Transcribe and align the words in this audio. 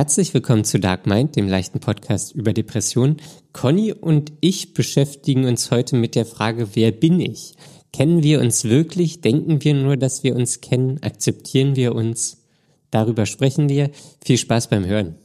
Herzlich 0.00 0.32
willkommen 0.32 0.64
zu 0.64 0.80
Dark 0.80 1.06
Mind, 1.06 1.36
dem 1.36 1.46
leichten 1.46 1.78
Podcast 1.78 2.34
über 2.34 2.54
Depressionen. 2.54 3.18
Conny 3.52 3.92
und 3.92 4.32
ich 4.40 4.72
beschäftigen 4.72 5.44
uns 5.44 5.70
heute 5.70 5.94
mit 5.94 6.14
der 6.14 6.24
Frage, 6.24 6.74
wer 6.74 6.90
bin 6.90 7.20
ich? 7.20 7.52
Kennen 7.92 8.22
wir 8.22 8.40
uns 8.40 8.64
wirklich? 8.64 9.20
Denken 9.20 9.62
wir 9.62 9.74
nur, 9.74 9.98
dass 9.98 10.24
wir 10.24 10.36
uns 10.36 10.62
kennen? 10.62 11.02
Akzeptieren 11.02 11.76
wir 11.76 11.94
uns? 11.94 12.46
Darüber 12.90 13.26
sprechen 13.26 13.68
wir. 13.68 13.90
Viel 14.24 14.38
Spaß 14.38 14.70
beim 14.70 14.86
Hören. 14.86 15.16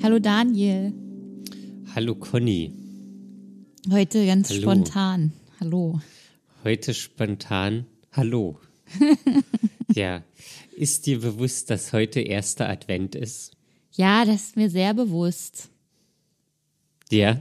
Hallo 0.00 0.20
Daniel. 0.20 0.92
Hallo 1.92 2.14
Conny. 2.14 2.72
Heute 3.90 4.24
ganz 4.26 4.50
Hallo. 4.50 4.60
spontan. 4.60 5.32
Hallo. 5.58 5.98
Heute 6.62 6.92
spontan. 6.92 7.86
Hallo. 8.12 8.60
ja. 9.94 10.22
Ist 10.76 11.06
dir 11.06 11.20
bewusst, 11.20 11.70
dass 11.70 11.94
heute 11.94 12.20
erster 12.20 12.68
Advent 12.68 13.14
ist? 13.14 13.56
Ja, 13.92 14.26
das 14.26 14.42
ist 14.42 14.56
mir 14.56 14.68
sehr 14.68 14.92
bewusst. 14.92 15.70
Ja. 17.10 17.40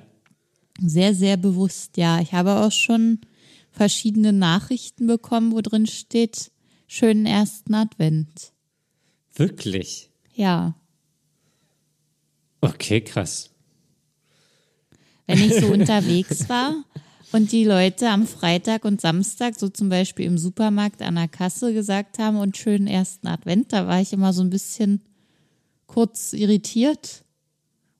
Sehr, 0.81 1.13
sehr 1.13 1.35
bewusst, 1.35 1.97
ja. 1.97 2.21
Ich 2.21 2.31
habe 2.31 2.61
auch 2.61 2.71
schon 2.71 3.19
verschiedene 3.71 4.31
Nachrichten 4.31 5.05
bekommen, 5.07 5.51
wo 5.51 5.59
drin 5.59 5.85
steht, 5.85 6.51
schönen 6.87 7.25
ersten 7.25 7.73
Advent. 7.73 8.53
Wirklich? 9.35 10.11
Ja. 10.33 10.75
Okay, 12.61 13.01
krass. 13.01 13.49
Wenn 15.27 15.43
ich 15.43 15.59
so 15.59 15.67
unterwegs 15.73 16.47
war 16.47 16.85
und 17.31 17.51
die 17.51 17.63
Leute 17.65 18.09
am 18.09 18.25
Freitag 18.25 18.85
und 18.85 19.01
Samstag, 19.01 19.57
so 19.59 19.69
zum 19.69 19.89
Beispiel 19.89 20.25
im 20.25 20.37
Supermarkt 20.37 21.01
an 21.01 21.15
der 21.15 21.27
Kasse 21.27 21.73
gesagt 21.73 22.19
haben 22.19 22.37
und 22.37 22.57
schönen 22.57 22.87
ersten 22.87 23.27
Advent, 23.27 23.71
da 23.73 23.87
war 23.87 24.01
ich 24.01 24.13
immer 24.13 24.33
so 24.33 24.41
ein 24.41 24.49
bisschen 24.49 25.01
kurz 25.85 26.33
irritiert 26.33 27.23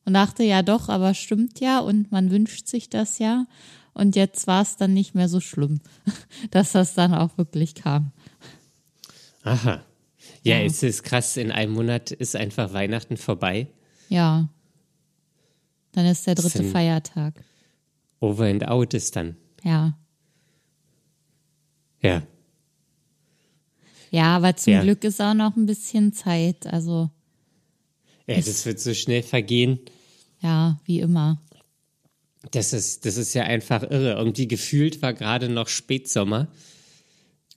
und 0.06 0.14
dachte, 0.14 0.44
ja 0.44 0.62
doch, 0.64 0.90
aber 0.90 1.14
stimmt 1.14 1.60
ja 1.60 1.80
und 1.80 2.12
man 2.12 2.32
wünscht 2.32 2.68
sich 2.68 2.90
das 2.90 3.20
ja. 3.20 3.46
Und 3.94 4.16
jetzt 4.16 4.48
war 4.48 4.62
es 4.62 4.78
dann 4.78 4.94
nicht 4.94 5.14
mehr 5.14 5.28
so 5.28 5.40
schlimm, 5.40 5.82
dass 6.52 6.72
das 6.72 6.94
dann 6.94 7.14
auch 7.14 7.38
wirklich 7.38 7.76
kam. 7.76 8.12
Aha. 9.44 9.84
Ja, 10.44 10.58
Ja. 10.58 10.64
es 10.64 10.84
ist 10.84 11.04
krass, 11.04 11.38
in 11.38 11.52
einem 11.52 11.74
Monat 11.74 12.12
ist 12.12 12.36
einfach 12.36 12.74
Weihnachten 12.74 13.18
vorbei. 13.18 13.68
Ja. 14.10 14.48
Dann 15.92 16.06
ist 16.06 16.28
der 16.28 16.36
dritte 16.36 16.64
Feiertag. 16.64 17.44
Over 18.20 18.46
and 18.46 18.68
out 18.68 18.94
ist 18.94 19.16
dann. 19.16 19.36
Ja. 19.64 19.98
Ja. 22.02 22.24
Ja, 24.12 24.36
aber 24.38 24.56
zum 24.56 24.74
Ja. 24.74 24.82
Glück 24.82 25.04
ist 25.04 25.22
auch 25.22 25.34
noch 25.34 25.56
ein 25.56 25.66
bisschen 25.66 26.14
Zeit. 26.14 26.66
Also, 26.68 27.10
Ja, 28.28 28.36
das 28.36 28.66
wird 28.66 28.80
so 28.80 28.94
schnell 28.94 29.24
vergehen. 29.24 29.80
ja, 30.42 30.80
wie 30.86 31.00
immer. 31.00 31.42
Das 32.52 32.72
ist, 32.74 33.06
das 33.06 33.18
ist 33.18 33.34
ja 33.34 33.44
einfach 33.44 33.84
irre. 33.84 34.14
Irgendwie 34.14 34.48
gefühlt 34.48 35.02
war 35.02 35.14
gerade 35.14 35.50
noch 35.50 35.68
Spätsommer. 35.68 36.48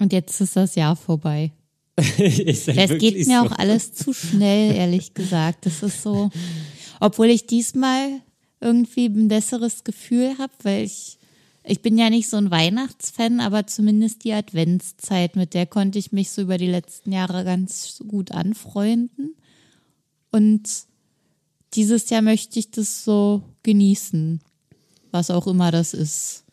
Und 0.01 0.13
jetzt 0.13 0.41
ist 0.41 0.57
das 0.57 0.75
Jahr 0.75 0.97
vorbei. 0.97 1.53
ist 2.19 2.67
Das 2.69 2.77
wirklich 2.77 3.15
geht 3.15 3.27
mir 3.29 3.41
so. 3.41 3.47
auch 3.47 3.53
alles 3.59 3.95
zu 3.95 4.13
schnell, 4.13 4.75
ehrlich 4.75 5.15
gesagt. 5.15 5.67
Das 5.67 5.83
ist 5.83 6.03
so, 6.03 6.31
obwohl 7.01 7.27
ich 7.29 7.47
diesmal 7.47 8.21
irgendwie 8.63 9.07
ein 9.07 9.29
besseres 9.29 9.85
Gefühl 9.85 10.39
habe, 10.39 10.53
weil 10.63 10.85
ich, 10.85 11.19
ich 11.65 11.83
bin 11.83 11.99
ja 11.99 12.11
nicht 12.11 12.29
so 12.29 12.37
ein 12.37 12.51
Weihnachtsfan, 12.51 13.41
aber 13.41 13.67
zumindest 13.67 14.25
die 14.25 14.33
Adventszeit, 14.33 15.37
mit 15.37 15.55
der 15.55 15.67
konnte 15.67 15.99
ich 15.99 16.13
mich 16.13 16.31
so 16.31 16.43
über 16.43 16.59
die 16.59 16.69
letzten 16.71 17.13
Jahre 17.13 17.45
ganz 17.45 18.03
gut 18.09 18.31
anfreunden. 18.31 19.35
Und 20.31 20.63
dieses 21.75 22.09
Jahr 22.11 22.23
möchte 22.23 22.59
ich 22.59 22.71
das 22.71 23.05
so 23.05 23.43
genießen, 23.63 24.41
was 25.11 25.31
auch 25.31 25.47
immer 25.47 25.71
das 25.71 25.93
ist. 25.93 26.45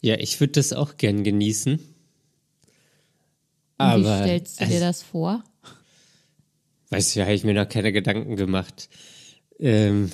Ja, 0.00 0.16
ich 0.16 0.40
würde 0.40 0.52
das 0.54 0.72
auch 0.72 0.96
gern 0.96 1.24
genießen. 1.24 1.80
Aber, 3.78 4.20
wie 4.20 4.22
stellst 4.24 4.60
du 4.60 4.64
dir 4.66 4.72
also, 4.74 4.84
das 4.84 5.02
vor? 5.02 5.44
Weißt 6.90 7.16
du, 7.16 7.22
habe 7.22 7.32
ich 7.32 7.44
mir 7.44 7.54
noch 7.54 7.68
keine 7.68 7.92
Gedanken 7.92 8.36
gemacht. 8.36 8.88
Ähm, 9.58 10.10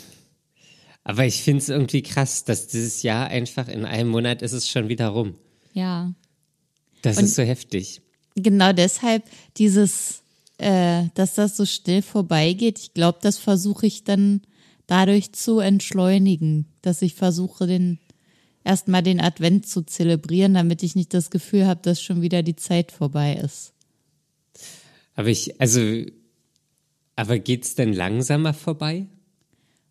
aber 1.08 1.24
ich 1.24 1.40
finde 1.42 1.62
es 1.62 1.68
irgendwie 1.68 2.02
krass, 2.02 2.42
dass 2.42 2.66
dieses 2.66 3.04
Jahr 3.04 3.28
einfach 3.28 3.68
in 3.68 3.84
einem 3.84 4.10
Monat 4.10 4.42
ist 4.42 4.50
es 4.52 4.68
schon 4.68 4.88
wieder 4.88 5.06
rum. 5.06 5.36
Ja. 5.72 6.12
Das 7.02 7.18
Und- 7.18 7.24
ist 7.26 7.36
so 7.36 7.42
heftig. 7.42 8.02
genau 8.34 8.72
deshalb 8.72 9.22
dieses, 9.56 10.22
äh, 10.58 11.04
dass 11.14 11.34
das 11.34 11.56
so 11.56 11.64
still 11.64 12.02
vorbeigeht, 12.02 12.80
ich 12.80 12.92
glaube, 12.92 13.18
das 13.22 13.38
versuche 13.38 13.86
ich 13.86 14.02
dann 14.02 14.42
dadurch 14.88 15.30
zu 15.32 15.60
entschleunigen, 15.60 16.66
dass 16.82 17.02
ich 17.02 17.14
versuche, 17.14 17.68
den 17.68 18.00
erstmal 18.64 19.04
den 19.04 19.20
Advent 19.20 19.68
zu 19.68 19.82
zelebrieren, 19.82 20.54
damit 20.54 20.82
ich 20.82 20.96
nicht 20.96 21.14
das 21.14 21.30
Gefühl 21.30 21.66
habe, 21.68 21.82
dass 21.82 22.02
schon 22.02 22.20
wieder 22.20 22.42
die 22.42 22.56
Zeit 22.56 22.90
vorbei 22.90 23.34
ist. 23.36 23.72
Aber 25.14 25.28
ich, 25.28 25.60
also, 25.60 25.80
aber 27.14 27.38
geht's 27.38 27.76
denn 27.76 27.92
langsamer 27.92 28.54
vorbei? 28.54 29.06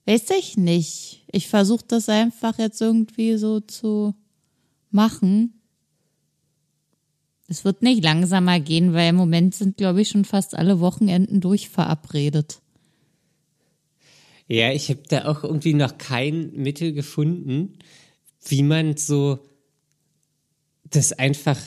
Weiß 0.05 0.29
ich 0.38 0.57
nicht. 0.57 1.23
Ich 1.31 1.47
versuche 1.47 1.85
das 1.88 2.09
einfach 2.09 2.57
jetzt 2.59 2.81
irgendwie 2.81 3.38
so 3.38 3.59
zu 3.59 4.13
machen. 4.91 5.53
Es 7.47 7.66
wird 7.66 7.81
nicht 7.81 8.03
langsamer 8.03 8.59
gehen, 8.59 8.94
weil 8.94 9.09
im 9.09 9.15
Moment 9.15 9.55
sind, 9.55 9.77
glaube 9.77 10.01
ich, 10.01 10.09
schon 10.09 10.25
fast 10.25 10.55
alle 10.55 10.79
Wochenenden 10.79 11.41
durchverabredet. 11.41 12.61
Ja, 14.47 14.71
ich 14.71 14.89
habe 14.89 15.01
da 15.09 15.25
auch 15.25 15.44
irgendwie 15.44 15.73
noch 15.73 15.97
kein 15.97 16.51
Mittel 16.53 16.94
gefunden, 16.94 17.79
wie 18.47 18.63
man 18.63 18.95
so 18.95 19.39
das 20.83 21.13
einfach 21.13 21.59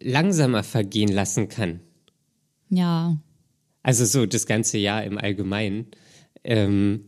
langsamer 0.00 0.64
vergehen 0.64 1.10
lassen 1.10 1.48
kann. 1.48 1.80
Ja, 2.68 3.16
Also 3.82 4.04
so 4.04 4.26
das 4.26 4.46
ganze 4.46 4.78
Jahr 4.78 5.04
im 5.04 5.18
Allgemeinen. 5.18 5.86
Ähm, 6.44 7.04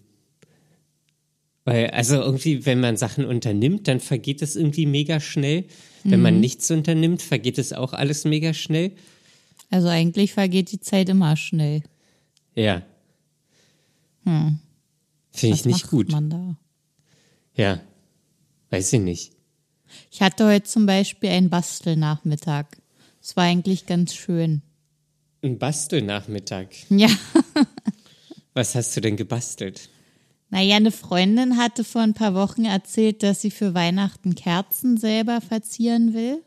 weil, 1.64 1.90
also 1.90 2.16
irgendwie, 2.16 2.66
wenn 2.66 2.80
man 2.80 2.96
Sachen 2.96 3.24
unternimmt, 3.24 3.86
dann 3.88 4.00
vergeht 4.00 4.42
es 4.42 4.56
irgendwie 4.56 4.86
mega 4.86 5.20
schnell. 5.20 5.66
Wenn 6.04 6.20
man 6.20 6.40
nichts 6.40 6.68
unternimmt, 6.72 7.22
vergeht 7.22 7.58
es 7.58 7.72
auch 7.72 7.92
alles 7.92 8.24
mega 8.24 8.52
schnell. 8.52 8.92
Also 9.70 9.86
eigentlich 9.86 10.32
vergeht 10.32 10.72
die 10.72 10.80
Zeit 10.80 11.08
immer 11.08 11.36
schnell. 11.36 11.82
Ja. 12.56 12.82
Finde 15.32 15.56
ich 15.56 15.64
nicht 15.64 15.82
macht 15.82 15.90
gut. 15.90 16.10
man 16.10 16.30
da? 16.30 16.56
Ja. 17.54 17.80
Weiß 18.70 18.92
ich 18.92 19.00
nicht. 19.00 19.32
Ich 20.10 20.22
hatte 20.22 20.46
heute 20.46 20.64
zum 20.64 20.86
Beispiel 20.86 21.30
einen 21.30 21.50
Bastelnachmittag. 21.50 22.66
Es 23.20 23.36
war 23.36 23.44
eigentlich 23.44 23.86
ganz 23.86 24.14
schön. 24.14 24.62
Ein 25.42 25.58
Bastelnachmittag. 25.58 26.68
Ja. 26.88 27.08
Was 28.54 28.74
hast 28.74 28.96
du 28.96 29.00
denn 29.00 29.16
gebastelt? 29.16 29.88
Naja, 30.50 30.76
eine 30.76 30.92
Freundin 30.92 31.56
hatte 31.56 31.82
vor 31.82 32.02
ein 32.02 32.12
paar 32.12 32.34
Wochen 32.34 32.66
erzählt, 32.66 33.22
dass 33.22 33.40
sie 33.40 33.50
für 33.50 33.72
Weihnachten 33.72 34.34
Kerzen 34.34 34.98
selber 34.98 35.40
verzieren 35.40 36.12
will 36.12 36.42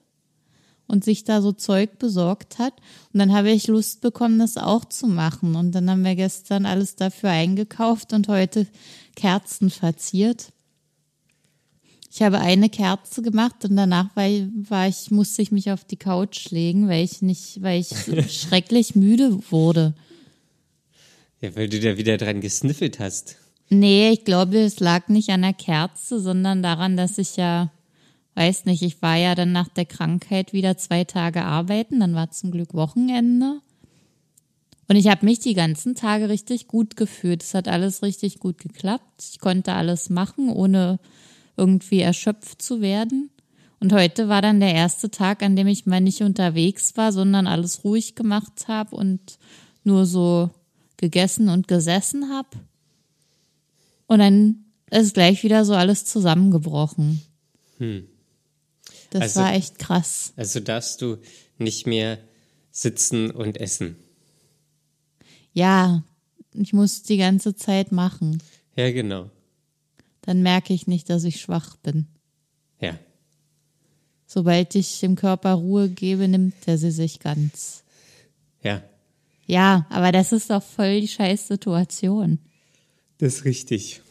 und 0.87 1.03
sich 1.03 1.23
da 1.23 1.41
so 1.41 1.51
Zeug 1.51 1.97
besorgt 1.97 2.59
hat. 2.59 2.73
Und 3.11 3.19
dann 3.19 3.33
habe 3.33 3.49
ich 3.49 3.65
Lust 3.65 4.01
bekommen, 4.01 4.37
das 4.37 4.57
auch 4.57 4.85
zu 4.85 5.07
machen. 5.07 5.55
Und 5.55 5.73
dann 5.73 5.89
haben 5.89 6.03
wir 6.03 6.15
gestern 6.15 6.67
alles 6.67 6.95
dafür 6.95 7.31
eingekauft 7.31 8.13
und 8.13 8.27
heute 8.27 8.67
Kerzen 9.15 9.71
verziert. 9.71 10.51
Ich 12.11 12.21
habe 12.21 12.39
eine 12.39 12.69
Kerze 12.69 13.23
gemacht 13.23 13.65
und 13.65 13.75
danach 13.75 14.15
war 14.15 14.29
war 14.69 14.87
ich, 14.87 15.11
musste 15.11 15.41
ich 15.41 15.51
mich 15.51 15.71
auf 15.71 15.83
die 15.83 15.97
Couch 15.97 16.49
legen, 16.51 16.87
weil 16.87 17.03
ich 17.03 17.21
nicht, 17.21 17.61
weil 17.61 17.81
ich 17.81 17.89
schrecklich 18.39 18.95
müde 18.95 19.39
wurde. 19.49 19.95
Ja, 21.41 21.55
weil 21.55 21.69
du 21.69 21.79
da 21.79 21.97
wieder 21.97 22.17
dran 22.17 22.41
gesniffelt 22.41 22.99
hast. 22.99 23.37
Nee, 23.69 24.11
ich 24.11 24.25
glaube, 24.25 24.59
es 24.59 24.79
lag 24.79 25.07
nicht 25.07 25.29
an 25.29 25.41
der 25.41 25.53
Kerze, 25.53 26.19
sondern 26.19 26.61
daran, 26.61 26.97
dass 26.97 27.17
ich 27.17 27.35
ja, 27.35 27.71
weiß 28.35 28.65
nicht, 28.65 28.83
ich 28.83 29.01
war 29.01 29.15
ja 29.15 29.35
dann 29.35 29.51
nach 29.51 29.69
der 29.69 29.85
Krankheit 29.85 30.53
wieder 30.53 30.77
zwei 30.77 31.03
Tage 31.03 31.43
arbeiten, 31.43 31.99
dann 31.99 32.13
war 32.13 32.31
zum 32.31 32.51
Glück 32.51 32.73
Wochenende. 32.73 33.59
Und 34.87 34.95
ich 34.97 35.07
habe 35.07 35.25
mich 35.25 35.39
die 35.39 35.55
ganzen 35.55 35.95
Tage 35.95 36.29
richtig 36.29 36.67
gut 36.67 36.95
gefühlt. 36.95 37.41
Es 37.41 37.55
hat 37.55 37.67
alles 37.67 38.03
richtig 38.03 38.39
gut 38.39 38.59
geklappt. 38.59 39.23
Ich 39.31 39.39
konnte 39.39 39.73
alles 39.73 40.11
machen, 40.11 40.49
ohne 40.49 40.99
irgendwie 41.57 42.01
erschöpft 42.01 42.61
zu 42.61 42.81
werden. 42.81 43.31
Und 43.79 43.93
heute 43.93 44.29
war 44.29 44.43
dann 44.43 44.59
der 44.59 44.73
erste 44.73 45.09
Tag, 45.09 45.41
an 45.41 45.55
dem 45.55 45.67
ich 45.67 45.85
mal 45.87 46.01
nicht 46.01 46.21
unterwegs 46.21 46.95
war, 46.97 47.11
sondern 47.11 47.47
alles 47.47 47.83
ruhig 47.83 48.15
gemacht 48.15 48.67
habe 48.67 48.95
und 48.95 49.39
nur 49.83 50.05
so 50.05 50.51
gegessen 50.97 51.49
und 51.49 51.67
gesessen 51.67 52.29
habe. 52.33 52.49
Und 54.07 54.19
dann 54.19 54.65
ist 54.91 55.13
gleich 55.13 55.43
wieder 55.43 55.65
so 55.65 55.73
alles 55.73 56.05
zusammengebrochen. 56.05 57.21
Das 59.09 59.21
Also- 59.21 59.39
war 59.41 59.53
echt 59.53 59.79
krass. 59.79 60.33
Also 60.35 60.59
darfst 60.59 61.01
du 61.01 61.17
nicht 61.57 61.87
mehr 61.87 62.19
sitzen 62.71 63.31
und 63.31 63.57
essen. 63.57 63.95
Ja, 65.53 66.03
ich 66.53 66.73
muss 66.73 67.03
die 67.03 67.17
ganze 67.17 67.55
Zeit 67.55 67.91
machen. 67.91 68.41
Ja, 68.75 68.91
genau. 68.91 69.29
Dann 70.21 70.41
merke 70.41 70.73
ich 70.73 70.85
nicht, 70.87 71.09
dass 71.09 71.23
ich 71.23 71.39
schwach 71.39 71.77
bin. 71.77 72.07
Ja. 72.79 72.97
Sobald 74.27 74.75
ich 74.75 74.99
dem 74.99 75.15
Körper 75.15 75.53
Ruhe 75.53 75.87
gebe, 75.89 76.27
nimmt 76.27 76.55
er 76.67 76.77
sie 76.77 76.91
sich 76.91 77.19
ganz. 77.19 77.83
Ja. 78.63 78.83
Ja, 79.45 79.85
aber 79.89 80.11
das 80.11 80.31
ist 80.31 80.49
doch 80.49 80.63
voll 80.63 81.01
die 81.01 81.07
scheiß 81.07 81.47
Situation. 81.47 82.39
Das 83.17 83.35
ist 83.35 83.45
richtig. 83.45 84.01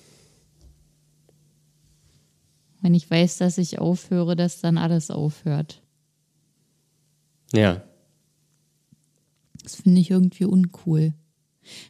Wenn 2.81 2.95
ich 2.95 3.11
weiß, 3.11 3.39
dass 3.39 3.59
ich 3.59 3.79
aufhöre, 3.79 4.37
dass 4.37 4.61
dann 4.61 4.79
alles 4.79 5.11
aufhört. 5.11 5.83
Ja. 7.53 7.83
Das 9.63 9.77
finde 9.77 10.01
ich 10.01 10.11
irgendwie 10.11 10.45
uncool. 10.45 11.15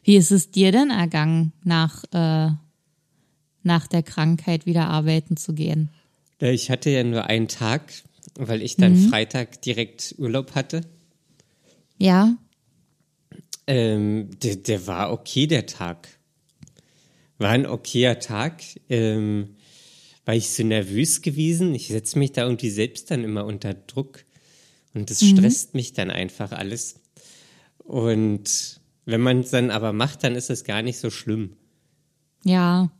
Wie 0.03 0.15
ist 0.15 0.31
es 0.31 0.51
dir 0.51 0.71
denn 0.71 0.89
ergangen, 0.89 1.51
nach, 1.63 2.05
äh, 2.13 2.51
nach 3.63 3.87
der 3.87 4.03
Krankheit 4.03 4.65
wieder 4.65 4.87
arbeiten 4.87 5.35
zu 5.35 5.53
gehen? 5.53 5.89
Ja, 6.39 6.49
Ich 6.49 6.71
hatte 6.71 6.89
ja 6.89 7.03
nur 7.03 7.25
einen 7.25 7.47
Tag, 7.49 7.91
weil 8.35 8.61
ich 8.61 8.77
dann 8.77 8.95
Freitag 8.95 9.61
direkt 9.61 10.15
Urlaub 10.17 10.55
hatte. 10.55 10.81
Ja, 11.97 12.37
Ähm, 13.67 14.29
der, 14.43 14.57
der 14.57 14.87
war 14.87 15.11
okay, 15.11 15.47
der 15.47 15.65
Tag. 15.65 16.07
War 17.37 17.49
ein 17.49 17.65
okayer 17.65 18.19
Tag. 18.19 18.61
Ähm, 18.89 19.55
war 20.23 20.35
ich 20.35 20.49
so 20.51 20.63
nervös 20.63 21.21
gewesen. 21.21 21.73
Ich 21.75 21.87
setze 21.87 22.17
mich 22.19 22.31
da 22.31 22.43
irgendwie 22.43 22.69
selbst 22.69 23.11
dann 23.11 23.23
immer 23.23 23.45
unter 23.45 23.73
Druck. 23.73 24.23
Und 24.93 25.09
das 25.11 25.19
stresst 25.25 25.73
mich 25.73 25.93
dann 25.93 26.09
einfach 26.09 26.51
alles. 26.51 26.95
Und 27.79 28.79
wenn 29.05 29.21
man 29.21 29.41
es 29.41 29.51
dann 29.51 29.69
aber 29.69 29.93
macht, 29.93 30.23
dann 30.23 30.35
ist 30.35 30.49
es 30.49 30.63
gar 30.63 30.81
nicht 30.81 30.99
so 30.99 31.09
schlimm. 31.09 31.53
ja. 32.43 32.91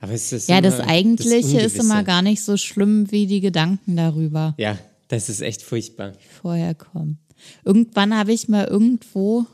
Aber 0.00 0.12
es 0.12 0.32
ist 0.32 0.50
Ja, 0.50 0.60
das 0.60 0.80
Eigentliche 0.80 1.60
ist 1.62 1.78
immer 1.78 2.02
gar 2.04 2.20
nicht 2.20 2.42
so 2.42 2.58
schlimm 2.58 3.10
wie 3.10 3.26
die 3.26 3.40
Gedanken 3.40 3.96
darüber, 3.96 4.54
Ja, 4.58 4.78
das 5.08 5.30
ist 5.30 5.40
echt 5.40 5.62
furchtbar. 5.62 6.12
vorher 6.42 6.74
kommen. 6.74 7.18
Irgendwann 7.64 8.14
habe 8.14 8.34
ich 8.34 8.46
mal 8.48 8.66
irgendwo 8.66 9.46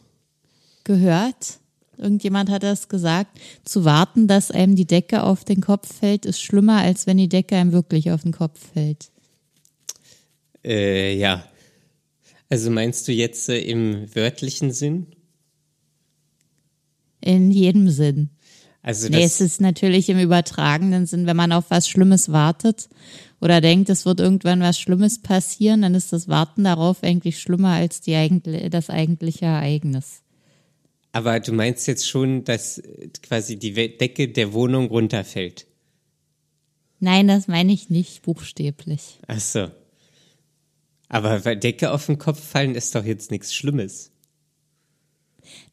gehört, 0.90 1.60
irgendjemand 1.96 2.50
hat 2.50 2.64
das 2.64 2.88
gesagt, 2.88 3.38
zu 3.64 3.84
warten, 3.84 4.26
dass 4.26 4.50
einem 4.50 4.74
die 4.74 4.86
Decke 4.86 5.22
auf 5.22 5.44
den 5.44 5.60
Kopf 5.60 5.94
fällt, 6.00 6.26
ist 6.26 6.40
schlimmer, 6.40 6.78
als 6.78 7.06
wenn 7.06 7.16
die 7.16 7.28
Decke 7.28 7.54
einem 7.54 7.70
wirklich 7.70 8.10
auf 8.10 8.22
den 8.22 8.32
Kopf 8.32 8.58
fällt. 8.72 9.12
Äh, 10.64 11.16
ja. 11.16 11.44
Also 12.48 12.72
meinst 12.72 13.06
du 13.06 13.12
jetzt 13.12 13.48
äh, 13.48 13.60
im 13.60 14.12
wörtlichen 14.16 14.72
Sinn? 14.72 15.06
In 17.20 17.52
jedem 17.52 17.88
Sinn. 17.88 18.30
Also 18.82 19.08
Nee, 19.08 19.22
es 19.22 19.40
ist 19.40 19.60
natürlich 19.60 20.08
im 20.08 20.18
übertragenen 20.18 21.06
Sinn, 21.06 21.26
wenn 21.26 21.36
man 21.36 21.52
auf 21.52 21.66
was 21.68 21.88
Schlimmes 21.88 22.32
wartet 22.32 22.88
oder 23.40 23.60
denkt, 23.60 23.90
es 23.90 24.06
wird 24.06 24.18
irgendwann 24.18 24.60
was 24.60 24.80
Schlimmes 24.80 25.22
passieren, 25.22 25.82
dann 25.82 25.94
ist 25.94 26.12
das 26.12 26.26
Warten 26.26 26.64
darauf 26.64 27.04
eigentlich 27.04 27.38
schlimmer 27.38 27.74
als 27.74 28.00
die 28.00 28.16
eigentlich, 28.16 28.70
das 28.70 28.90
eigentliche 28.90 29.44
Ereignis. 29.44 30.22
Aber 31.12 31.40
du 31.40 31.52
meinst 31.52 31.86
jetzt 31.86 32.08
schon, 32.08 32.44
dass 32.44 32.78
äh, 32.78 33.08
quasi 33.22 33.56
die 33.56 33.72
Decke 33.72 34.28
der 34.28 34.52
Wohnung 34.52 34.88
runterfällt. 34.88 35.66
Nein, 37.00 37.28
das 37.28 37.48
meine 37.48 37.72
ich 37.72 37.90
nicht 37.90 38.22
buchstäblich. 38.22 39.18
Ach 39.26 39.40
so. 39.40 39.70
Aber 41.08 41.44
weil 41.44 41.56
Decke 41.56 41.90
auf 41.90 42.06
den 42.06 42.18
Kopf 42.18 42.40
fallen 42.40 42.74
ist 42.74 42.94
doch 42.94 43.04
jetzt 43.04 43.30
nichts 43.30 43.54
Schlimmes. 43.54 44.12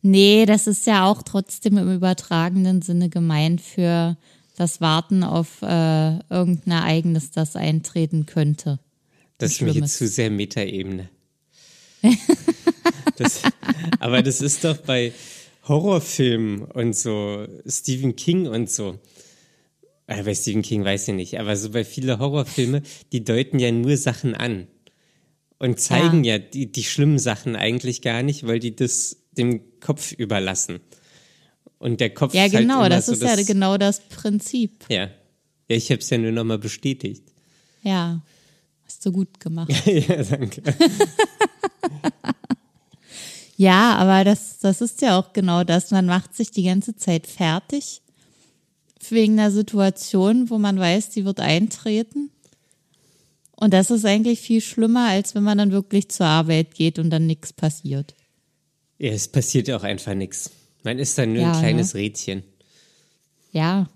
Nee, 0.01 0.45
das 0.45 0.65
ist 0.65 0.87
ja 0.87 1.05
auch 1.05 1.21
trotzdem 1.21 1.77
im 1.77 1.93
übertragenen 1.93 2.81
Sinne 2.81 3.09
gemeint 3.09 3.61
für 3.61 4.17
das 4.55 4.81
Warten 4.81 5.23
auf 5.23 5.61
äh, 5.61 6.19
irgendein 6.29 6.71
Ereignis, 6.71 7.29
das 7.29 7.55
eintreten 7.55 8.25
könnte. 8.25 8.79
Das 9.37 9.51
ist 9.51 9.61
mir 9.61 9.71
jetzt 9.71 9.97
zu 9.97 10.07
sehr 10.07 10.31
Metaebene. 10.31 11.09
das, 13.19 13.41
aber 13.99 14.21
das 14.21 14.41
ist 14.41 14.63
doch 14.63 14.77
bei 14.77 15.13
Horrorfilmen 15.67 16.63
und 16.63 16.95
so, 16.95 17.45
Stephen 17.65 18.15
King 18.15 18.47
und 18.47 18.69
so. 18.69 18.99
Äh, 20.07 20.23
bei 20.23 20.33
Stephen 20.33 20.61
King 20.61 20.85
weiß 20.85 21.09
ich 21.09 21.13
nicht, 21.13 21.39
aber 21.39 21.55
so 21.55 21.71
bei 21.71 21.83
viele 21.83 22.19
Horrorfilme, 22.19 22.81
die 23.11 23.23
deuten 23.23 23.59
ja 23.59 23.71
nur 23.71 23.97
Sachen 23.97 24.33
an 24.35 24.67
und 25.59 25.79
zeigen 25.79 26.23
ja, 26.23 26.37
die, 26.37 26.71
die 26.71 26.83
schlimmen 26.83 27.19
Sachen 27.19 27.55
eigentlich 27.55 28.01
gar 28.01 28.23
nicht, 28.23 28.47
weil 28.47 28.59
die 28.59 28.75
das 28.75 29.17
dem 29.31 29.79
Kopf 29.79 30.11
überlassen. 30.11 30.79
Und 31.79 31.99
der 31.99 32.11
Kopf 32.11 32.33
Ja, 32.33 32.41
halt 32.41 32.51
genau, 32.51 32.79
immer 32.79 32.89
das 32.89 33.05
so 33.07 33.13
ist 33.13 33.21
ja 33.21 33.35
genau 33.43 33.77
das 33.77 33.99
Prinzip. 33.99 34.85
Ja, 34.89 35.09
ja 35.67 35.75
ich 35.75 35.91
habe 35.91 36.01
es 36.01 36.09
ja 36.09 36.17
nur 36.17 36.31
nochmal 36.31 36.57
bestätigt. 36.57 37.23
Ja, 37.83 38.21
hast 38.85 39.05
du 39.05 39.11
gut 39.11 39.39
gemacht. 39.39 39.71
ja, 39.85 40.23
danke. 40.23 40.63
Ja, 43.57 43.95
aber 43.95 44.23
das, 44.23 44.59
das 44.59 44.81
ist 44.81 45.01
ja 45.01 45.17
auch 45.19 45.33
genau 45.33 45.63
das. 45.63 45.89
Man 45.89 46.05
macht 46.05 46.35
sich 46.35 46.51
die 46.51 46.63
ganze 46.63 46.95
Zeit 46.95 47.25
fertig 47.27 48.01
wegen 49.09 49.33
einer 49.39 49.51
Situation, 49.51 50.49
wo 50.49 50.57
man 50.57 50.79
weiß, 50.79 51.09
die 51.09 51.25
wird 51.25 51.39
eintreten. 51.39 52.29
Und 53.55 53.73
das 53.73 53.89
ist 53.89 54.05
eigentlich 54.05 54.39
viel 54.39 54.61
schlimmer, 54.61 55.09
als 55.09 55.33
wenn 55.33 55.43
man 55.43 55.57
dann 55.57 55.71
wirklich 55.71 56.09
zur 56.09 56.27
Arbeit 56.27 56.75
geht 56.75 56.99
und 56.99 57.09
dann 57.09 57.25
nichts 57.25 57.51
passiert. 57.53 58.13
Ja, 58.99 59.11
es 59.11 59.27
passiert 59.27 59.67
ja 59.67 59.77
auch 59.77 59.83
einfach 59.83 60.13
nichts. 60.13 60.51
Man 60.83 60.99
ist 60.99 61.17
dann 61.17 61.33
nur 61.33 61.41
Ja, 61.41 61.53
ein 61.53 61.59
kleines 61.59 61.93
ne? 61.93 62.01
Rädchen. 62.01 62.43
Ja, 63.51 63.89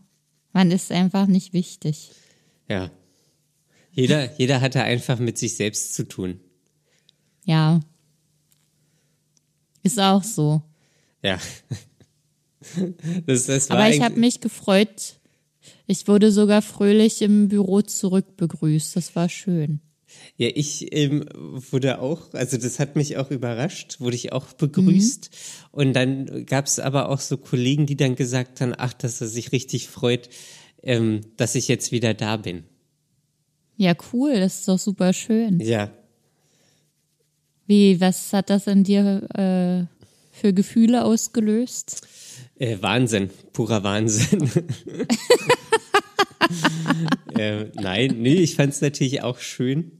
man 0.53 0.71
ist 0.71 0.91
einfach 0.91 1.27
nicht 1.27 1.53
wichtig. 1.53 2.11
Ja. 2.67 2.89
Jeder, 3.91 4.35
jeder 4.37 4.61
hat 4.61 4.73
da 4.75 4.81
einfach 4.83 5.19
mit 5.19 5.37
sich 5.37 5.55
selbst 5.55 5.93
zu 5.93 6.07
tun. 6.07 6.39
Ja. 7.45 7.81
Ist 9.83 9.99
auch 9.99 10.23
so. 10.23 10.61
Ja. 11.23 11.39
Das, 13.25 13.47
das 13.47 13.71
Aber 13.71 13.89
ich 13.89 14.01
habe 14.01 14.19
mich 14.19 14.39
gefreut. 14.39 15.19
Ich 15.87 16.07
wurde 16.07 16.31
sogar 16.31 16.61
fröhlich 16.61 17.23
im 17.23 17.47
Büro 17.47 17.81
zurückbegrüßt. 17.81 18.95
Das 18.95 19.15
war 19.15 19.29
schön. 19.29 19.81
Ja, 20.37 20.49
ich 20.53 20.93
ähm, 20.93 21.25
wurde 21.71 21.99
auch, 21.99 22.33
also 22.33 22.57
das 22.57 22.79
hat 22.79 22.95
mich 22.95 23.17
auch 23.17 23.31
überrascht, 23.31 23.99
wurde 23.99 24.15
ich 24.15 24.31
auch 24.31 24.53
begrüßt. 24.53 25.29
Und 25.71 25.93
dann 25.93 26.45
gab 26.45 26.65
es 26.65 26.79
aber 26.79 27.09
auch 27.09 27.19
so 27.19 27.37
Kollegen, 27.37 27.85
die 27.85 27.97
dann 27.97 28.15
gesagt 28.15 28.61
haben, 28.61 28.73
ach, 28.77 28.93
dass 28.93 29.21
er 29.21 29.27
sich 29.27 29.51
richtig 29.51 29.87
freut, 29.87 30.29
ähm, 30.83 31.21
dass 31.37 31.55
ich 31.55 31.67
jetzt 31.67 31.91
wieder 31.91 32.13
da 32.13 32.37
bin. 32.37 32.63
Ja, 33.77 33.95
cool. 34.13 34.39
Das 34.39 34.59
ist 34.59 34.67
doch 34.67 34.79
super 34.79 35.13
schön. 35.13 35.59
Ja. 35.59 35.91
Wie, 37.71 38.01
was 38.01 38.33
hat 38.33 38.49
das 38.49 38.67
in 38.67 38.83
dir 38.83 39.29
äh, 39.33 39.85
für 40.37 40.51
Gefühle 40.51 41.05
ausgelöst? 41.05 42.05
Äh, 42.59 42.79
Wahnsinn, 42.81 43.29
purer 43.53 43.81
Wahnsinn. 43.85 44.51
äh, 47.37 47.67
nein, 47.75 48.17
nee, 48.19 48.33
ich 48.35 48.57
fand 48.57 48.73
es 48.73 48.81
natürlich 48.81 49.21
auch 49.21 49.39
schön. 49.39 49.93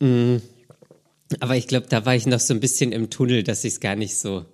Mm, 0.00 0.36
aber 1.40 1.56
ich 1.56 1.68
glaube, 1.68 1.86
da 1.88 2.04
war 2.04 2.14
ich 2.14 2.26
noch 2.26 2.40
so 2.40 2.52
ein 2.52 2.60
bisschen 2.60 2.92
im 2.92 3.08
Tunnel, 3.08 3.42
dass 3.42 3.64
ich 3.64 3.72
es 3.72 3.80
gar 3.80 3.96
nicht 3.96 4.18
so, 4.18 4.44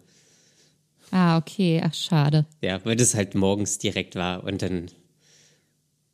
Ah, 1.11 1.37
okay. 1.37 1.82
Ach, 1.85 1.92
schade. 1.94 2.47
ja, 2.62 2.78
weil 2.85 2.94
das 2.94 3.16
halt 3.16 3.35
morgens 3.35 3.78
direkt 3.78 4.14
war 4.14 4.44
und 4.44 4.62
dann, 4.62 4.87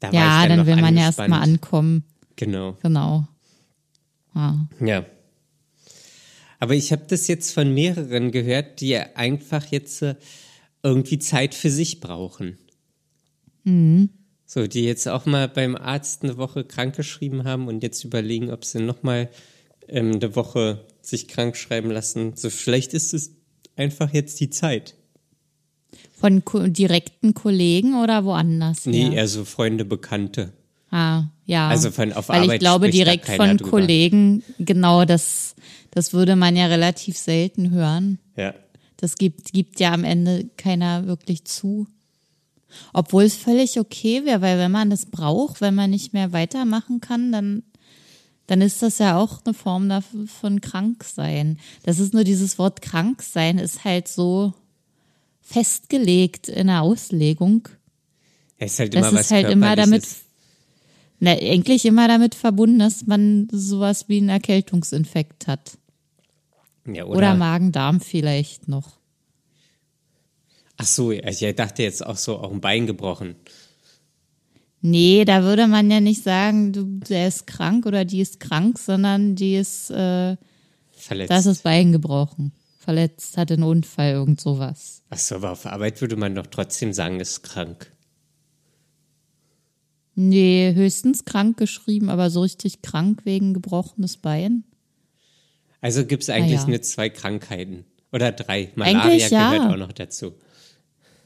da 0.01 0.09
war 0.09 0.15
Ja, 0.15 0.43
ich 0.43 0.49
dann, 0.49 0.57
dann 0.57 0.67
will 0.67 0.77
man 0.77 0.97
ja 0.97 1.03
erst 1.03 1.21
angespannt. 1.21 1.29
mal 1.29 1.41
ankommen. 1.43 2.05
Genau, 2.37 2.79
Genau. 2.83 3.29
Ja. 4.81 5.05
Aber 6.61 6.75
ich 6.75 6.93
habe 6.93 7.05
das 7.09 7.29
jetzt 7.29 7.53
von 7.53 7.73
mehreren 7.73 8.31
gehört, 8.31 8.81
die 8.81 8.97
einfach 8.97 9.67
jetzt 9.67 10.05
irgendwie 10.83 11.19
Zeit 11.19 11.55
für 11.55 11.71
sich 11.71 12.01
brauchen. 12.01 12.59
So, 14.47 14.67
die 14.67 14.85
jetzt 14.85 15.07
auch 15.09 15.27
mal 15.27 15.49
beim 15.49 15.77
Arzt 15.77 16.23
eine 16.23 16.37
Woche 16.37 16.65
krankgeschrieben 16.65 17.45
haben 17.45 17.69
und 17.69 17.83
jetzt 17.83 18.03
überlegen, 18.05 18.51
ob 18.51 18.65
sie 18.65 18.81
nochmal 18.81 19.29
ähm, 19.89 20.15
eine 20.15 20.35
Woche 20.35 20.87
sich 21.03 21.29
krank 21.29 21.57
schreiben 21.57 21.91
lassen. 21.91 22.35
So, 22.35 22.51
vielleicht 22.51 22.95
ist 22.95 23.13
es 23.13 23.33
einfach 23.77 24.13
jetzt 24.13 24.41
die 24.41 24.51
Zeit. 24.51 24.95
Von 26.13 26.45
ko 26.45 26.67
direkten 26.67 27.35
Kollegen 27.35 28.03
oder 28.03 28.25
woanders? 28.25 28.87
Nee, 28.87 29.05
her? 29.05 29.13
eher 29.13 29.29
so 29.29 29.45
Freunde, 29.45 29.85
Bekannte. 29.85 30.53
Ah, 30.91 31.25
ja. 31.49 31.69
Also 31.69 31.91
von- 31.91 32.13
auf 32.13 32.29
Weil 32.29 32.43
Arbeit 32.43 32.55
ich 32.55 32.61
glaube, 32.61 32.91
direkt 32.91 33.27
von 33.27 33.57
drüber. 33.57 33.71
Kollegen, 33.71 34.45
genau, 34.59 35.05
das, 35.05 35.57
das 35.91 36.13
würde 36.13 36.37
man 36.37 36.55
ja 36.55 36.67
relativ 36.67 37.17
selten 37.19 37.71
hören. 37.71 38.19
Ja. 38.37 38.55
Das 38.99 39.17
gibt, 39.17 39.53
gibt 39.53 39.81
ja 39.81 39.93
am 39.93 40.05
Ende 40.05 40.49
keiner 40.57 41.07
wirklich 41.07 41.45
zu. 41.45 41.87
Obwohl 42.93 43.23
es 43.23 43.35
völlig 43.35 43.81
okay 43.81 44.25
wäre, 44.27 44.43
weil 44.43 44.59
wenn 44.59 44.71
man 44.71 44.91
das 44.91 45.07
braucht, 45.07 45.61
wenn 45.61 45.75
man 45.75 45.91
nicht 45.91 46.13
mehr 46.13 46.33
weitermachen 46.33 47.01
kann, 47.01 47.33
dann, 47.33 47.63
dann 48.47 48.61
ist 48.61 48.83
das 48.83 48.99
ja 48.99 49.17
auch 49.17 49.41
eine 49.45 49.55
Form 49.55 49.89
davon 49.89 50.61
krank 50.61 51.03
sein. 51.05 51.59
Das 51.85 51.99
ist 51.99 52.13
nur 52.13 52.25
dieses 52.25 52.59
Wort 52.59 52.83
krank 52.83 53.23
sein, 53.23 53.59
ist 53.59 53.85
halt 53.85 54.07
so 54.07 54.53
festgelegt 55.41 56.49
in 56.49 56.67
der 56.67 56.83
Auslegung. 56.83 57.69
Es 58.59 58.73
ist 58.75 58.81
halt 58.81 58.95
immer 58.95 59.11
das 59.13 59.21
ist 59.23 59.31
halt 59.31 59.49
immer 59.49 59.77
damit, 59.77 60.03
Körperliches. 60.03 60.25
Na, 61.21 61.33
eigentlich 61.33 61.85
immer 61.85 62.07
damit 62.09 62.35
verbunden, 62.35 62.79
dass 62.79 63.07
man 63.07 63.49
sowas 63.51 64.09
wie 64.09 64.19
einen 64.19 64.29
Erkältungsinfekt 64.29 65.47
hat. 65.47 65.79
Ja, 66.87 67.05
Oder, 67.05 67.17
oder, 67.17 67.35
Magen-Darm 67.35 68.01
vielleicht 68.01 68.69
noch. 68.69 68.99
Ach 70.77 70.87
so, 70.87 71.11
also 71.11 71.47
ich 71.47 71.57
dachte 71.57 71.83
jetzt 71.83 72.07
auch 72.07 72.17
so, 72.17 72.39
auch 72.39 72.53
ein 72.53 72.61
Bein 72.61 72.87
gebrochen. 72.87 73.35
Nee, 74.81 75.25
da 75.25 75.43
würde 75.43 75.67
man 75.67 75.91
ja 75.91 76.01
nicht 76.01 76.23
sagen, 76.23 76.73
du, 76.73 76.85
der 76.85 77.27
ist 77.27 77.49
krank 77.49 77.85
oder 77.85 78.05
die 78.05 78.21
ist 78.21 78.39
krank, 78.39 78.79
sondern 78.79 79.35
die 79.35 79.57
ist, 79.57 79.91
äh, 79.91 80.37
Verletzt. 80.93 81.31
da 81.31 81.39
ist 81.39 81.47
das 81.47 81.59
Bein 81.59 81.91
gebrochen. 81.91 82.53
Verletzt, 82.79 83.37
hatte 83.37 83.55
einen 83.55 83.65
Unfall, 83.65 84.13
irgend 84.13 84.41
sowas. 84.41 85.03
Ach 85.11 85.19
so, 85.19 85.35
aber 85.35 85.51
auf 85.51 85.67
Arbeit 85.67 86.01
würde 86.01 86.17
man 86.17 86.37
doch 86.37 86.47
trotzdem 86.47 86.93
sagen, 86.93 87.19
ist 87.19 87.43
krank. 87.43 87.93
Nee, 90.21 90.75
höchstens 90.75 91.25
krank 91.25 91.59
geschrieben, 91.59 92.11
aber 92.11 92.29
so 92.29 92.41
richtig 92.41 92.83
krank 92.83 93.21
wegen 93.23 93.55
gebrochenes 93.55 94.17
Bein. 94.17 94.65
Also 95.81 96.05
gibt 96.05 96.25
es 96.25 96.29
eigentlich 96.29 96.61
ja. 96.61 96.67
nur 96.67 96.83
zwei 96.83 97.09
Krankheiten. 97.09 97.85
Oder 98.11 98.33
drei. 98.33 98.73
Malaria 98.75 99.03
Eigentlich 99.03 99.31
ja. 99.31 99.53
gehört 99.53 99.73
auch 99.73 99.77
noch 99.77 99.93
dazu. 99.93 100.33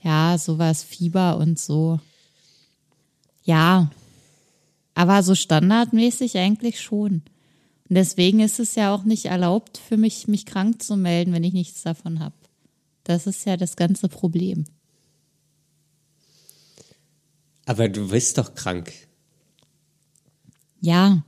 Ja, 0.02 0.36
sowas, 0.36 0.82
Fieber 0.84 1.38
und 1.38 1.58
so. 1.58 2.00
Ja, 3.44 3.90
aber 4.94 5.22
so 5.22 5.34
standardmäßig 5.34 6.36
eigentlich 6.36 6.82
schon. 6.82 7.22
Und 7.88 7.96
deswegen 7.96 8.40
ist 8.40 8.60
es 8.60 8.74
ja 8.74 8.94
auch 8.94 9.04
nicht 9.04 9.24
erlaubt 9.24 9.78
für 9.78 9.96
mich, 9.96 10.28
mich 10.28 10.44
krank 10.44 10.82
zu 10.82 10.98
melden, 10.98 11.32
wenn 11.32 11.44
ich 11.44 11.54
nichts 11.54 11.80
davon 11.80 12.20
habe. 12.20 12.34
Das 13.04 13.26
ist 13.26 13.46
ja 13.46 13.56
das 13.56 13.76
ganze 13.76 14.10
Problem. 14.10 14.66
Aber 17.66 17.88
du 17.88 18.08
bist 18.08 18.38
doch 18.38 18.54
krank. 18.54 18.92
Ja, 20.80 21.22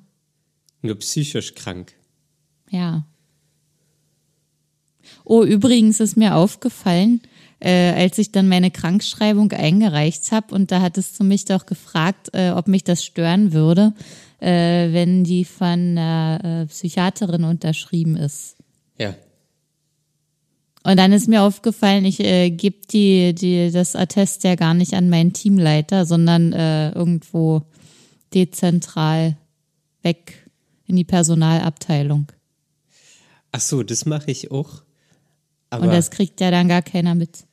Nur 0.83 0.99
psychisch 0.99 1.55
krank. 1.55 1.93
ja. 2.71 3.07
Oh, 5.25 5.43
übrigens 5.45 6.01
ist 6.01 6.17
mir 6.17 6.35
aufgefallen, 6.35 7.21
äh, 7.61 7.93
als 7.93 8.19
ich 8.19 8.33
dann 8.33 8.49
meine 8.49 8.71
Krankschreibung 8.71 9.53
eingereicht 9.53 10.33
habe 10.33 10.55
und 10.55 10.71
da 10.71 10.81
hattest 10.81 11.21
du 11.21 11.25
mich 11.25 11.45
doch 11.45 11.67
gefragt, 11.67 12.31
äh, 12.33 12.51
ob 12.51 12.69
mich 12.69 12.85
das 12.85 13.05
stören 13.05 13.53
würde, 13.53 13.93
äh, 14.41 14.93
wenn 14.93 15.25
die 15.25 15.45
von 15.45 15.97
einer 15.99 16.63
äh, 16.63 16.67
Psychiaterin 16.67 17.45
unterschrieben 17.45 18.17
ist. 18.17 18.57
Ja. 18.99 19.15
Und 20.85 20.99
dann 20.99 21.13
ist 21.13 21.29
mir 21.29 21.43
aufgefallen, 21.43 22.05
ich 22.05 22.21
äh, 22.21 22.51
gebe 22.51 22.87
die, 22.87 23.35
die, 23.35 23.71
das 23.73 23.97
Attest 23.97 24.45
ja 24.45 24.55
gar 24.55 24.75
nicht 24.75 24.93
an 24.93 25.09
meinen 25.09 25.33
Teamleiter, 25.33 26.05
sondern 26.05 26.53
äh, 26.53 26.91
irgendwo 26.91 27.63
dezentral 28.35 29.39
weg 30.03 30.51
in 30.87 30.97
die 30.97 31.05
Personalabteilung. 31.05 32.31
Ach 33.51 33.61
so, 33.61 33.83
das 33.83 34.05
mache 34.05 34.31
ich 34.31 34.51
auch. 34.51 34.83
Aber 35.71 35.85
Und 35.85 35.93
das 35.93 36.11
kriegt 36.11 36.41
ja 36.41 36.51
dann 36.51 36.69
gar 36.69 36.83
keiner 36.83 37.15
mit. 37.15 37.45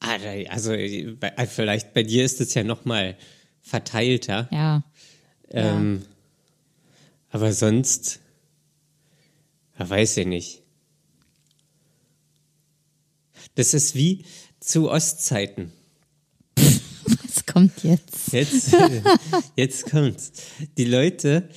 ah, 0.00 0.18
also 0.50 0.72
äh, 0.72 1.16
vielleicht 1.46 1.94
bei 1.94 2.02
dir 2.02 2.24
ist 2.24 2.42
es 2.42 2.52
ja 2.52 2.62
noch 2.62 2.84
mal 2.84 3.16
verteilter. 3.62 4.48
Ja. 4.52 4.82
Ähm, 5.50 6.04
aber 7.30 7.52
sonst, 7.52 8.20
ja, 9.78 9.88
weiß 9.88 10.18
ich 10.18 10.26
nicht. 10.26 10.62
Das 13.54 13.74
ist 13.74 13.94
wie 13.94 14.24
zu 14.60 14.90
Ostzeiten. 14.90 15.72
Was 16.56 17.46
kommt 17.46 17.82
jetzt? 17.82 18.32
Jetzt, 18.32 18.74
jetzt 19.56 19.90
kommt's. 19.90 20.32
Die 20.78 20.84
Leute, 20.84 21.48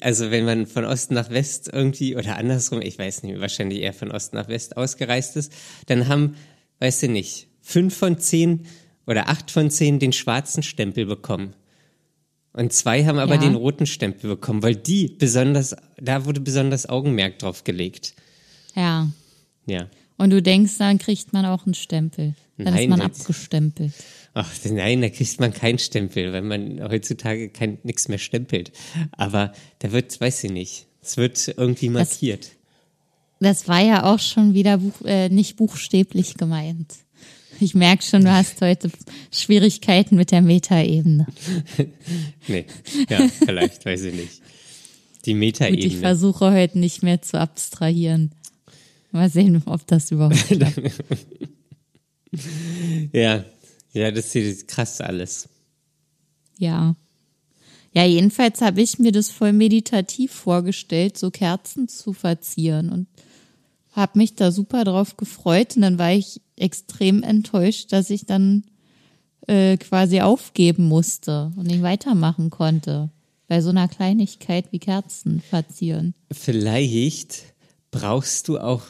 also 0.00 0.30
wenn 0.30 0.44
man 0.44 0.66
von 0.66 0.84
Osten 0.84 1.14
nach 1.14 1.30
West 1.30 1.70
irgendwie 1.72 2.16
oder 2.16 2.36
andersrum, 2.36 2.80
ich 2.82 2.98
weiß 2.98 3.22
nicht, 3.24 3.40
wahrscheinlich 3.40 3.80
eher 3.80 3.92
von 3.94 4.10
Osten 4.10 4.36
nach 4.36 4.48
West 4.48 4.76
ausgereist 4.76 5.36
ist, 5.36 5.52
dann 5.86 6.08
haben, 6.08 6.36
weißt 6.78 7.04
du 7.04 7.08
nicht, 7.08 7.48
fünf 7.62 7.96
von 7.96 8.18
zehn 8.18 8.66
oder 9.06 9.28
acht 9.28 9.50
von 9.50 9.70
zehn 9.70 9.98
den 9.98 10.12
schwarzen 10.12 10.62
Stempel 10.62 11.06
bekommen. 11.06 11.54
Und 12.52 12.72
zwei 12.72 13.04
haben 13.04 13.18
aber 13.18 13.34
Ja. 13.34 13.40
den 13.40 13.54
roten 13.54 13.86
Stempel 13.86 14.28
bekommen, 14.28 14.62
weil 14.62 14.76
die 14.76 15.08
besonders, 15.08 15.74
da 16.00 16.24
wurde 16.24 16.40
besonders 16.40 16.88
Augenmerk 16.88 17.38
drauf 17.38 17.64
gelegt. 17.64 18.14
Ja. 18.74 19.08
Ja. 19.66 19.88
Und 20.20 20.30
du 20.30 20.42
denkst, 20.42 20.72
dann 20.78 20.98
kriegt 20.98 21.32
man 21.32 21.46
auch 21.46 21.64
einen 21.64 21.72
Stempel. 21.74 22.34
Dann 22.58 22.74
Nein, 22.74 22.82
ist 22.84 22.88
man 22.90 23.00
das- 23.00 23.20
abgestempelt. 23.22 23.92
Ach, 24.34 24.50
nein, 24.70 25.00
da 25.00 25.08
kriegt 25.08 25.40
man 25.40 25.52
keinen 25.52 25.78
Stempel, 25.78 26.32
weil 26.32 26.42
man 26.42 26.80
heutzutage 26.88 27.48
kein 27.48 27.78
nichts 27.84 28.06
mehr 28.08 28.18
stempelt. 28.18 28.70
Aber 29.12 29.52
da 29.78 29.92
wird, 29.92 30.20
weiß 30.20 30.44
ich 30.44 30.50
nicht, 30.52 30.86
es 31.02 31.16
wird 31.16 31.54
irgendwie 31.56 31.88
markiert. 31.88 32.50
Das 33.40 33.66
war 33.66 33.80
ja 33.80 34.04
auch 34.04 34.18
schon 34.18 34.52
wieder 34.52 34.76
buch, 34.78 35.00
äh, 35.06 35.30
nicht 35.30 35.56
buchstäblich 35.56 36.34
gemeint. 36.34 36.94
Ich 37.58 37.74
merke 37.74 38.02
schon, 38.04 38.22
du 38.24 38.30
hast 38.30 38.60
heute 38.60 38.90
Schwierigkeiten 39.32 40.16
mit 40.16 40.30
der 40.32 40.42
Metaebene. 40.42 41.26
Nee, 42.46 42.66
ja, 43.08 43.26
vielleicht, 43.28 43.84
weiß 43.86 44.02
ich 44.02 44.14
nicht. 44.14 44.42
Die 45.24 45.32
Gut, 45.32 45.42
ich 45.42 45.60
Metaebene. 45.60 45.96
versuche 46.00 46.52
heute 46.52 46.78
nicht 46.78 47.02
mehr 47.02 47.20
zu 47.22 47.38
abstrahieren. 47.40 48.32
Mal 49.12 49.28
sehen, 49.28 49.62
ob 49.66 49.86
das 49.86 50.10
überhaupt 50.10 50.36
klappt. 50.46 50.80
Ja, 53.12 53.44
ja, 53.92 54.10
das 54.10 54.34
ist 54.34 54.68
krass 54.68 55.00
alles. 55.00 55.48
Ja. 56.58 56.94
Ja, 57.92 58.04
jedenfalls 58.04 58.60
habe 58.60 58.80
ich 58.82 59.00
mir 59.00 59.10
das 59.10 59.30
voll 59.30 59.52
meditativ 59.52 60.30
vorgestellt, 60.30 61.18
so 61.18 61.30
Kerzen 61.32 61.88
zu 61.88 62.12
verzieren 62.12 62.90
und 62.90 63.08
habe 63.90 64.18
mich 64.18 64.36
da 64.36 64.52
super 64.52 64.84
drauf 64.84 65.16
gefreut. 65.16 65.74
Und 65.74 65.82
dann 65.82 65.98
war 65.98 66.12
ich 66.12 66.40
extrem 66.54 67.24
enttäuscht, 67.24 67.92
dass 67.92 68.10
ich 68.10 68.26
dann 68.26 68.64
äh, 69.48 69.76
quasi 69.76 70.20
aufgeben 70.20 70.86
musste 70.86 71.50
und 71.56 71.66
nicht 71.66 71.82
weitermachen 71.82 72.50
konnte. 72.50 73.10
Bei 73.48 73.60
so 73.60 73.70
einer 73.70 73.88
Kleinigkeit 73.88 74.70
wie 74.70 74.78
Kerzen 74.78 75.40
verzieren. 75.40 76.14
Vielleicht 76.30 77.42
brauchst 77.90 78.46
du 78.46 78.60
auch 78.60 78.82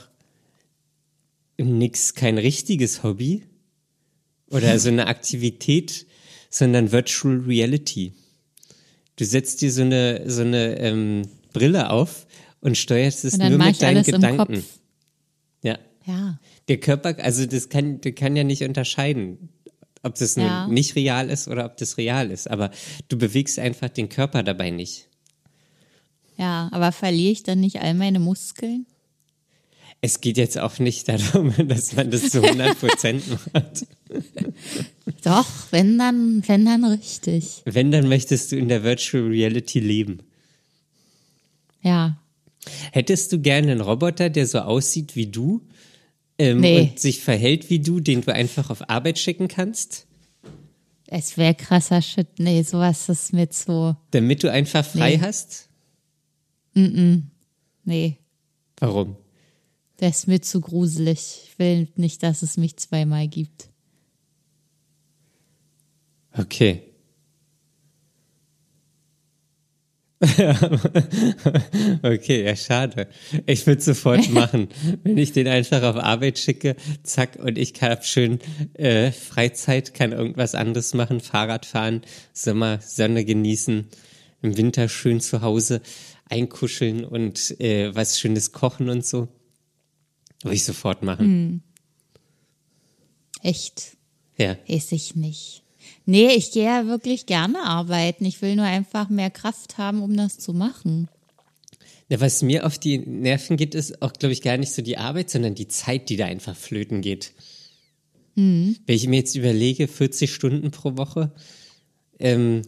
nix, 1.64 2.14
kein 2.14 2.38
richtiges 2.38 3.02
Hobby 3.02 3.44
oder 4.50 4.78
so 4.78 4.88
eine 4.88 5.06
Aktivität, 5.06 6.06
sondern 6.50 6.92
Virtual 6.92 7.38
Reality. 7.46 8.12
Du 9.16 9.24
setzt 9.24 9.60
dir 9.60 9.70
so 9.70 9.82
eine, 9.82 10.28
so 10.30 10.42
eine 10.42 10.78
ähm, 10.78 11.22
Brille 11.52 11.90
auf 11.90 12.26
und 12.60 12.76
steuerst 12.76 13.24
es 13.24 13.34
Und 13.34 13.48
nur 13.48 13.58
mit 13.58 13.80
deinen 13.82 14.02
Gedanken. 14.02 14.64
Ja. 15.62 15.78
Ja. 16.06 16.38
Der 16.68 16.78
Körper, 16.78 17.16
also 17.22 17.46
das 17.46 17.68
kann, 17.68 18.00
der 18.00 18.12
kann 18.12 18.36
ja 18.36 18.44
nicht 18.44 18.62
unterscheiden, 18.62 19.50
ob 20.02 20.14
das 20.14 20.36
Ja. 20.36 20.66
nicht 20.66 20.96
real 20.96 21.28
ist 21.30 21.48
oder 21.48 21.66
ob 21.66 21.76
das 21.76 21.98
real 21.98 22.30
ist. 22.30 22.50
Aber 22.50 22.70
du 23.08 23.18
bewegst 23.18 23.58
einfach 23.58 23.88
den 23.88 24.08
Körper 24.08 24.42
dabei 24.42 24.70
nicht. 24.70 25.08
Ja, 26.36 26.70
aber 26.72 26.90
verliere 26.90 27.32
ich 27.32 27.42
dann 27.42 27.60
nicht 27.60 27.80
all 27.82 27.92
meine 27.94 28.18
Muskeln? 28.18 28.86
Es 30.02 30.20
geht 30.22 30.38
jetzt 30.38 30.58
auch 30.58 30.78
nicht 30.78 31.08
darum, 31.08 31.52
dass 31.68 31.94
man 31.94 32.10
das 32.10 32.30
zu 32.30 32.42
100 32.42 32.78
Prozent 32.78 33.22
macht. 33.52 33.86
Doch, 35.24 35.46
wenn 35.70 35.98
dann, 35.98 36.42
wenn 36.48 36.64
dann 36.64 36.84
richtig. 36.84 37.62
Wenn, 37.66 37.90
dann 37.90 38.08
möchtest 38.08 38.50
du 38.52 38.56
in 38.56 38.68
der 38.68 38.82
Virtual 38.82 39.24
Reality 39.26 39.78
leben. 39.80 40.20
Ja. 41.82 42.18
Hättest 42.92 43.32
du 43.32 43.40
gerne 43.40 43.72
einen 43.72 43.80
Roboter, 43.80 44.30
der 44.30 44.46
so 44.46 44.60
aussieht 44.60 45.16
wie 45.16 45.26
du 45.26 45.62
ähm, 46.38 46.60
Nee. 46.60 46.80
und 46.80 46.98
sich 47.00 47.20
verhält 47.20 47.68
wie 47.70 47.80
du, 47.80 48.00
den 48.00 48.22
du 48.22 48.32
einfach 48.32 48.70
auf 48.70 48.88
Arbeit 48.88 49.18
schicken 49.18 49.48
kannst, 49.48 50.06
Es 51.06 51.36
wäre 51.36 51.54
krasser 51.54 52.00
Shit. 52.02 52.28
Nee, 52.38 52.62
sowas 52.62 53.08
ist 53.08 53.32
mir 53.32 53.50
zu. 53.50 53.96
damit 54.12 54.42
du 54.42 54.50
einfach 54.50 54.84
frei 54.84 55.16
Nee. 55.16 55.22
hast? 55.22 55.68
Nee, 56.74 58.16
Warum? 58.78 59.16
Das 60.00 60.20
ist 60.20 60.28
mir 60.28 60.40
zu 60.40 60.60
gruselig. 60.62 61.42
Ich 61.44 61.58
will 61.58 61.88
nicht, 61.96 62.22
dass 62.22 62.40
es 62.42 62.56
mich 62.56 62.76
zweimal 62.76 63.28
gibt. 63.28 63.68
Okay. 66.32 66.82
okay, 72.02 72.44
ja, 72.44 72.56
schade. 72.56 73.08
Ich 73.46 73.66
würde 73.66 73.82
sofort 73.82 74.30
machen, 74.32 74.68
wenn 75.02 75.18
ich 75.18 75.32
den 75.32 75.48
einfach 75.48 75.82
auf 75.82 75.96
Arbeit 75.96 76.38
schicke, 76.38 76.76
zack, 77.02 77.36
und 77.36 77.58
ich 77.58 77.72
habe 77.82 78.02
schön 78.02 78.38
äh, 78.74 79.12
Freizeit, 79.12 79.92
kann 79.94 80.12
irgendwas 80.12 80.54
anderes 80.54 80.94
machen, 80.94 81.20
Fahrrad 81.20 81.66
fahren, 81.66 82.02
Sommer, 82.32 82.80
Sonne 82.82 83.24
genießen, 83.24 83.86
im 84.42 84.56
Winter 84.56 84.88
schön 84.88 85.20
zu 85.20 85.42
Hause 85.42 85.82
einkuscheln 86.28 87.04
und 87.04 87.58
äh, 87.60 87.94
was 87.94 88.18
Schönes 88.18 88.52
kochen 88.52 88.88
und 88.88 89.04
so. 89.04 89.28
Würde 90.42 90.56
ich 90.56 90.64
sofort 90.64 91.02
machen. 91.02 91.26
Hm. 91.26 91.60
Echt? 93.42 93.96
Ja. 94.36 94.56
Weiß 94.68 94.92
ich 94.92 95.16
nicht. 95.16 95.62
Nee, 96.06 96.28
ich 96.34 96.52
gehe 96.52 96.64
ja 96.64 96.86
wirklich 96.86 97.26
gerne 97.26 97.62
arbeiten. 97.64 98.24
Ich 98.24 98.42
will 98.42 98.56
nur 98.56 98.64
einfach 98.64 99.08
mehr 99.08 99.30
Kraft 99.30 99.78
haben, 99.78 100.02
um 100.02 100.16
das 100.16 100.38
zu 100.38 100.52
machen. 100.52 101.08
Ja, 102.08 102.20
was 102.20 102.42
mir 102.42 102.66
auf 102.66 102.78
die 102.78 102.98
Nerven 102.98 103.56
geht, 103.56 103.74
ist 103.74 104.02
auch, 104.02 104.12
glaube 104.12 104.32
ich, 104.32 104.42
gar 104.42 104.56
nicht 104.56 104.72
so 104.72 104.82
die 104.82 104.98
Arbeit, 104.98 105.30
sondern 105.30 105.54
die 105.54 105.68
Zeit, 105.68 106.08
die 106.08 106.16
da 106.16 106.26
einfach 106.26 106.56
flöten 106.56 107.02
geht. 107.02 107.32
Mhm. 108.34 108.76
Wenn 108.86 108.96
ich 108.96 109.06
mir 109.06 109.18
jetzt 109.18 109.36
überlege, 109.36 109.86
40 109.86 110.32
Stunden 110.32 110.70
pro 110.70 110.96
Woche, 110.96 111.32
ähm, 112.18 112.62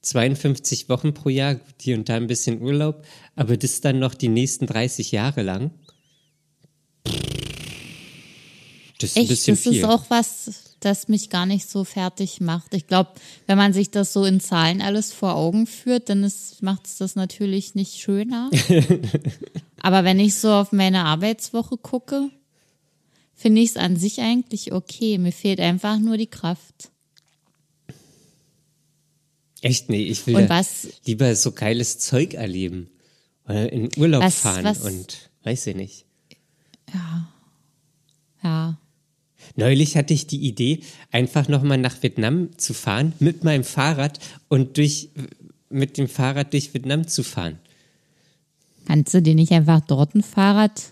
52 0.00 0.88
Wochen 0.88 1.14
pro 1.14 1.28
Jahr, 1.28 1.60
hier 1.80 1.96
und 1.96 2.08
da 2.08 2.16
ein 2.16 2.26
bisschen 2.26 2.60
Urlaub, 2.60 3.04
aber 3.36 3.56
das 3.56 3.80
dann 3.80 4.00
noch 4.00 4.14
die 4.14 4.28
nächsten 4.28 4.66
30 4.66 5.12
Jahre 5.12 5.42
lang. 5.42 5.70
Das 9.02 9.10
ist 9.10 9.16
Echt, 9.16 9.24
ein 9.24 9.28
bisschen 9.28 9.54
das 9.56 9.62
viel. 9.62 9.76
ist 9.78 9.84
auch 9.84 10.04
was, 10.10 10.76
das 10.78 11.08
mich 11.08 11.28
gar 11.28 11.44
nicht 11.44 11.68
so 11.68 11.82
fertig 11.82 12.40
macht. 12.40 12.72
Ich 12.72 12.86
glaube, 12.86 13.10
wenn 13.46 13.58
man 13.58 13.72
sich 13.72 13.90
das 13.90 14.12
so 14.12 14.24
in 14.24 14.38
Zahlen 14.38 14.80
alles 14.80 15.12
vor 15.12 15.34
Augen 15.34 15.66
führt, 15.66 16.08
dann 16.08 16.30
macht 16.60 16.86
es 16.86 16.98
das 16.98 17.16
natürlich 17.16 17.74
nicht 17.74 17.98
schöner. 17.98 18.48
Aber 19.82 20.04
wenn 20.04 20.20
ich 20.20 20.36
so 20.36 20.52
auf 20.52 20.70
meine 20.70 21.04
Arbeitswoche 21.04 21.76
gucke, 21.78 22.30
finde 23.34 23.60
ich 23.60 23.70
es 23.70 23.76
an 23.76 23.96
sich 23.96 24.20
eigentlich 24.20 24.72
okay. 24.72 25.18
Mir 25.18 25.32
fehlt 25.32 25.58
einfach 25.58 25.98
nur 25.98 26.16
die 26.16 26.28
Kraft. 26.28 26.90
Echt? 29.62 29.88
Nee, 29.88 30.04
ich 30.04 30.26
will 30.28 30.48
was, 30.48 30.88
lieber 31.06 31.34
so 31.34 31.50
geiles 31.50 31.98
Zeug 31.98 32.34
erleben. 32.34 32.88
Oder 33.46 33.72
in 33.72 33.88
Urlaub 33.96 34.22
was, 34.22 34.38
fahren 34.38 34.64
was, 34.64 34.82
und 34.82 35.30
weiß 35.42 35.66
ich 35.66 35.74
nicht. 35.76 36.06
Ja. 36.94 37.28
Ja. 38.44 38.78
Neulich 39.56 39.96
hatte 39.96 40.14
ich 40.14 40.26
die 40.26 40.40
Idee, 40.46 40.80
einfach 41.10 41.48
nochmal 41.48 41.78
nach 41.78 42.02
Vietnam 42.02 42.56
zu 42.56 42.74
fahren 42.74 43.12
mit 43.18 43.44
meinem 43.44 43.64
Fahrrad 43.64 44.18
und 44.48 44.76
durch, 44.76 45.10
mit 45.68 45.98
dem 45.98 46.08
Fahrrad 46.08 46.52
durch 46.52 46.72
Vietnam 46.72 47.06
zu 47.06 47.22
fahren. 47.22 47.58
Kannst 48.86 49.14
du 49.14 49.22
dir 49.22 49.34
nicht 49.34 49.52
einfach 49.52 49.80
dort 49.80 50.14
ein 50.14 50.22
Fahrrad 50.22 50.82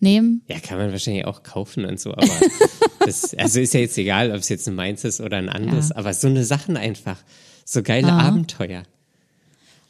nehmen? 0.00 0.42
Ja, 0.48 0.60
kann 0.60 0.78
man 0.78 0.92
wahrscheinlich 0.92 1.24
auch 1.24 1.42
kaufen 1.42 1.84
und 1.84 1.98
so, 1.98 2.12
aber 2.12 2.28
das, 3.04 3.34
also 3.34 3.60
ist 3.60 3.74
ja 3.74 3.80
jetzt 3.80 3.98
egal, 3.98 4.30
ob 4.30 4.38
es 4.38 4.48
jetzt 4.48 4.68
ein 4.68 4.74
meins 4.74 5.04
ist 5.04 5.20
oder 5.20 5.38
ein 5.38 5.48
anderes, 5.48 5.88
ja. 5.90 5.96
aber 5.96 6.12
so 6.12 6.28
eine 6.28 6.44
Sachen 6.44 6.76
einfach, 6.76 7.16
so 7.64 7.82
geile 7.82 8.12
Aha. 8.12 8.28
Abenteuer. 8.28 8.84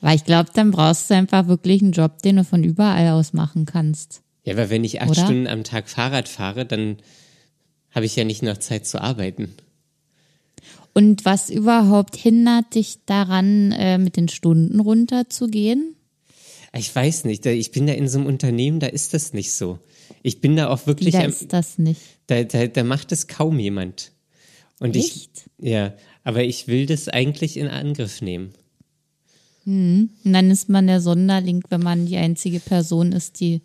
Weil 0.01 0.17
ich 0.17 0.25
glaube, 0.25 0.51
dann 0.53 0.71
brauchst 0.71 1.11
du 1.11 1.15
einfach 1.15 1.49
wirklich 1.49 1.83
einen 1.83 1.93
Job, 1.93 2.23
den 2.23 2.37
du 2.37 2.45
von 2.45 2.63
überall 2.63 3.09
aus 3.11 3.33
machen 3.33 3.65
kannst. 3.65 4.21
Ja, 4.45 4.53
aber 4.53 4.69
wenn 4.69 4.85
ich 4.85 5.01
acht 5.01 5.11
oder? 5.11 5.25
Stunden 5.25 5.47
am 5.47 5.65
Tag 5.65 5.89
Fahrrad 5.89 6.29
fahre, 6.29 6.67
dann 6.67 6.99
habe 7.95 8.07
ich 8.07 8.17
ja 8.17 8.25
nicht 8.25 8.43
noch 8.43 8.59
Zeit 8.59 8.87
zu 8.87 9.01
arbeiten. 9.01 9.55
Und 10.93 11.25
was 11.25 11.51
überhaupt 11.51 12.17
hindert 12.17 12.75
dich 12.75 12.99
daran, 13.07 13.73
äh, 13.73 13.99
mit 13.99 14.17
den 14.17 14.29
Stunden 14.29 14.81
runterzugehen? 14.81 15.97
Ich 16.77 16.95
weiß 16.95 17.25
nicht. 17.25 17.47
Ich 17.47 17.73
bin 17.73 17.87
da 17.87 17.93
in 17.93 18.09
so 18.09 18.19
einem 18.19 18.27
Unternehmen, 18.27 18.81
da 18.81 18.87
ist 18.87 19.15
das 19.15 19.33
nicht 19.33 19.53
so. 19.53 19.79
Ich 20.23 20.41
bin 20.41 20.57
da 20.57 20.69
auch 20.69 20.87
wirklich. 20.87 21.13
Da 21.13 21.23
ist 21.23 21.53
das 21.53 21.79
nicht. 21.79 22.01
Da, 22.27 22.43
da, 22.45 22.67
da 22.67 22.85
macht 22.85 23.13
es 23.13 23.27
kaum 23.27 23.59
jemand. 23.59 24.13
Und 24.81 24.97
Echt? 24.97 25.47
ich. 25.59 25.71
Ja, 25.71 25.95
aber 26.25 26.43
ich 26.43 26.67
will 26.67 26.87
das 26.87 27.09
eigentlich 27.09 27.57
in 27.57 27.69
Angriff 27.69 28.23
nehmen. 28.23 28.53
Hm. 29.65 30.11
Und 30.25 30.33
dann 30.33 30.51
ist 30.51 30.69
man 30.69 30.87
der 30.87 31.01
Sonderling, 31.01 31.63
wenn 31.71 31.83
man 31.83 32.07
die 32.07 32.17
einzige 32.17 32.61
Person 32.61 33.13
ist, 33.13 33.41
die 33.41 33.63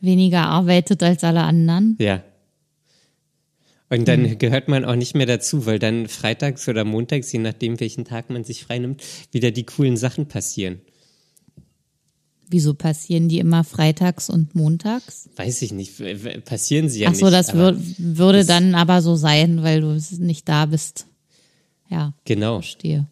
weniger 0.00 0.42
arbeitet 0.42 1.02
als 1.02 1.24
alle 1.24 1.42
anderen. 1.42 1.96
Ja. 1.98 2.22
Und 3.92 4.08
dann 4.08 4.22
mhm. 4.22 4.38
gehört 4.38 4.68
man 4.68 4.86
auch 4.86 4.94
nicht 4.94 5.14
mehr 5.14 5.26
dazu, 5.26 5.66
weil 5.66 5.78
dann 5.78 6.08
freitags 6.08 6.66
oder 6.66 6.82
montags, 6.82 7.30
je 7.30 7.40
nachdem, 7.40 7.78
welchen 7.78 8.06
Tag 8.06 8.30
man 8.30 8.42
sich 8.42 8.64
freinimmt, 8.64 9.02
wieder 9.32 9.50
die 9.50 9.64
coolen 9.64 9.98
Sachen 9.98 10.28
passieren. 10.28 10.80
Wieso 12.48 12.72
passieren 12.72 13.28
die 13.28 13.38
immer 13.38 13.64
freitags 13.64 14.30
und 14.30 14.54
montags? 14.54 15.28
Weiß 15.36 15.60
ich 15.60 15.72
nicht. 15.72 15.92
Passieren 16.46 16.88
sie 16.88 17.00
ja 17.00 17.10
Ach 17.10 17.14
so, 17.14 17.26
nicht. 17.26 17.34
Ach 17.34 17.44
so, 17.44 17.52
das 17.52 17.54
wür 17.54 17.76
würde 17.98 18.38
das 18.38 18.46
dann 18.46 18.74
aber 18.74 19.02
so 19.02 19.14
sein, 19.14 19.62
weil 19.62 19.82
du 19.82 20.00
nicht 20.20 20.48
da 20.48 20.64
bist. 20.64 21.06
Ja. 21.90 22.14
Genau. 22.24 22.60
Verstehe. 22.62 23.08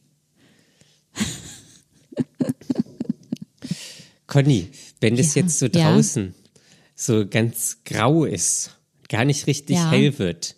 Conny, 4.27 4.69
wenn 5.03 5.16
das 5.16 5.35
ja. 5.35 5.43
jetzt 5.43 5.59
so 5.59 5.69
draußen 5.69 6.29
ja. 6.29 6.33
so 6.95 7.27
ganz 7.27 7.81
grau 7.85 8.25
ist, 8.25 8.79
gar 9.11 9.27
nicht 9.27 9.47
richtig 9.47 9.77
ja. 9.77 9.90
hell 9.90 10.19
wird, 10.19 10.57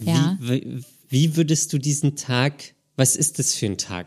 ja. 0.00 0.38
Wie, 0.40 0.82
wie 1.08 1.36
würdest 1.36 1.72
du 1.72 1.78
diesen 1.78 2.16
Tag, 2.16 2.74
was 2.96 3.16
ist 3.16 3.38
das 3.38 3.54
für 3.54 3.66
ein 3.66 3.78
Tag? 3.78 4.06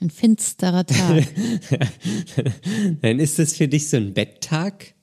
Ein 0.00 0.10
finsterer 0.10 0.86
Tag. 0.86 1.26
Dann 3.02 3.18
ist 3.18 3.38
das 3.38 3.54
für 3.54 3.66
dich 3.66 3.88
so 3.88 3.96
ein 3.96 4.14
Betttag? 4.14 4.94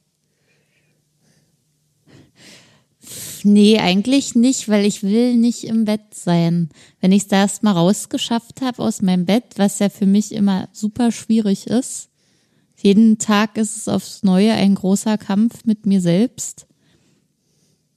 Nee, 3.43 3.77
eigentlich 3.79 4.33
nicht, 4.35 4.69
weil 4.69 4.85
ich 4.85 5.03
will 5.03 5.35
nicht 5.35 5.65
im 5.65 5.85
Bett 5.85 6.13
sein. 6.13 6.69
Wenn 7.01 7.11
ich 7.11 7.23
es 7.23 7.27
da 7.27 7.41
erstmal 7.41 7.73
rausgeschafft 7.73 8.61
habe 8.61 8.81
aus 8.81 9.01
meinem 9.01 9.25
Bett, 9.25 9.43
was 9.57 9.79
ja 9.79 9.89
für 9.89 10.05
mich 10.05 10.31
immer 10.31 10.69
super 10.71 11.11
schwierig 11.11 11.67
ist. 11.67 12.09
Jeden 12.81 13.17
Tag 13.17 13.57
ist 13.57 13.77
es 13.77 13.87
aufs 13.87 14.23
Neue 14.23 14.53
ein 14.53 14.75
großer 14.75 15.17
Kampf 15.17 15.65
mit 15.65 15.85
mir 15.85 16.01
selbst 16.01 16.67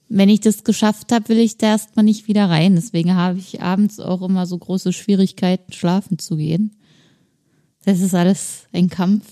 wenn 0.09 0.29
ich 0.29 0.41
das 0.41 0.65
geschafft 0.65 1.13
habe, 1.13 1.29
will 1.29 1.39
ich 1.39 1.59
da 1.59 1.69
erstmal 1.69 2.05
nicht 2.05 2.29
wieder 2.29 2.49
rein. 2.49 2.75
Deswegen 2.75 3.15
habe 3.15 3.39
ich 3.39 3.61
abends 3.61 4.01
auch 4.01 4.23
immer 4.23 4.47
so 4.47 4.57
große 4.57 4.93
Schwierigkeiten, 4.93 5.73
schlafen 5.73 6.19
zu 6.19 6.37
gehen. 6.37 6.77
Das 7.85 8.01
ist 8.01 8.15
alles 8.15 8.67
ein 8.73 8.89
Kampf. 8.89 9.25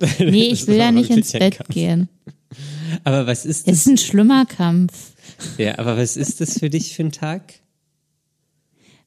Nee, 0.20 0.50
ich 0.52 0.68
will 0.68 0.76
ja 0.76 0.92
nicht 0.92 1.10
ins 1.10 1.32
Bett 1.32 1.58
gehen. 1.70 2.08
Aber 3.02 3.26
was 3.26 3.44
ist 3.44 3.66
das? 3.66 3.74
Es 3.74 3.80
ist 3.80 3.86
ein 3.88 3.98
schlimmer 3.98 4.46
Kampf. 4.46 5.12
Ja, 5.56 5.76
aber 5.78 5.96
was 5.96 6.16
ist 6.16 6.40
das 6.40 6.58
für 6.60 6.70
dich 6.70 6.94
für 6.94 7.02
ein 7.02 7.10
Tag? 7.10 7.54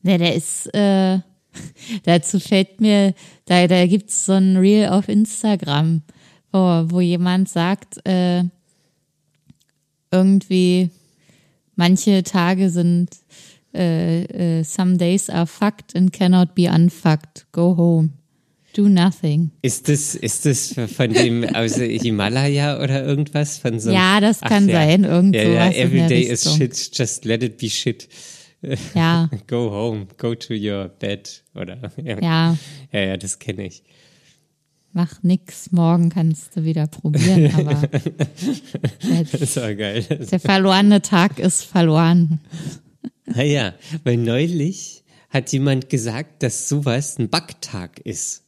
Ja, 0.04 0.18
der 0.18 0.36
ist, 0.36 0.68
äh, 0.74 1.20
dazu 2.04 2.40
fällt 2.40 2.82
mir, 2.82 3.14
da, 3.46 3.68
da 3.68 3.88
gibt's 3.88 4.26
so 4.26 4.34
ein 4.34 4.58
Reel 4.58 4.90
auf 4.90 5.08
Instagram, 5.08 6.02
wo, 6.52 6.60
wo 6.88 7.00
jemand 7.00 7.48
sagt, 7.48 8.06
äh, 8.06 8.44
irgendwie 10.12 10.90
manche 11.76 12.24
Tage 12.24 12.70
sind 12.70 13.10
äh, 13.74 14.60
äh, 14.60 14.64
some 14.64 14.98
days 14.98 15.30
are 15.30 15.48
fucked 15.48 15.96
and 15.96 16.12
cannot 16.12 16.56
be 16.56 16.68
unfucked. 16.68 17.46
Go 17.52 17.76
home. 17.76 18.12
Do 18.74 18.88
nothing. 18.88 19.52
Ist 19.62 19.90
das, 19.90 20.16
ist 20.16 20.46
das 20.46 20.74
von 20.96 21.12
dem 21.12 21.44
aus 21.56 21.76
Himalaya 21.76 22.82
oder 22.82 23.06
irgendwas? 23.06 23.58
Von 23.58 23.80
so 23.80 23.92
ja, 23.92 24.22
das 24.22 24.40
kann 24.40 24.70
Ach, 24.70 24.74
sein. 24.74 25.04
Ja. 25.04 25.10
Irgendwo 25.10 25.40
ja, 25.40 25.70
ja, 25.70 25.72
every 25.72 26.08
day 26.08 26.22
is 26.22 26.44
shit, 26.44 26.90
just 26.94 27.26
let 27.26 27.44
it 27.44 27.58
be 27.58 27.70
shit. 27.70 28.08
Ja. 28.94 29.30
go 29.48 29.72
home, 29.72 30.08
go 30.18 30.36
to 30.36 30.54
your 30.54 30.88
bed. 30.88 31.44
Oder, 31.54 31.92
ja. 31.98 32.20
Ja, 32.22 32.58
ja, 32.94 33.00
ja 33.00 33.18
das 33.18 33.40
kenne 33.40 33.68
ich 33.68 33.84
mach 34.94 35.24
nix, 35.24 35.72
morgen 35.72 36.10
kannst 36.10 36.56
du 36.56 36.64
wieder 36.64 36.88
probieren, 36.88 37.54
aber 37.56 37.88
das 39.32 39.58
auch 39.58 39.76
geil. 39.78 40.04
der 40.04 40.40
verlorene 40.40 41.02
Tag 41.02 41.40
ist 41.40 41.64
verloren. 41.64 42.40
Naja, 43.26 43.74
weil 44.04 44.18
neulich 44.18 45.04
hat 45.30 45.52
jemand 45.52 45.90
gesagt, 45.90 46.44
dass 46.44 46.68
sowas 46.68 47.18
ein 47.18 47.30
Backtag 47.30 48.00
ist. 48.00 48.44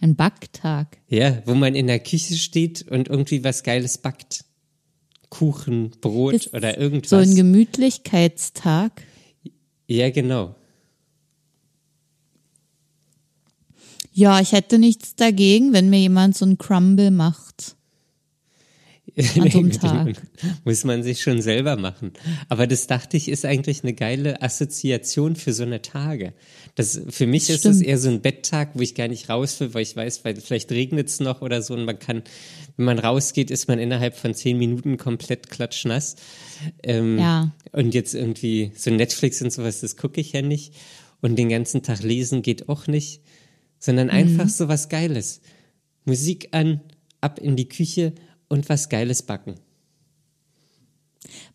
Ein 0.00 0.16
Backtag? 0.16 0.98
Ja, 1.08 1.42
wo 1.46 1.54
man 1.54 1.74
in 1.74 1.86
der 1.86 1.98
Küche 1.98 2.34
steht 2.34 2.86
und 2.90 3.08
irgendwie 3.08 3.42
was 3.42 3.62
Geiles 3.62 3.98
backt. 3.98 4.44
Kuchen, 5.30 5.90
Brot 6.00 6.34
ist 6.34 6.54
oder 6.54 6.78
irgendwas. 6.78 7.10
So 7.10 7.16
ein 7.16 7.34
Gemütlichkeitstag? 7.34 9.02
Ja, 9.86 10.10
genau. 10.10 10.54
Ja, 14.16 14.40
ich 14.40 14.52
hätte 14.52 14.78
nichts 14.78 15.16
dagegen, 15.16 15.72
wenn 15.72 15.90
mir 15.90 15.98
jemand 15.98 16.36
so 16.36 16.46
ein 16.46 16.56
Crumble 16.56 17.10
macht. 17.10 17.74
an 19.16 19.50
so 19.50 19.58
einem 19.58 19.72
Tag. 19.72 20.22
Muss 20.64 20.84
man 20.84 21.02
sich 21.02 21.20
schon 21.20 21.42
selber 21.42 21.76
machen. 21.76 22.12
Aber 22.48 22.66
das 22.66 22.86
dachte 22.86 23.16
ich, 23.16 23.28
ist 23.28 23.44
eigentlich 23.44 23.82
eine 23.82 23.92
geile 23.92 24.40
Assoziation 24.40 25.34
für 25.36 25.52
so 25.52 25.64
eine 25.64 25.82
Tage. 25.82 26.32
Das, 26.74 27.00
für 27.10 27.26
mich 27.26 27.50
ist 27.50 27.66
es 27.66 27.80
eher 27.80 27.98
so 27.98 28.08
ein 28.08 28.22
Betttag, 28.22 28.70
wo 28.74 28.80
ich 28.80 28.94
gar 28.94 29.08
nicht 29.08 29.28
raus 29.28 29.58
will, 29.60 29.74
weil 29.74 29.82
ich 29.82 29.96
weiß, 29.96 30.24
weil 30.24 30.36
vielleicht 30.36 30.70
regnet 30.72 31.08
es 31.08 31.20
noch 31.20 31.42
oder 31.42 31.60
so 31.60 31.74
und 31.74 31.84
man 31.84 31.98
kann, 31.98 32.22
wenn 32.76 32.86
man 32.86 32.98
rausgeht, 32.98 33.50
ist 33.50 33.68
man 33.68 33.78
innerhalb 33.78 34.16
von 34.16 34.34
zehn 34.34 34.58
Minuten 34.58 34.96
komplett 34.96 35.50
klatschnass. 35.50 36.16
Ähm, 36.82 37.18
Ja. 37.18 37.52
Und 37.72 37.94
jetzt 37.94 38.14
irgendwie 38.14 38.72
so 38.76 38.90
Netflix 38.90 39.42
und 39.42 39.52
sowas, 39.52 39.80
das 39.80 39.96
gucke 39.96 40.20
ich 40.20 40.32
ja 40.32 40.42
nicht. 40.42 40.72
Und 41.20 41.36
den 41.36 41.48
ganzen 41.48 41.82
Tag 41.82 42.02
lesen 42.02 42.42
geht 42.42 42.68
auch 42.68 42.86
nicht, 42.86 43.20
sondern 43.84 44.08
einfach 44.08 44.48
so 44.48 44.66
was 44.66 44.88
Geiles. 44.88 45.42
Musik 46.06 46.48
an, 46.52 46.80
ab 47.20 47.38
in 47.38 47.54
die 47.54 47.68
Küche 47.68 48.14
und 48.48 48.70
was 48.70 48.88
Geiles 48.88 49.22
backen. 49.22 49.56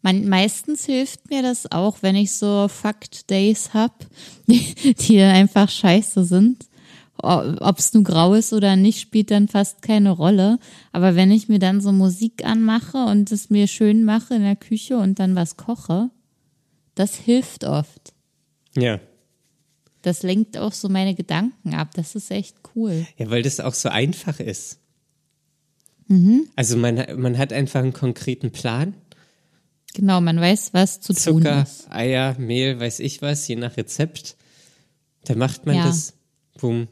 Man, 0.03 0.29
meistens 0.29 0.85
hilft 0.85 1.31
mir 1.31 1.41
das 1.41 1.71
auch, 1.71 1.97
wenn 2.01 2.15
ich 2.15 2.33
so 2.33 2.67
Fact 2.67 3.31
Days 3.31 3.73
hab, 3.73 4.05
die, 4.47 4.93
die 4.93 5.19
einfach 5.21 5.69
scheiße 5.69 6.23
sind. 6.23 6.67
Ob 7.17 7.79
es 7.79 7.93
nun 7.95 8.03
grau 8.03 8.35
ist 8.35 8.53
oder 8.53 8.75
nicht, 8.75 9.01
spielt 9.01 9.31
dann 9.31 9.47
fast 9.47 9.81
keine 9.81 10.11
Rolle. 10.11 10.59
Aber 10.91 11.15
wenn 11.15 11.31
ich 11.31 11.49
mir 11.49 11.59
dann 11.59 11.81
so 11.81 11.91
Musik 11.91 12.45
anmache 12.45 13.05
und 13.05 13.31
es 13.31 13.49
mir 13.49 13.65
schön 13.65 14.05
mache 14.05 14.35
in 14.35 14.43
der 14.43 14.55
Küche 14.55 14.97
und 14.97 15.17
dann 15.17 15.35
was 15.35 15.57
koche, 15.57 16.11
das 16.93 17.15
hilft 17.15 17.65
oft. 17.65 18.13
Ja. 18.77 18.99
Das 20.01 20.23
lenkt 20.23 20.57
auch 20.57 20.71
so 20.73 20.87
meine 20.89 21.13
Gedanken 21.15 21.73
ab. 21.73 21.89
Das 21.95 22.15
ist 22.15 22.31
echt 22.31 22.55
cool. 22.75 23.05
Ja, 23.17 23.29
weil 23.29 23.41
das 23.43 23.59
auch 23.59 23.73
so 23.73 23.89
einfach 23.89 24.39
ist. 24.39 24.79
Mhm. 26.07 26.47
Also 26.55 26.77
man, 26.77 27.19
man 27.19 27.37
hat 27.37 27.51
einfach 27.53 27.81
einen 27.81 27.93
konkreten 27.93 28.51
Plan. 28.51 28.93
Genau, 29.93 30.21
man 30.21 30.39
weiß, 30.39 30.73
was 30.73 31.01
zu 31.01 31.13
tun 31.13 31.41
Zucker, 31.43 31.63
ist. 31.63 31.91
Eier, 31.91 32.37
Mehl, 32.39 32.79
weiß 32.79 32.99
ich 32.99 33.21
was, 33.21 33.47
je 33.47 33.55
nach 33.55 33.75
Rezept. 33.75 34.37
Da 35.25 35.35
macht 35.35 35.65
man 35.65 35.75
Ja. 35.75 35.87
das. 35.87 36.13
Boom. 36.59 36.87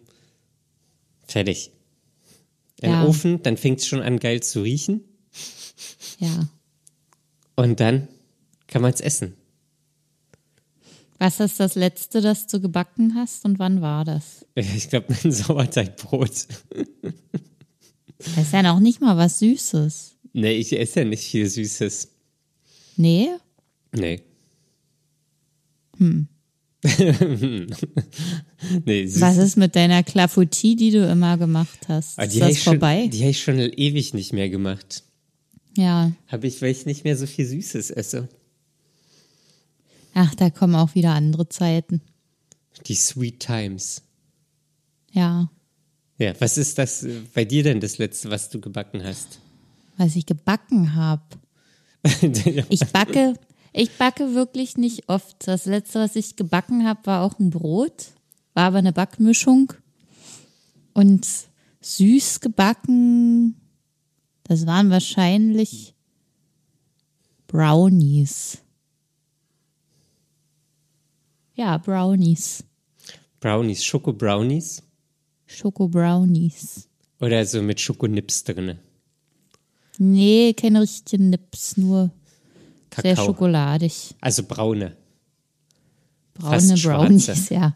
Fertig. 1.27 1.71
Ein 2.81 2.91
Ja. 2.91 3.05
Ofen, 3.05 3.41
dann 3.43 3.57
fängt 3.57 3.79
es 3.79 3.87
schon 3.87 4.01
an 4.01 4.19
geil 4.19 4.41
zu 4.43 4.61
riechen. 4.61 5.01
Ja. 6.19 6.47
Und 7.55 7.79
dann 7.79 8.07
kann 8.67 8.81
man 8.81 8.93
es 8.93 9.01
essen. 9.01 9.35
Was 11.19 11.39
ist 11.39 11.59
das 11.59 11.75
letzte, 11.75 12.21
das 12.21 12.47
du 12.47 12.59
gebacken 12.61 13.15
hast 13.15 13.43
und 13.45 13.57
wann 13.59 13.81
war 13.81 14.05
das? 14.05 14.45
Ich 14.55 14.89
glaube, 14.89 15.15
mein 15.23 15.31
Sauerteigbrot. 15.31 16.47
Das 18.19 18.37
ist 18.37 18.53
ja 18.53 18.61
noch 18.63 18.79
nicht 18.79 19.01
mal 19.01 19.17
was 19.17 19.39
Süßes. 19.39 20.15
Nee, 20.33 20.53
ich 20.53 20.77
esse 20.77 20.99
ja 20.99 21.05
nicht 21.05 21.23
viel 21.23 21.47
Süßes. 21.49 22.09
Nee? 22.97 23.29
Nee. 23.93 24.21
Hm. 25.97 26.27
nee, 28.85 29.07
süß. 29.07 29.21
Was 29.21 29.37
ist 29.37 29.57
mit 29.57 29.75
deiner 29.75 30.03
Clafoutis, 30.03 30.75
die 30.75 30.91
du 30.91 31.09
immer 31.09 31.37
gemacht 31.37 31.79
hast? 31.87 32.19
Ah, 32.19 32.23
Ist 32.23 32.35
die 32.35 32.41
hab 32.41 32.49
das 32.49 32.57
ich 32.57 32.63
schon, 32.63 32.73
vorbei? 32.73 33.07
Die 33.07 33.19
habe 33.21 33.31
ich 33.31 33.41
schon 33.41 33.59
ewig 33.59 34.13
nicht 34.13 34.33
mehr 34.33 34.49
gemacht. 34.49 35.03
Ja. 35.75 36.11
Habe 36.27 36.47
ich, 36.47 36.61
weil 36.61 36.71
ich 36.71 36.85
nicht 36.85 37.03
mehr 37.03 37.17
so 37.17 37.25
viel 37.25 37.45
Süßes 37.45 37.91
esse. 37.91 38.29
Ach, 40.19 40.33
da 40.33 40.49
kommen 40.49 40.73
auch 40.73 40.95
wieder 40.95 41.11
andere 41.11 41.47
Zeiten. 41.47 42.01
Die 42.87 42.95
Sweet 42.95 43.39
Times. 43.39 44.01
Ja. 45.11 45.51
Ja, 46.17 46.33
was 46.41 46.57
ist 46.57 46.79
das 46.79 47.03
äh, 47.03 47.21
bei 47.35 47.45
dir 47.45 47.61
denn 47.61 47.79
das 47.79 47.99
letzte, 47.99 48.31
was 48.31 48.49
du 48.49 48.59
gebacken 48.59 49.03
hast? 49.03 49.39
Was 49.95 50.15
ich 50.15 50.25
gebacken 50.25 50.95
habe. 50.95 51.21
Ich 52.69 52.83
backe, 52.87 53.35
ich 53.73 53.91
backe 53.97 54.33
wirklich 54.33 54.75
nicht 54.75 55.07
oft. 55.07 55.47
Das 55.47 55.65
letzte, 55.65 55.99
was 55.99 56.15
ich 56.15 56.35
gebacken 56.35 56.87
habe, 56.87 57.05
war 57.05 57.21
auch 57.21 57.37
ein 57.37 57.51
Brot. 57.51 58.07
War 58.55 58.65
aber 58.65 58.79
eine 58.79 58.93
Backmischung. 58.93 59.73
Und 60.93 61.27
süß 61.81 62.39
gebacken, 62.39 63.55
das 64.45 64.65
waren 64.65 64.89
wahrscheinlich 64.89 65.93
Brownies. 67.45 68.63
Ja, 71.57 71.77
Brownies. 71.77 72.63
Brownies, 73.39 73.83
Schoko-Brownies 73.83 74.83
Schoko-Brownies. 75.47 76.87
oder 77.19 77.45
so 77.45 77.61
mit 77.61 77.79
Schokonips 77.81 78.43
drinne? 78.43 78.77
Nee, 79.97 80.53
keine 80.53 80.81
richtigen 80.81 81.31
Nips, 81.31 81.77
nur 81.77 82.11
sehr 82.95 83.15
Kakao. 83.15 83.25
schokoladig. 83.25 84.13
Also 84.21 84.43
braune. 84.43 84.95
Braune 86.35 86.75
Brownies, 86.75 87.49
ja. 87.49 87.75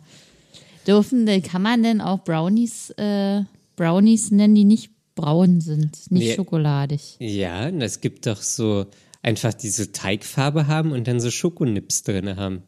Dürfen, 0.85 1.25
kann 1.41 1.61
man 1.63 1.81
denn 1.83 2.01
auch 2.01 2.23
Brownies, 2.23 2.91
äh, 2.97 3.43
Brownies 3.75 4.29
nennen, 4.31 4.53
die 4.55 4.65
nicht 4.65 4.91
braun 5.15 5.61
sind, 5.61 6.11
nicht 6.11 6.27
Nee. 6.29 6.35
schokoladig? 6.35 7.15
Ja, 7.19 7.67
und 7.67 7.81
es 7.81 8.01
gibt 8.01 8.27
doch 8.27 8.41
so 8.41 8.85
einfach 9.23 9.53
diese 9.53 9.91
Teigfarbe 9.91 10.67
haben 10.67 10.91
und 10.91 11.07
dann 11.07 11.19
so 11.19 11.31
Schokonips 11.31 12.03
drinne 12.03 12.35
haben. 12.35 12.61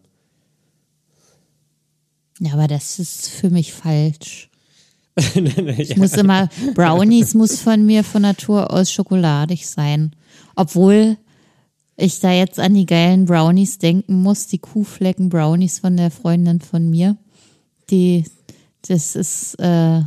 Ja, 2.39 2.54
aber 2.54 2.67
das 2.67 3.00
ist 3.00 3.30
für 3.30 3.50
mich 3.50 3.74
falsch. 3.74 4.50
Ich 5.78 5.96
muss 5.96 6.13
immer, 6.13 6.50
Brownies 6.74 7.34
muss 7.36 7.60
von 7.60 7.86
mir 7.86 8.04
von 8.04 8.24
Natur 8.24 8.72
aus 8.72 8.91
schokoladig 8.91 9.67
sein. 9.67 10.15
Obwohl 10.56 11.17
ich 11.96 12.19
da 12.19 12.32
jetzt 12.32 12.60
an 12.60 12.74
die 12.74 12.88
geilen 12.88 13.26
Brownies 13.26 13.78
denken 13.78 14.22
muss, 14.22 14.48
die 14.48 14.58
Kuhflecken 14.58 15.30
Brownies 15.30 15.80
von 15.80 15.98
der 15.98 16.10
Freundin 16.10 16.62
von 16.62 16.89
mir. 16.89 17.17
Die, 17.91 18.26
das 18.88 19.15
ist 19.15 19.60
äh, 19.60 20.02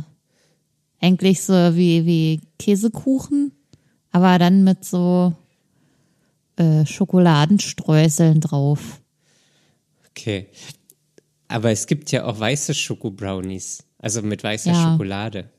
eigentlich 0.99 1.41
so 1.41 1.53
wie, 1.53 2.05
wie 2.05 2.41
Käsekuchen, 2.59 3.53
aber 4.11 4.37
dann 4.39 4.63
mit 4.63 4.83
so 4.83 5.33
äh, 6.57 6.85
Schokoladenstreuseln 6.85 8.41
drauf. 8.41 8.99
Okay. 10.09 10.47
Aber 11.47 11.71
es 11.71 11.87
gibt 11.87 12.11
ja 12.11 12.25
auch 12.25 12.39
weiße 12.39 12.73
Schoko-Brownies. 12.73 13.83
Also 13.99 14.21
mit 14.21 14.43
weißer 14.43 14.71
Ja. 14.71 14.91
Schokolade. 14.91 15.49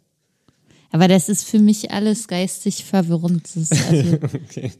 Aber 0.90 1.09
das 1.09 1.29
ist 1.29 1.44
für 1.44 1.59
mich 1.59 1.90
alles 1.90 2.29
geistig 2.29 2.85
verwirrend. 2.85 3.48
Also, 3.55 3.74
Okay. 4.22 4.72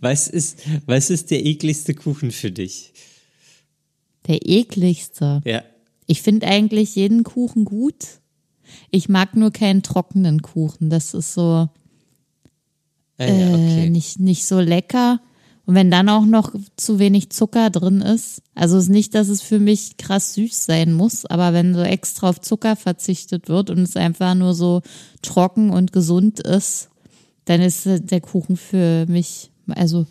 Was 0.00 0.28
ist, 0.28 0.60
was 0.86 1.10
ist 1.10 1.30
der 1.30 1.44
ekligste 1.46 1.94
Kuchen 1.94 2.30
für 2.30 2.50
dich? 2.50 2.92
der 4.26 4.38
ekligste. 4.48 5.42
Ja. 5.44 5.62
Ich 6.06 6.22
finde 6.22 6.46
eigentlich 6.46 6.96
jeden 6.96 7.24
Kuchen 7.24 7.66
gut. 7.66 8.20
Ich 8.90 9.10
mag 9.10 9.36
nur 9.36 9.50
keinen 9.50 9.82
trockenen 9.82 10.40
Kuchen. 10.40 10.88
Das 10.88 11.12
ist 11.12 11.34
so 11.34 11.68
Ah, 13.16 13.24
äh, 13.26 13.48
okay. 13.52 13.90
nicht, 13.90 14.18
nicht 14.18 14.44
so 14.46 14.60
lecker. 14.60 15.20
Und 15.66 15.74
wenn 15.74 15.90
dann 15.90 16.08
auch 16.10 16.26
noch 16.26 16.54
zu 16.76 16.98
wenig 16.98 17.30
Zucker 17.30 17.70
drin 17.70 18.02
ist, 18.02 18.42
also 18.54 18.76
ist 18.76 18.90
nicht, 18.90 19.14
dass 19.14 19.28
es 19.28 19.40
für 19.40 19.58
mich 19.58 19.96
krass 19.96 20.34
süß 20.34 20.66
sein 20.66 20.92
muss, 20.92 21.24
aber 21.24 21.54
wenn 21.54 21.74
so 21.74 21.80
extra 21.80 22.28
auf 22.28 22.40
Zucker 22.40 22.76
verzichtet 22.76 23.48
wird 23.48 23.70
und 23.70 23.78
es 23.78 23.96
einfach 23.96 24.34
nur 24.34 24.54
so 24.54 24.82
trocken 25.22 25.70
und 25.70 25.92
gesund 25.92 26.40
ist, 26.40 26.90
dann 27.46 27.62
ist 27.62 27.86
der 27.86 28.20
Kuchen 28.20 28.56
für 28.56 29.06
mich, 29.06 29.50
also 29.68 30.06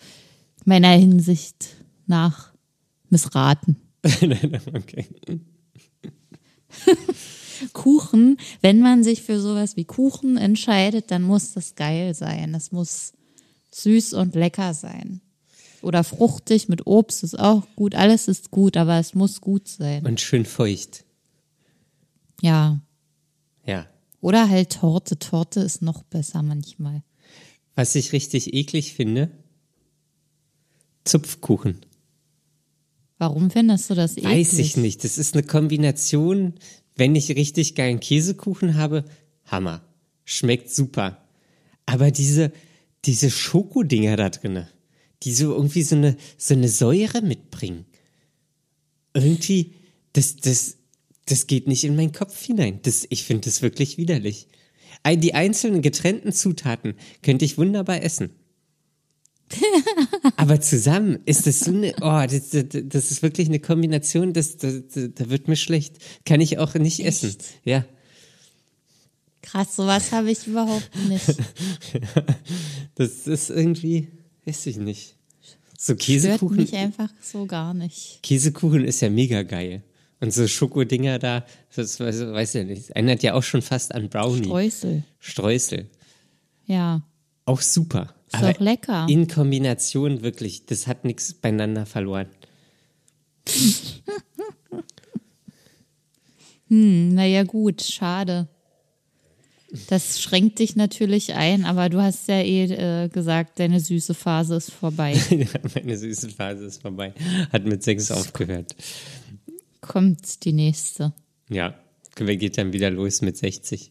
meiner 0.66 0.90
Hinsicht 0.90 1.70
nach 2.08 2.52
missraten. 3.10 3.78
okay. 4.74 5.08
Kuchen, 7.74 8.38
wenn 8.62 8.82
man 8.82 9.04
sich 9.04 9.22
für 9.22 9.40
sowas 9.40 9.78
wie 9.78 9.86
Kuchen 9.86 10.38
entscheidet, 10.38 11.12
dann 11.12 11.22
muss 11.22 11.54
das 11.54 11.76
geil 11.76 12.14
sein. 12.14 12.54
Das 12.54 12.72
muss 12.72 13.14
süß 13.72 14.14
und 14.14 14.36
lecker 14.36 14.74
sein. 14.74 15.22
Oder 15.84 16.04
fruchtig 16.04 16.70
mit 16.70 16.88
Obst 16.88 17.24
ist 17.24 17.38
auch 17.38 17.68
gut. 17.76 17.96
Alles 17.96 18.28
ist 18.28 18.52
gut, 18.52 18.78
aber 18.78 19.00
es 19.00 19.14
muss 19.14 19.42
gut 19.42 19.68
sein. 19.68 20.06
Und 20.06 20.22
schön 20.22 20.46
feucht. 20.46 21.04
Ja. 22.42 22.80
Ja. 23.66 23.88
Oder 24.22 24.50
halt 24.50 24.72
Torte. 24.72 25.20
Torte 25.20 25.60
ist 25.60 25.82
noch 25.82 26.04
besser 26.04 26.42
manchmal. 26.42 27.04
Was 27.76 27.96
ich 27.96 28.14
richtig 28.14 28.54
eklig 28.54 28.94
finde, 28.94 29.30
Zupfkuchen. 31.04 31.86
Warum 33.18 33.52
findest 33.52 33.90
du 33.90 33.96
das 33.96 34.16
eklig? 34.16 34.32
Weiß 34.32 34.60
ich 34.60 34.78
nicht. 34.78 35.04
Das 35.04 35.18
ist 35.18 35.34
eine 35.34 35.44
Kombination, 35.44 36.54
wenn 36.96 37.16
ich 37.16 37.30
richtig 37.30 37.76
geilen 37.76 38.00
Käsekuchen 38.00 38.76
habe, 38.76 39.04
Hammer. 39.46 39.82
Schmeckt 40.24 40.70
super. 40.70 41.26
Aber 41.86 42.12
diese, 42.12 42.54
diese 43.04 43.30
Schokodinger 43.30 44.16
da 44.16 44.30
drinne, 44.30 44.70
die 45.24 45.34
so 45.34 45.54
irgendwie 45.54 45.84
so 45.84 45.96
eine, 45.96 46.18
so 46.38 46.54
eine 46.54 46.70
Säure 46.70 47.22
mitbringen. 47.22 47.86
Irgendwie, 49.14 49.74
das, 50.14 50.36
das, 50.38 50.78
das 51.26 51.48
geht 51.48 51.68
nicht 51.68 51.84
in 51.84 51.96
meinen 51.96 52.12
Kopf 52.12 52.42
hinein. 52.44 52.80
Das, 52.84 53.06
ich 53.10 53.24
finde 53.24 53.46
das 53.46 53.62
wirklich 53.62 53.98
widerlich. 53.98 54.48
Die 55.08 55.34
einzelnen 55.34 55.82
getrennten 55.82 56.32
Zutaten 56.32 56.96
könnte 57.22 57.46
ich 57.46 57.58
wunderbar 57.58 58.02
essen. 58.04 58.32
Aber 60.38 60.62
zusammen 60.62 61.20
ist 61.26 61.46
das 61.46 61.60
so 61.62 61.72
eine, 61.72 61.94
oh, 62.02 62.26
das, 62.26 62.50
das, 62.50 62.66
das 62.72 63.12
ist 63.12 63.22
wirklich 63.22 63.48
eine 63.48 63.60
Kombination, 63.60 64.34
das, 64.34 64.58
das, 64.58 64.84
da 64.94 65.30
wird 65.30 65.48
mir 65.48 65.56
schlecht. 65.56 65.98
Kann 66.26 66.42
ich 66.42 66.58
auch 66.58 66.74
nicht 66.76 67.00
Echt? 67.00 67.24
essen. 67.24 67.38
Ja. 67.64 67.86
Krass, 69.42 69.76
sowas 69.76 70.12
habe 70.12 70.32
ich 70.32 70.48
überhaupt 70.48 70.90
nicht. 71.08 71.26
Das 72.96 73.26
ist 73.26 73.50
irgendwie, 73.50 74.08
weiß 74.46 74.66
ich 74.68 74.78
nicht. 74.78 75.16
So 75.78 75.94
Stört 75.94 76.00
Käsekuchen. 76.00 76.58
mich 76.58 76.76
einfach 76.76 77.10
so 77.22 77.46
gar 77.46 77.74
nicht. 77.74 78.20
Käsekuchen 78.24 78.86
ist 78.86 79.02
ja 79.02 79.10
mega 79.10 79.44
geil. 79.44 79.84
Und 80.22 80.32
so 80.34 80.48
Schokodinger 80.48 81.20
da, 81.20 81.46
das 81.76 82.00
weiß, 82.00 82.28
weiß 82.28 82.54
ja 82.54 82.64
nicht. 82.64 82.92
Erinnert 82.92 83.24
ja 83.24 83.34
auch 83.34 83.44
schon 83.44 83.62
fast 83.62 83.94
an 83.94 84.08
Brownie. 84.08 84.46
Streusel. 84.46 85.04
Streusel. 85.20 85.90
Ja. 86.66 87.02
Auch 87.46 87.62
super. 87.62 88.14
Ist 88.32 88.42
doch 88.42 88.60
lecker. 88.60 89.06
In 89.10 89.28
Kombination 89.28 90.22
wirklich, 90.24 90.66
das 90.66 90.88
hat 90.88 91.04
nichts 91.04 91.34
beieinander 91.34 91.86
verloren. 91.86 92.28
Hm, 96.70 97.14
naja, 97.14 97.44
gut, 97.44 97.84
schade. 97.84 98.48
Das 99.88 100.22
schränkt 100.22 100.60
dich 100.60 100.76
natürlich 100.76 101.34
ein, 101.34 101.66
aber 101.66 101.90
du 101.90 102.00
hast 102.00 102.28
ja 102.28 102.42
eh 102.42 102.66
äh, 103.06 103.10
gesagt, 103.10 103.60
deine 103.60 103.80
süße 103.80 104.14
Phase 104.14 104.56
ist 104.56 104.72
vorbei. 104.72 105.20
Meine 105.76 105.98
süße 105.98 106.30
Phase 106.30 106.66
ist 106.66 106.82
vorbei. 106.84 107.14
Hat 107.52 107.66
mit 107.66 107.82
sechs 107.82 108.12
aufgehört. 108.12 108.76
Kommt 109.82 110.46
die 110.46 110.54
nächste. 110.54 111.14
Ja, 111.50 111.74
wer 112.18 112.38
geht 112.38 112.60
dann 112.60 112.72
wieder 112.72 112.92
los 112.92 113.22
mit 113.22 113.36
60? 113.36 113.90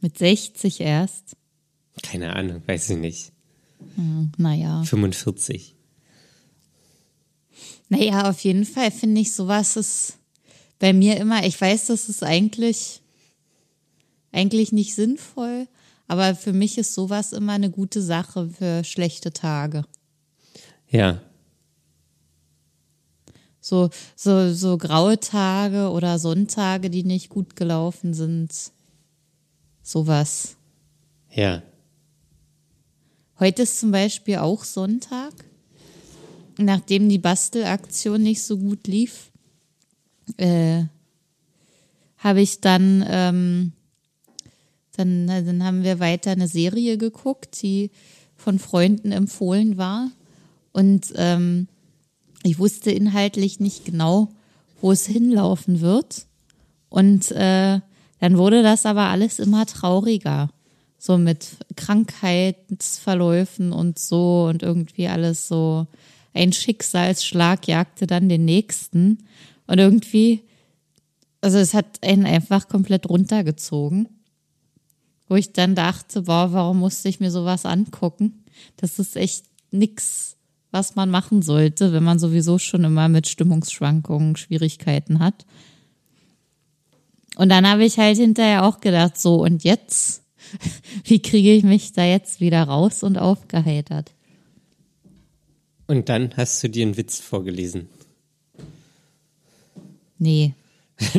Mit 0.00 0.18
60 0.18 0.80
erst. 0.82 1.36
Keine 2.02 2.36
Ahnung, 2.36 2.62
weiß 2.66 2.90
ich 2.90 2.98
nicht. 2.98 3.32
Hm, 3.94 4.32
naja. 4.36 4.82
45. 4.84 5.74
Naja, 7.88 8.28
auf 8.28 8.40
jeden 8.40 8.66
Fall 8.66 8.90
finde 8.90 9.22
ich, 9.22 9.32
sowas 9.32 9.76
ist 9.76 10.18
bei 10.78 10.92
mir 10.92 11.16
immer, 11.16 11.46
ich 11.46 11.58
weiß, 11.58 11.86
das 11.86 12.10
ist 12.10 12.22
eigentlich, 12.22 13.00
eigentlich 14.36 14.70
nicht 14.70 14.94
sinnvoll, 14.94 15.66
aber 16.06 16.34
für 16.34 16.52
mich 16.52 16.78
ist 16.78 16.94
sowas 16.94 17.32
immer 17.32 17.52
eine 17.52 17.70
gute 17.70 18.00
Sache 18.00 18.48
für 18.48 18.84
schlechte 18.84 19.32
Tage. 19.32 19.84
Ja, 20.88 21.20
So, 23.68 23.90
so, 24.14 24.54
so 24.54 24.78
graue 24.78 25.18
Tage 25.18 25.90
oder 25.90 26.20
Sonntage, 26.20 26.88
die 26.88 27.02
nicht 27.02 27.30
gut 27.30 27.56
gelaufen 27.56 28.14
sind. 28.14 28.52
Sowas. 29.82 30.56
ja. 31.32 31.62
Heute 33.40 33.62
ist 33.62 33.80
zum 33.80 33.90
Beispiel 33.90 34.36
auch 34.36 34.62
Sonntag. 34.62 35.32
Nachdem 36.58 37.08
die 37.08 37.18
Bastelaktion 37.18 38.22
nicht 38.22 38.44
so 38.44 38.56
gut 38.56 38.86
lief, 38.86 39.32
äh, 40.36 40.84
habe 42.18 42.40
ich 42.40 42.60
dann, 42.60 43.04
ähm, 43.08 43.72
dann, 44.98 45.26
dann 45.26 45.64
haben 45.64 45.84
wir 45.84 46.00
weiter 46.00 46.32
eine 46.32 46.48
Serie 46.48 46.98
geguckt, 46.98 47.62
die 47.62 47.90
von 48.36 48.58
Freunden 48.58 49.12
empfohlen 49.12 49.76
war. 49.76 50.10
Und 50.72 51.12
ähm, 51.16 51.68
ich 52.42 52.58
wusste 52.58 52.90
inhaltlich 52.90 53.60
nicht 53.60 53.84
genau, 53.84 54.28
wo 54.80 54.92
es 54.92 55.06
hinlaufen 55.06 55.80
wird. 55.80 56.26
Und 56.88 57.30
äh, 57.32 57.80
dann 58.20 58.38
wurde 58.38 58.62
das 58.62 58.86
aber 58.86 59.04
alles 59.06 59.38
immer 59.38 59.66
trauriger. 59.66 60.50
So 60.98 61.18
mit 61.18 61.46
Krankheitsverläufen 61.76 63.72
und 63.72 63.98
so 63.98 64.46
und 64.48 64.62
irgendwie 64.62 65.08
alles 65.08 65.48
so. 65.48 65.86
Ein 66.32 66.52
Schicksalsschlag 66.52 67.66
jagte 67.66 68.06
dann 68.06 68.28
den 68.28 68.44
nächsten. 68.44 69.18
Und 69.66 69.78
irgendwie, 69.78 70.42
also 71.40 71.58
es 71.58 71.74
hat 71.74 72.02
einen 72.02 72.26
einfach 72.26 72.68
komplett 72.68 73.08
runtergezogen. 73.08 74.08
Wo 75.28 75.34
ich 75.34 75.52
dann 75.52 75.74
dachte, 75.74 76.22
boah, 76.22 76.52
warum 76.52 76.78
musste 76.78 77.08
ich 77.08 77.20
mir 77.20 77.30
sowas 77.30 77.66
angucken? 77.66 78.44
Das 78.76 78.98
ist 78.98 79.16
echt 79.16 79.44
nix, 79.70 80.36
was 80.70 80.94
man 80.94 81.10
machen 81.10 81.42
sollte, 81.42 81.92
wenn 81.92 82.04
man 82.04 82.18
sowieso 82.18 82.58
schon 82.58 82.84
immer 82.84 83.08
mit 83.08 83.26
Stimmungsschwankungen 83.26 84.36
Schwierigkeiten 84.36 85.18
hat. 85.18 85.44
Und 87.36 87.48
dann 87.50 87.68
habe 87.68 87.84
ich 87.84 87.98
halt 87.98 88.16
hinterher 88.16 88.64
auch 88.64 88.80
gedacht, 88.80 89.18
so 89.18 89.42
und 89.42 89.64
jetzt, 89.64 90.22
wie 91.04 91.20
kriege 91.20 91.52
ich 91.52 91.64
mich 91.64 91.92
da 91.92 92.04
jetzt 92.04 92.40
wieder 92.40 92.62
raus 92.62 93.02
und 93.02 93.18
aufgeheitert? 93.18 94.12
Und 95.86 96.08
dann 96.08 96.36
hast 96.36 96.62
du 96.62 96.68
dir 96.68 96.84
einen 96.84 96.96
Witz 96.96 97.20
vorgelesen. 97.20 97.88
Nee. 100.18 100.54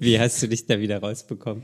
Wie 0.00 0.18
hast 0.18 0.42
du 0.42 0.48
dich 0.48 0.66
da 0.66 0.80
wieder 0.80 1.00
rausbekommen? 1.00 1.62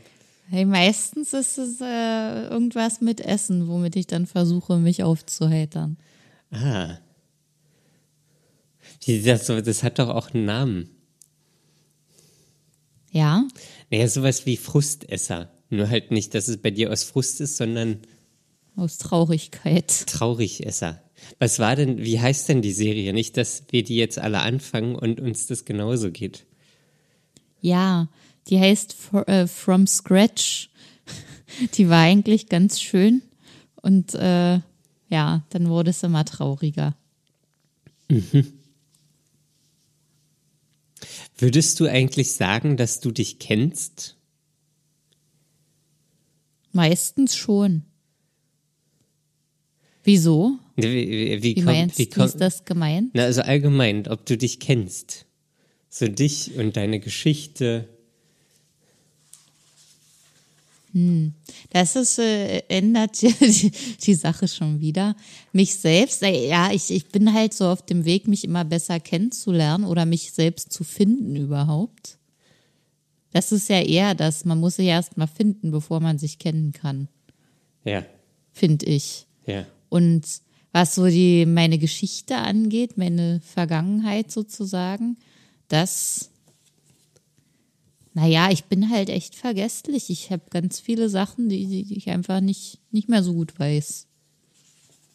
Hey, 0.49 0.65
meistens 0.65 1.33
ist 1.33 1.59
es 1.59 1.81
äh, 1.81 2.49
irgendwas 2.49 3.01
mit 3.01 3.21
Essen, 3.21 3.67
womit 3.69 3.97
ich 3.97 4.07
dann 4.07 4.27
versuche, 4.27 4.77
mich 4.79 5.03
aufzuheitern. 5.03 5.97
Ah. 6.51 6.99
Das, 9.07 9.47
das 9.47 9.83
hat 9.83 9.99
doch 9.99 10.09
auch 10.09 10.33
einen 10.33 10.45
Namen. 10.45 10.91
Ja? 13.11 13.47
Naja, 13.91 14.09
sowas 14.09 14.45
wie 14.47 14.57
Frustesser. 14.57 15.51
Nur 15.71 15.89
halt 15.89 16.11
nicht, 16.11 16.35
dass 16.35 16.49
es 16.49 16.59
bei 16.59 16.71
dir 16.71 16.93
aus 16.93 17.05
Frust 17.05 17.41
ist, 17.41 17.57
sondern 17.57 17.99
Aus 18.77 18.99
Traurigkeit. 18.99 19.89
Traurigesser. 20.07 21.03
Was 21.39 21.59
war 21.59 21.77
denn, 21.77 21.99
wie 21.99 22.21
heißt 22.21 22.49
denn 22.49 22.61
die 22.61 22.73
Serie? 22.73 23.13
Nicht, 23.13 23.37
dass 23.37 23.65
wir 23.71 23.83
die 23.83 23.97
jetzt 23.97 24.19
alle 24.19 24.41
anfangen 24.41 24.95
und 24.95 25.21
uns 25.21 25.47
das 25.47 25.65
genauso 25.65 26.11
geht. 26.11 26.45
Ja, 27.61 28.09
die 28.49 28.59
heißt 28.61 28.97
äh, 29.27 29.47
From 29.47 29.87
Scratch. 29.87 30.71
Die 31.75 31.89
war 31.89 32.01
eigentlich 32.03 32.49
ganz 32.49 32.81
schön. 32.81 33.23
Und 33.81 34.15
äh, 34.15 34.61
ja, 35.09 35.45
dann 35.51 35.69
wurde 35.69 35.91
es 35.91 36.03
immer 36.03 36.25
trauriger. 36.25 36.97
Würdest 41.37 41.81
du 41.81 41.87
eigentlich 41.87 42.33
sagen, 42.33 42.77
dass 42.77 43.01
du 43.01 43.11
dich 43.11 43.39
kennst? 43.39 44.17
Meistens 46.73 47.37
schon. 47.37 47.83
Wieso? 50.03 50.59
Wie, 50.77 50.85
wie, 50.85 51.43
Wie 51.43 51.55
kommt- 51.55 51.67
meinst 51.67 51.99
wie 51.99 52.05
wie 52.05 52.09
ist 52.09 52.15
kommt- 52.15 52.41
das 52.41 52.65
gemeint? 52.65 53.11
Na, 53.15 53.25
also 53.25 53.43
allgemein, 53.43 54.07
ob 54.09 54.27
du 54.27 54.37
dich 54.37 54.61
kennst. 54.61 55.27
So 55.89 56.09
dich 56.09 56.57
und 56.57 56.77
deine 56.77 56.99
Geschichte. 57.01 57.89
Das 61.71 61.97
ist, 61.97 62.19
äh, 62.19 62.61
ändert 62.69 63.21
die, 63.23 63.73
die 64.03 64.15
Sache 64.15 64.47
schon 64.47 64.81
wieder. 64.81 65.17
Mich 65.53 65.75
selbst, 65.75 66.23
äh, 66.23 66.49
ja, 66.49 66.71
ich, 66.71 66.91
ich 66.91 67.09
bin 67.09 67.33
halt 67.33 67.53
so 67.53 67.67
auf 67.67 67.85
dem 67.85 68.05
Weg, 68.05 68.29
mich 68.29 68.45
immer 68.45 68.65
besser 68.65 69.01
kennenzulernen 69.01 69.85
oder 69.85 70.07
mich 70.07 70.33
selbst 70.33 70.73
zu 70.73 70.85
finden 70.85 71.35
überhaupt. 71.37 72.19
Das 73.33 73.51
ist 73.51 73.69
ja 73.69 73.81
eher 73.81 74.15
das, 74.15 74.45
man 74.45 74.61
muss 74.61 74.77
sich 74.77 74.87
erst 74.87 75.17
mal 75.17 75.27
finden, 75.27 75.73
bevor 75.73 75.99
man 75.99 76.19
sich 76.19 76.39
kennen 76.39 76.73
kann, 76.73 77.09
Ja, 77.85 78.05
finde 78.53 78.87
ich. 78.87 79.27
ja. 79.47 79.67
Und 79.89 80.25
was 80.71 80.95
so 80.95 81.07
die, 81.07 81.45
meine 81.47 81.79
Geschichte 81.79 82.37
angeht, 82.37 82.97
meine 82.99 83.41
Vergangenheit 83.41 84.31
sozusagen, 84.31 85.17
das, 85.69 86.31
naja, 88.15 88.49
ich 88.51 88.65
bin 88.65 88.91
halt 88.91 89.09
echt 89.09 89.35
vergesslich. 89.35 90.09
Ich 90.09 90.31
habe 90.31 90.45
ganz 90.51 90.79
viele 90.79 91.09
Sachen, 91.09 91.49
die, 91.49 91.67
die 91.67 91.97
ich 91.97 92.09
einfach 92.11 92.41
nicht, 92.41 92.79
nicht 92.93 93.09
mehr 93.09 93.25
so 93.25 93.35
gut 93.35 93.59
weiß. 93.59 94.07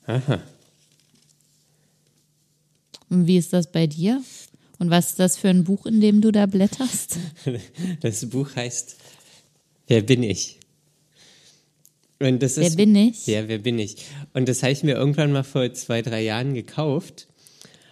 Aha. 0.05 0.41
Und 3.09 3.25
wie 3.25 3.37
ist 3.37 3.53
das 3.53 3.71
bei 3.71 3.87
dir? 3.87 4.21
Und 4.79 4.89
was 4.89 5.11
ist 5.11 5.19
das 5.19 5.37
für 5.37 5.49
ein 5.49 5.63
Buch, 5.63 5.85
in 5.85 6.01
dem 6.01 6.21
du 6.21 6.31
da 6.31 6.45
blätterst? 6.45 7.17
Das 8.01 8.29
Buch 8.29 8.55
heißt 8.55 8.97
Wer 9.87 10.01
bin 10.01 10.21
ich? 10.21 10.59
Und 12.19 12.43
das 12.43 12.57
Wer 12.57 12.67
ist, 12.67 12.77
bin 12.77 12.95
ich? 12.95 13.27
Ja, 13.27 13.47
wer 13.47 13.59
bin 13.59 13.79
ich? 13.79 13.95
Und 14.33 14.49
das 14.49 14.61
habe 14.61 14.73
ich 14.73 14.83
mir 14.83 14.95
irgendwann 14.95 15.31
mal 15.31 15.43
vor 15.43 15.73
zwei, 15.73 16.01
drei 16.01 16.21
Jahren 16.21 16.53
gekauft. 16.53 17.27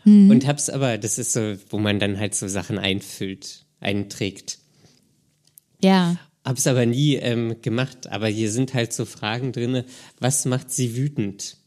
Mhm. 0.04 0.30
Und 0.30 0.46
hab's 0.46 0.70
aber, 0.70 0.98
das 0.98 1.17
ist 1.17 1.34
so, 1.34 1.56
wo 1.70 1.80
man 1.80 2.00
dann 2.00 2.20
halt 2.20 2.36
so 2.36 2.48
Sachen 2.48 2.78
einfüllt, 2.78 3.65
einträgt. 3.80 4.60
Ja, 5.81 6.17
Hab's 6.43 6.65
aber 6.65 6.85
nie 6.85 7.15
ähm, 7.15 7.61
gemacht. 7.61 8.07
Aber 8.07 8.27
hier 8.29 8.49
sind 8.49 8.73
halt 8.73 8.93
so 8.93 9.03
Fragen 9.03 9.51
drinne. 9.51 9.83
Was 10.19 10.45
macht 10.45 10.71
sie 10.71 10.95
wütend? 10.95 11.57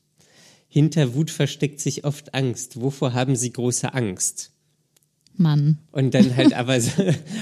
Hinter 0.68 1.14
Wut 1.14 1.30
versteckt 1.30 1.80
sich 1.80 2.04
oft 2.04 2.32
Angst. 2.32 2.80
Wovor 2.80 3.12
haben 3.12 3.36
sie 3.36 3.52
große 3.52 3.92
Angst? 3.92 4.52
Mann. 5.36 5.76
Und 5.92 6.14
dann 6.14 6.34
halt 6.36 6.54
aber 6.54 6.80
so, 6.80 6.92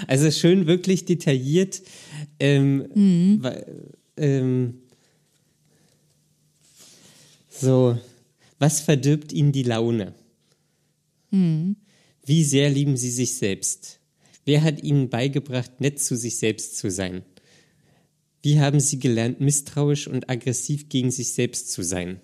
also 0.08 0.32
schön 0.32 0.66
wirklich 0.66 1.04
detailliert, 1.04 1.80
ähm, 2.40 2.88
Mhm. 2.94 3.48
ähm, 4.16 4.74
So, 7.50 7.98
was 8.58 8.80
verdirbt 8.80 9.32
Ihnen 9.32 9.52
die 9.52 9.62
Laune? 9.64 10.14
Wie 11.30 12.44
sehr 12.44 12.70
lieben 12.70 12.96
Sie 12.96 13.10
sich 13.10 13.36
selbst? 13.36 13.97
Wer 14.48 14.62
hat 14.62 14.82
Ihnen 14.82 15.10
beigebracht, 15.10 15.78
nett 15.78 16.00
zu 16.00 16.16
sich 16.16 16.38
selbst 16.38 16.78
zu 16.78 16.90
sein? 16.90 17.20
Wie 18.40 18.58
haben 18.58 18.80
Sie 18.80 18.98
gelernt, 18.98 19.40
misstrauisch 19.40 20.08
und 20.08 20.30
aggressiv 20.30 20.88
gegen 20.88 21.10
sich 21.10 21.34
selbst 21.34 21.70
zu 21.70 21.82
sein? 21.82 22.22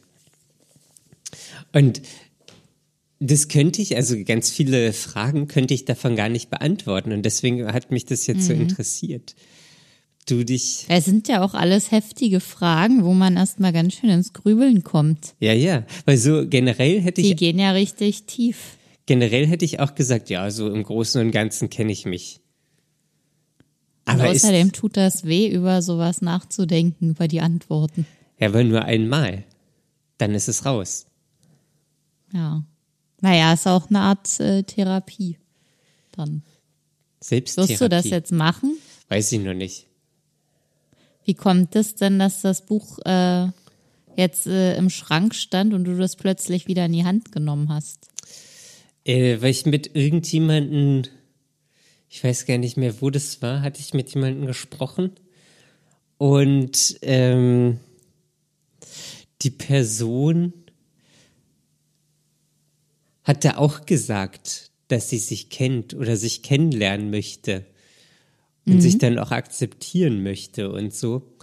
Und 1.75 2.01
das 3.21 3.49
könnte 3.49 3.83
ich, 3.83 3.95
also 3.97 4.17
ganz 4.25 4.49
viele 4.49 4.95
Fragen 4.95 5.49
könnte 5.49 5.75
ich 5.75 5.85
davon 5.85 6.17
gar 6.17 6.31
nicht 6.31 6.49
beantworten. 6.49 7.13
Und 7.13 7.25
deswegen 7.27 7.71
hat 7.71 7.91
mich 7.91 8.07
das 8.07 8.27
jetzt 8.27 8.47
so 8.47 8.55
interessiert. 8.55 9.35
Du 10.25 10.47
dich. 10.47 10.87
Es 10.89 11.05
sind 11.05 11.29
ja 11.29 11.45
auch 11.45 11.53
alles 11.53 11.91
heftige 11.91 12.41
Fragen, 12.41 13.05
wo 13.05 13.13
man 13.13 13.37
erstmal 13.37 13.75
ganz 13.75 13.97
schön 13.97 14.09
ins 14.09 14.33
Grübeln 14.33 14.83
kommt. 14.83 15.35
Ja, 15.41 15.53
ja. 15.53 15.85
Weil 16.07 16.17
so 16.17 16.49
generell 16.49 17.03
hätte 17.03 17.21
Die 17.21 17.33
ich, 17.33 17.37
gehen 17.37 17.59
ja 17.59 17.73
richtig 17.73 18.23
tief. 18.23 18.79
Generell 19.07 19.47
hätte 19.47 19.65
ich 19.65 19.81
auch 19.81 19.95
gesagt, 19.95 20.31
ja, 20.31 20.51
so 20.51 20.71
im 20.71 20.83
Großen 20.83 21.21
und 21.21 21.31
Ganzen 21.31 21.71
kenne 21.71 21.93
ich 21.93 22.07
mich. 22.07 22.41
Und 24.07 24.15
Aber 24.15 24.31
ist, 24.31 24.45
außerdem 24.45 24.73
tut 24.73 24.97
das 24.97 25.25
weh, 25.25 25.49
über 25.49 25.81
sowas 25.83 26.21
nachzudenken, 26.21 27.11
über 27.11 27.29
die 27.29 27.41
Antworten. 27.41 28.07
ja, 28.39 28.49
aber 28.49 28.65
nur 28.65 28.83
einmal. 28.85 29.45
Dann 30.19 30.35
ist 30.35 30.49
es 30.49 30.65
raus. 30.65 31.07
Ja. 32.33 32.65
Naja, 33.21 33.53
ist 33.53 33.67
auch 33.67 33.89
eine 33.89 34.01
Art 34.01 34.39
äh, 34.41 34.63
Therapie. 34.63 35.39
Dann. 36.13 36.43
Selbsttherapie. 37.21 37.73
Wirst 37.73 37.81
du 37.81 37.89
das 37.89 38.05
jetzt 38.05 38.33
machen? 38.33 38.77
Weiß 39.09 39.33
ich 39.33 39.41
noch 39.41 39.55
nicht. 39.55 39.87
Wie 41.25 41.35
kommt 41.35 41.75
es 41.75 41.95
denn, 41.95 42.19
dass 42.19 42.43
das 42.43 42.67
Buch 42.67 42.99
äh, 43.07 43.49
jetzt 44.17 44.47
äh, 44.47 44.77
im 44.77 44.91
Schrank 44.91 45.35
stand 45.35 45.73
und 45.73 45.85
du 45.85 45.97
das 45.97 46.17
plötzlich 46.17 46.67
wieder 46.69 46.85
in 46.85 46.93
die 46.93 47.05
Hand 47.05 47.33
genommen 47.33 47.71
hast? 47.71 48.09
Äh, 49.05 49.41
weil 49.41 49.51
ich 49.51 49.67
mit 49.67 49.95
irgendjemanden, 49.95 51.09
ich 52.09 52.25
weiß 52.25 52.47
gar 52.47 52.59
nicht 52.59 52.77
mehr, 52.77 53.01
wo 53.01 53.11
das 53.11 53.43
war, 53.43 53.63
hatte 53.63 53.81
ich 53.81 53.95
mit 53.95 54.15
jemandem 54.15 54.47
gesprochen. 54.47 55.13
Und 56.17 56.99
ähm, 57.03 57.81
die 59.43 59.51
Person 59.51 60.53
hatte 63.25 63.59
auch 63.59 63.87
gesagt, 63.87 64.71
dass 64.89 65.11
sie 65.11 65.19
sich 65.19 65.51
kennt 65.51 65.95
oder 65.95 66.17
sich 66.17 66.43
kennenlernen 66.43 67.11
möchte 67.11 67.67
und 68.67 68.81
sich 68.81 68.99
dann 68.99 69.19
auch 69.19 69.31
akzeptieren 69.31 70.23
möchte 70.23 70.71
und 70.71 70.95
so. 70.95 71.35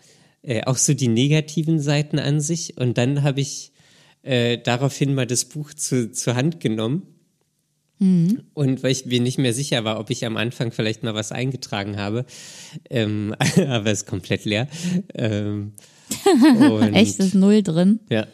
Äh, 0.42 0.64
auch 0.64 0.78
so 0.78 0.94
die 0.94 1.08
negativen 1.08 1.80
Seiten 1.80 2.18
an 2.18 2.40
sich. 2.40 2.78
Und 2.78 2.98
dann 2.98 3.24
habe 3.24 3.42
ich 3.42 3.72
äh, 4.24 4.58
daraufhin 4.58 5.14
mal 5.14 5.28
das 5.28 5.46
Buch 5.46 5.74
zu, 5.74 6.12
zur 6.12 6.36
Hand 6.36 6.60
genommen. 6.60 7.04
Und 8.56 8.82
weil 8.82 8.92
ich 8.92 9.06
mir 9.06 9.22
nicht 9.22 9.38
mehr 9.38 9.54
sicher 9.54 9.84
war, 9.84 10.00
ob 10.00 10.10
ich 10.10 10.26
am 10.26 10.36
Anfang 10.36 10.72
vielleicht 10.72 11.04
mal 11.04 11.14
was 11.14 11.32
eingetragen 11.32 11.98
habe, 11.98 12.26
ähm, 12.90 13.36
aber 13.68 13.92
es 13.92 14.00
ist 14.00 14.08
komplett 14.08 14.46
leer. 14.46 14.68
Ähm, 15.14 15.74
Echt, 16.94 17.20
ist 17.20 17.36
null 17.36 17.62
drin. 17.62 18.00
Ja. 18.10 18.28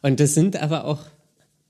Und 0.00 0.20
das 0.20 0.34
sind 0.34 0.56
aber 0.56 0.84
auch, 0.84 1.00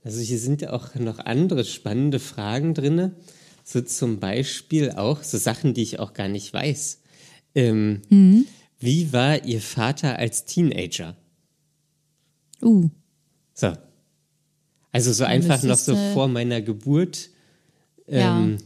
also 0.04 0.20
hier 0.20 0.38
sind 0.38 0.60
ja 0.62 0.72
auch 0.72 0.94
noch 0.96 1.18
andere 1.18 1.64
spannende 1.64 2.18
Fragen 2.18 2.74
drinne. 2.74 3.16
So 3.64 3.80
zum 3.80 4.20
Beispiel 4.20 4.90
auch 4.90 5.22
so 5.22 5.38
Sachen, 5.38 5.72
die 5.72 5.82
ich 5.82 5.98
auch 5.98 6.12
gar 6.14 6.28
nicht 6.28 6.52
weiß. 6.52 7.00
Ähm, 7.54 8.02
Wie 8.78 9.12
war 9.12 9.44
Ihr 9.44 9.60
Vater 9.60 10.18
als 10.18 10.44
Teenager? 10.44 11.16
Uh, 12.60 12.88
So. 13.54 13.72
Also 14.92 15.12
so 15.12 15.24
einfach 15.24 15.62
noch 15.62 15.78
so 15.78 15.96
vor 16.12 16.28
meiner 16.28 16.60
Geburt. 16.60 17.30
Ja. 18.06 18.38
Ähm, 18.38 18.58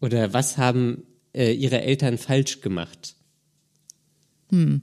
Oder 0.00 0.32
was 0.32 0.58
haben 0.58 1.04
äh, 1.32 1.52
Ihre 1.52 1.82
Eltern 1.82 2.18
falsch 2.18 2.60
gemacht? 2.60 3.14
Hm. 4.50 4.82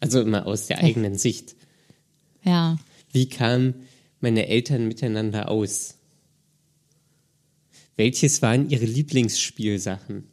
Also 0.00 0.20
immer 0.20 0.46
aus 0.46 0.66
der 0.66 0.78
eigenen 0.78 1.16
Sicht. 1.16 1.54
ja. 2.42 2.78
Wie 3.12 3.28
kamen 3.28 3.86
meine 4.20 4.48
Eltern 4.48 4.88
miteinander 4.88 5.48
aus? 5.48 5.94
Welches 7.96 8.42
waren 8.42 8.68
ihre 8.70 8.86
Lieblingsspielsachen? 8.86 10.24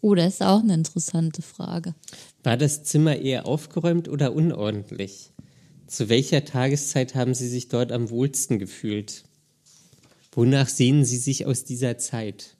Oh, 0.00 0.14
das 0.16 0.34
ist 0.34 0.42
auch 0.42 0.60
eine 0.60 0.74
interessante 0.74 1.42
Frage. 1.42 1.94
War 2.42 2.56
das 2.56 2.82
Zimmer 2.82 3.16
eher 3.16 3.46
aufgeräumt 3.46 4.08
oder 4.08 4.32
unordentlich? 4.32 5.30
Zu 5.88 6.10
welcher 6.10 6.44
Tageszeit 6.44 7.14
haben 7.14 7.32
Sie 7.32 7.48
sich 7.48 7.68
dort 7.68 7.92
am 7.92 8.10
wohlsten 8.10 8.58
gefühlt? 8.58 9.24
Wonach 10.32 10.68
sehnen 10.68 11.04
Sie 11.06 11.16
sich 11.16 11.46
aus 11.46 11.64
dieser 11.64 11.96
Zeit? 11.96 12.56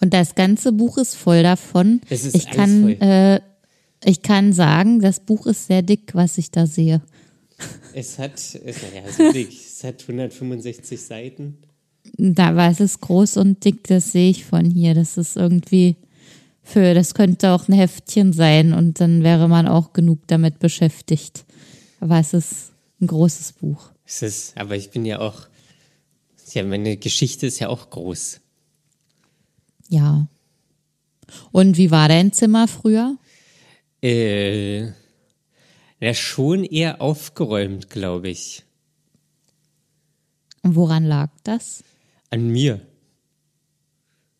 Und 0.00 0.14
das 0.14 0.34
ganze 0.34 0.72
Buch 0.72 0.96
ist 0.96 1.14
voll 1.14 1.42
davon. 1.42 2.00
Es 2.08 2.24
ist 2.24 2.34
ich 2.34 2.50
kann, 2.50 2.82
voll. 2.82 2.96
äh, 3.00 3.40
ich 4.02 4.22
kann 4.22 4.54
sagen, 4.54 5.00
das 5.00 5.20
Buch 5.20 5.46
ist 5.46 5.66
sehr 5.66 5.82
dick, 5.82 6.14
was 6.14 6.38
ich 6.38 6.50
da 6.50 6.66
sehe. 6.66 7.02
Es 7.92 8.18
hat, 8.18 8.38
es, 8.38 8.64
naja, 8.64 9.12
so 9.14 9.30
dick, 9.30 9.50
es 9.66 9.84
hat 9.84 10.02
165 10.02 11.00
Seiten. 11.02 11.58
Da 12.16 12.56
war 12.56 12.70
es 12.70 12.80
ist 12.80 13.00
groß 13.00 13.36
und 13.36 13.62
dick, 13.64 13.84
das 13.84 14.12
sehe 14.12 14.30
ich 14.30 14.46
von 14.46 14.64
hier. 14.64 14.94
Das 14.94 15.18
ist 15.18 15.36
irgendwie 15.36 15.96
für, 16.66 16.94
das 16.94 17.14
könnte 17.14 17.52
auch 17.52 17.68
ein 17.68 17.74
Heftchen 17.74 18.32
sein 18.32 18.72
und 18.74 19.00
dann 19.00 19.22
wäre 19.22 19.48
man 19.48 19.68
auch 19.68 19.92
genug 19.92 20.26
damit 20.26 20.58
beschäftigt. 20.58 21.44
Aber 22.00 22.18
es 22.18 22.34
ist 22.34 22.72
ein 23.00 23.06
großes 23.06 23.52
Buch. 23.52 23.92
Es 24.04 24.22
ist, 24.22 24.56
aber 24.58 24.74
ich 24.76 24.90
bin 24.90 25.06
ja 25.06 25.20
auch, 25.20 25.46
ja, 26.52 26.64
meine 26.64 26.96
Geschichte 26.96 27.46
ist 27.46 27.60
ja 27.60 27.68
auch 27.68 27.90
groß. 27.90 28.40
Ja. 29.88 30.26
Und 31.52 31.76
wie 31.76 31.92
war 31.92 32.08
dein 32.08 32.32
Zimmer 32.32 32.66
früher? 32.66 33.16
Äh, 34.02 34.86
ja, 36.00 36.14
schon 36.14 36.64
eher 36.64 37.00
aufgeräumt, 37.00 37.90
glaube 37.90 38.28
ich. 38.28 38.64
Und 40.62 40.74
woran 40.74 41.04
lag 41.04 41.30
das? 41.44 41.84
An 42.30 42.48
mir. 42.48 42.80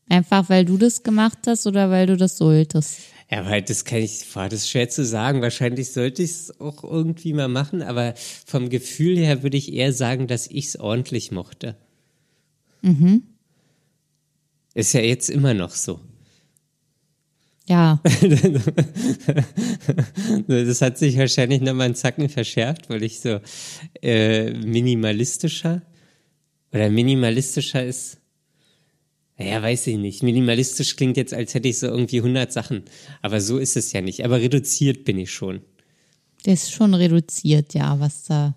Einfach 0.09 0.49
weil 0.49 0.65
du 0.65 0.77
das 0.77 1.03
gemacht 1.03 1.39
hast 1.47 1.67
oder 1.67 1.91
weil 1.91 2.07
du 2.07 2.17
das 2.17 2.37
solltest? 2.37 3.01
Ja, 3.31 3.45
weil 3.45 3.63
das 3.63 3.85
kann 3.85 3.99
ich, 3.99 4.35
war 4.37 4.49
das 4.49 4.69
schwer 4.69 4.89
zu 4.89 5.05
sagen. 5.05 5.43
Wahrscheinlich 5.43 5.93
sollte 5.93 6.23
ich 6.23 6.31
es 6.31 6.61
auch 6.61 6.85
irgendwie 6.85 7.33
mal 7.33 7.49
machen, 7.49 7.83
aber 7.83 8.15
vom 8.47 8.69
Gefühl 8.69 9.19
her 9.19 9.43
würde 9.43 9.57
ich 9.57 9.73
eher 9.73 9.93
sagen, 9.93 10.29
dass 10.29 10.47
ich 10.47 10.67
es 10.67 10.79
ordentlich 10.79 11.33
mochte. 11.33 11.77
Mhm. 12.83 13.25
Ist 14.75 14.93
ja 14.93 15.01
jetzt 15.01 15.29
immer 15.29 15.55
noch 15.55 15.71
so. 15.71 15.99
Ja, 17.69 18.01
Das 20.47 20.83
hat 20.83 20.99
sich 20.99 21.19
wahrscheinlich 21.19 21.61
nochmal 21.61 21.87
einen 21.87 21.97
Zacken 21.97 22.29
verschärft, 22.29 22.89
weil 22.89 23.03
ich 23.03 23.19
so 23.19 23.41
äh, 24.03 24.53
minimalistischer 24.53 25.83
oder 26.73 26.91
minimalistischer 26.91 27.85
ist. 27.85 28.19
Naja, 29.39 29.63
weiß 29.63 29.87
ich 29.89 29.99
nicht. 29.99 30.23
Minimalistisch 30.23 30.97
klingt 30.97 31.17
jetzt, 31.19 31.35
als 31.35 31.53
hätte 31.55 31.69
ich 31.69 31.79
so 31.79 31.87
irgendwie 31.89 32.19
100 32.19 32.51
Sachen. 32.53 32.85
Aber 33.23 33.41
so 33.41 33.59
ist 33.59 33.77
es 33.77 33.93
ja 33.93 34.01
nicht. 34.01 34.25
Aber 34.25 34.41
reduziert 34.41 35.05
bin 35.05 35.19
ich 35.19 35.31
schon. 35.31 35.61
der 36.47 36.55
ist 36.55 36.73
schon 36.73 36.95
reduziert, 36.95 37.75
ja, 37.75 38.01
was 38.01 38.25
da, 38.25 38.57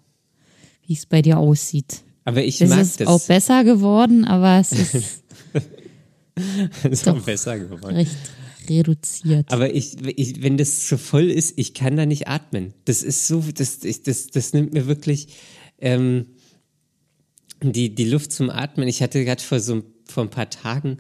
wie 0.88 0.94
es 0.94 1.06
bei 1.06 1.22
dir 1.22 1.38
aussieht. 1.38 2.02
Aber 2.24 2.44
ich 2.44 2.62
Es 2.62 2.70
mag 2.70 2.80
ist 2.82 3.02
das. 3.02 3.08
auch 3.08 3.22
besser 3.28 3.64
geworden, 3.64 4.24
aber 4.26 4.60
es 4.60 4.72
ist 4.72 5.24
ist 6.90 7.08
auch 7.08 7.22
besser 7.22 7.60
geworden. 7.60 7.96
recht 7.96 8.16
reduziert. 8.70 9.52
Aber 9.52 9.74
ich, 9.74 9.98
ich, 10.18 10.42
wenn 10.44 10.58
das 10.58 10.88
zu 10.88 10.98
voll 10.98 11.30
ist, 11.32 11.54
ich 11.58 11.74
kann 11.74 11.98
da 11.98 12.06
nicht 12.06 12.28
atmen. 12.28 12.74
Das 12.86 13.02
ist 13.02 13.28
so, 13.28 13.44
das, 13.54 13.84
ich, 13.84 14.04
das, 14.04 14.28
das 14.28 14.54
nimmt 14.54 14.74
mir 14.74 14.86
wirklich 14.88 15.30
ähm, 15.80 16.28
die, 17.64 17.94
die 17.96 18.06
Luft 18.06 18.32
zum 18.32 18.50
Atmen. 18.50 18.88
Ich 18.88 19.02
hatte 19.02 19.26
gerade 19.26 19.42
vor 19.42 19.60
so 19.60 19.84
vor 20.12 20.24
ein 20.24 20.30
paar 20.30 20.50
Tagen 20.50 20.98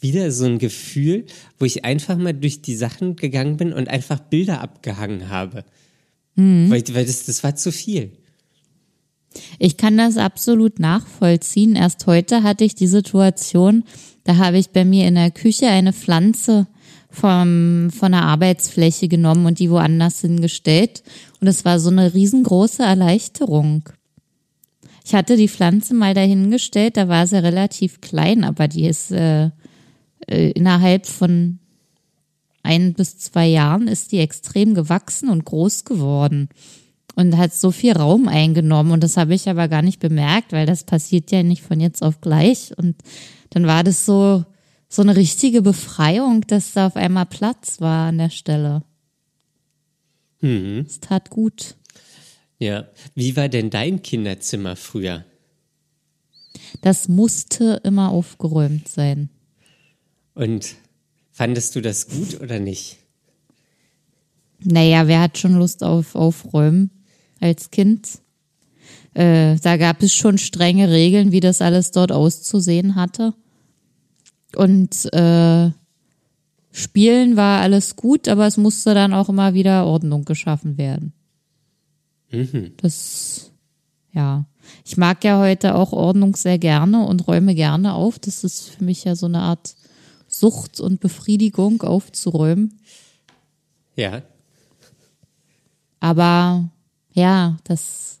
wieder 0.00 0.30
so 0.30 0.44
ein 0.44 0.58
Gefühl, 0.58 1.26
wo 1.58 1.64
ich 1.64 1.84
einfach 1.84 2.16
mal 2.16 2.34
durch 2.34 2.62
die 2.62 2.76
Sachen 2.76 3.16
gegangen 3.16 3.56
bin 3.56 3.72
und 3.72 3.88
einfach 3.88 4.20
Bilder 4.20 4.60
abgehangen 4.60 5.28
habe. 5.28 5.64
Weil, 6.70 6.82
weil 6.94 7.04
das, 7.04 7.24
das 7.24 7.42
war 7.42 7.56
zu 7.56 7.72
viel. 7.72 8.12
Ich 9.58 9.76
kann 9.76 9.98
das 9.98 10.16
absolut 10.16 10.78
nachvollziehen. 10.78 11.76
Erst 11.76 12.06
heute 12.06 12.42
hatte 12.42 12.64
ich 12.64 12.74
die 12.74 12.86
Situation, 12.86 13.84
da 14.24 14.36
habe 14.36 14.58
ich 14.58 14.70
bei 14.70 14.84
mir 14.84 15.06
in 15.08 15.16
der 15.16 15.30
Küche 15.30 15.68
eine 15.68 15.92
Pflanze 15.92 16.66
vom, 17.10 17.90
von 17.90 18.12
der 18.12 18.22
Arbeitsfläche 18.22 19.08
genommen 19.08 19.46
und 19.46 19.58
die 19.58 19.70
woanders 19.70 20.20
hingestellt. 20.20 21.02
Und 21.40 21.48
es 21.48 21.64
war 21.64 21.80
so 21.80 21.90
eine 21.90 22.14
riesengroße 22.14 22.82
Erleichterung. 22.82 23.88
Ich 25.08 25.14
hatte 25.14 25.38
die 25.38 25.48
Pflanze 25.48 25.94
mal 25.94 26.12
dahingestellt, 26.12 26.98
da 26.98 27.08
war 27.08 27.26
sie 27.26 27.42
relativ 27.42 28.02
klein, 28.02 28.44
aber 28.44 28.68
die 28.68 28.84
ist 28.84 29.10
äh, 29.10 29.46
äh, 30.26 30.50
innerhalb 30.50 31.06
von 31.06 31.60
ein 32.62 32.92
bis 32.92 33.16
zwei 33.16 33.46
Jahren 33.46 33.88
ist 33.88 34.12
die 34.12 34.18
extrem 34.18 34.74
gewachsen 34.74 35.30
und 35.30 35.46
groß 35.46 35.86
geworden 35.86 36.50
und 37.14 37.38
hat 37.38 37.54
so 37.54 37.70
viel 37.70 37.92
Raum 37.92 38.28
eingenommen 38.28 38.90
und 38.90 39.02
das 39.02 39.16
habe 39.16 39.32
ich 39.32 39.48
aber 39.48 39.66
gar 39.68 39.80
nicht 39.80 39.98
bemerkt, 39.98 40.52
weil 40.52 40.66
das 40.66 40.84
passiert 40.84 41.30
ja 41.30 41.42
nicht 41.42 41.62
von 41.62 41.80
jetzt 41.80 42.02
auf 42.02 42.20
gleich 42.20 42.76
und 42.76 42.96
dann 43.48 43.66
war 43.66 43.84
das 43.84 44.04
so 44.04 44.44
so 44.90 45.00
eine 45.00 45.16
richtige 45.16 45.62
Befreiung, 45.62 46.42
dass 46.42 46.74
da 46.74 46.86
auf 46.86 46.96
einmal 46.96 47.24
Platz 47.24 47.80
war 47.80 48.08
an 48.08 48.18
der 48.18 48.30
Stelle. 48.30 48.82
Mhm. 50.42 50.84
Es 50.86 51.00
tat 51.00 51.30
gut. 51.30 51.77
Ja. 52.58 52.88
Wie 53.14 53.36
war 53.36 53.48
denn 53.48 53.70
dein 53.70 54.02
Kinderzimmer 54.02 54.76
früher? 54.76 55.24
Das 56.80 57.08
musste 57.08 57.80
immer 57.84 58.10
aufgeräumt 58.10 58.88
sein. 58.88 59.30
Und 60.34 60.74
fandest 61.30 61.76
du 61.76 61.80
das 61.80 62.08
gut 62.08 62.40
oder 62.40 62.58
nicht? 62.58 62.98
Naja, 64.60 65.06
wer 65.06 65.20
hat 65.20 65.38
schon 65.38 65.54
Lust 65.54 65.84
auf 65.84 66.14
Aufräumen 66.14 66.90
als 67.40 67.70
Kind? 67.70 68.18
Äh, 69.14 69.56
da 69.56 69.76
gab 69.76 70.02
es 70.02 70.14
schon 70.14 70.38
strenge 70.38 70.90
Regeln, 70.90 71.32
wie 71.32 71.40
das 71.40 71.62
alles 71.62 71.92
dort 71.92 72.10
auszusehen 72.10 72.96
hatte. 72.96 73.34
Und 74.56 75.12
äh, 75.12 75.70
Spielen 76.78 77.36
war 77.36 77.60
alles 77.60 77.96
gut, 77.96 78.28
aber 78.28 78.46
es 78.46 78.56
musste 78.56 78.94
dann 78.94 79.12
auch 79.12 79.28
immer 79.28 79.52
wieder 79.54 79.86
Ordnung 79.86 80.24
geschaffen 80.24 80.78
werden. 80.78 81.12
Mhm. 82.30 82.72
Das, 82.78 83.50
ja. 84.12 84.44
Ich 84.84 84.96
mag 84.96 85.24
ja 85.24 85.38
heute 85.40 85.74
auch 85.74 85.92
Ordnung 85.92 86.36
sehr 86.36 86.58
gerne 86.58 87.06
und 87.06 87.26
räume 87.26 87.54
gerne 87.54 87.94
auf. 87.94 88.18
Das 88.18 88.44
ist 88.44 88.68
für 88.70 88.84
mich 88.84 89.04
ja 89.04 89.16
so 89.16 89.26
eine 89.26 89.40
Art 89.40 89.74
Sucht 90.26 90.78
und 90.80 91.00
Befriedigung 91.00 91.82
aufzuräumen. 91.82 92.78
Ja. 93.96 94.22
Aber 96.00 96.68
ja, 97.12 97.56
das 97.64 98.20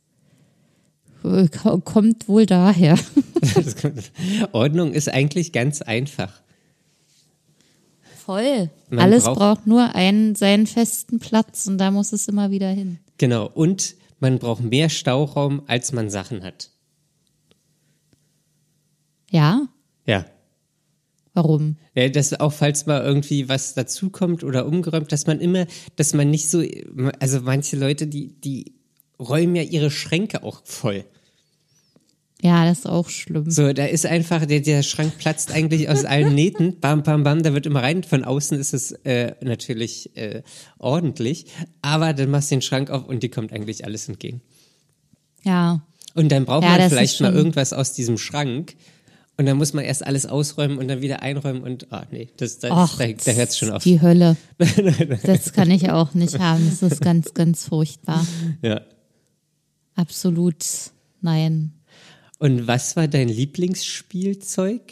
äh, 1.22 1.48
kommt 1.48 2.28
wohl 2.28 2.46
daher. 2.46 2.98
Ordnung 4.52 4.92
ist 4.92 5.08
eigentlich 5.08 5.52
ganz 5.52 5.82
einfach. 5.82 6.32
Voll. 8.24 8.70
Man 8.90 8.98
Alles 9.00 9.24
braucht- 9.24 9.38
braucht 9.38 9.66
nur 9.66 9.94
einen 9.94 10.34
seinen 10.34 10.66
festen 10.66 11.18
Platz 11.18 11.66
und 11.66 11.78
da 11.78 11.90
muss 11.90 12.12
es 12.12 12.26
immer 12.28 12.50
wieder 12.50 12.68
hin. 12.70 12.98
Genau. 13.18 13.46
Und 13.48 13.94
man 14.20 14.38
braucht 14.38 14.62
mehr 14.62 14.88
Stauraum, 14.88 15.62
als 15.66 15.92
man 15.92 16.10
Sachen 16.10 16.42
hat. 16.42 16.70
Ja? 19.30 19.68
Ja. 20.06 20.24
Warum? 21.34 21.76
Ja, 21.94 22.08
dass 22.08 22.38
auch 22.40 22.52
falls 22.52 22.86
mal 22.86 23.02
irgendwie 23.02 23.48
was 23.48 23.74
dazukommt 23.74 24.42
oder 24.42 24.66
umgeräumt, 24.66 25.12
dass 25.12 25.26
man 25.26 25.40
immer, 25.40 25.66
dass 25.96 26.14
man 26.14 26.30
nicht 26.30 26.50
so, 26.50 26.64
also 27.20 27.40
manche 27.42 27.76
Leute, 27.76 28.06
die, 28.06 28.40
die 28.40 28.74
räumen 29.20 29.54
ja 29.54 29.62
ihre 29.62 29.90
Schränke 29.90 30.42
auch 30.42 30.62
voll. 30.64 31.04
Ja, 32.40 32.64
das 32.64 32.80
ist 32.80 32.86
auch 32.86 33.08
schlimm. 33.08 33.50
So, 33.50 33.72
da 33.72 33.86
ist 33.86 34.06
einfach, 34.06 34.46
der, 34.46 34.60
der 34.60 34.84
Schrank 34.84 35.18
platzt 35.18 35.50
eigentlich 35.50 35.88
aus 35.88 36.04
allen 36.04 36.34
Nähten. 36.34 36.78
Bam, 36.80 37.02
bam, 37.02 37.24
bam, 37.24 37.42
da 37.42 37.52
wird 37.52 37.66
immer 37.66 37.82
rein. 37.82 38.04
Von 38.04 38.24
außen 38.24 38.58
ist 38.58 38.74
es 38.74 38.92
äh, 39.04 39.34
natürlich 39.42 40.16
äh, 40.16 40.42
ordentlich. 40.78 41.46
Aber 41.82 42.12
dann 42.12 42.30
machst 42.30 42.50
du 42.50 42.56
den 42.56 42.62
Schrank 42.62 42.90
auf 42.90 43.06
und 43.06 43.24
dir 43.24 43.30
kommt 43.30 43.52
eigentlich 43.52 43.84
alles 43.84 44.08
entgegen. 44.08 44.40
Ja. 45.42 45.82
Und 46.14 46.30
dann 46.30 46.44
braucht 46.44 46.62
Ja, 46.62 46.78
man 46.78 46.88
vielleicht 46.88 47.20
mal 47.20 47.34
irgendwas 47.34 47.72
aus 47.72 47.92
diesem 47.92 48.18
Schrank. 48.18 48.76
Und 49.36 49.46
dann 49.46 49.56
muss 49.56 49.72
man 49.72 49.84
erst 49.84 50.04
alles 50.04 50.26
ausräumen 50.26 50.78
und 50.78 50.88
dann 50.88 51.00
wieder 51.00 51.22
einräumen 51.22 51.62
und, 51.62 51.92
ah, 51.92 52.06
nee, 52.10 52.28
das, 52.36 52.58
das, 52.58 52.72
Ach, 52.72 52.98
da, 52.98 53.06
da 53.06 53.32
hört's 53.32 53.56
schon 53.56 53.70
auf. 53.70 53.84
Die 53.84 54.00
Hölle. 54.00 54.36
Das 55.22 55.52
kann 55.52 55.70
ich 55.70 55.90
auch 55.90 56.14
nicht 56.14 56.40
haben. 56.40 56.68
Das 56.68 56.82
ist 56.82 57.00
ganz, 57.00 57.34
ganz 57.34 57.64
furchtbar. 57.64 58.26
Ja. 58.62 58.80
Absolut. 59.94 60.64
Nein. 61.20 61.72
Und 62.38 62.66
was 62.66 62.94
war 62.96 63.08
dein 63.08 63.28
Lieblingsspielzeug? 63.28 64.82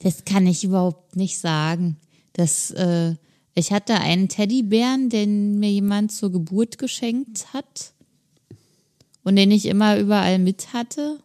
Das 0.00 0.24
kann 0.24 0.46
ich 0.46 0.64
überhaupt 0.64 1.16
nicht 1.16 1.38
sagen. 1.38 1.96
Das, 2.32 2.70
äh, 2.72 3.14
ich 3.54 3.70
hatte 3.72 3.94
einen 3.94 4.28
Teddybären, 4.28 5.10
den 5.10 5.58
mir 5.60 5.70
jemand 5.70 6.12
zur 6.12 6.32
Geburt 6.32 6.78
geschenkt 6.78 7.52
hat 7.52 7.92
und 9.22 9.36
den 9.36 9.50
ich 9.50 9.66
immer 9.66 9.98
überall 9.98 10.38
mit 10.38 10.72
hatte. 10.72 11.20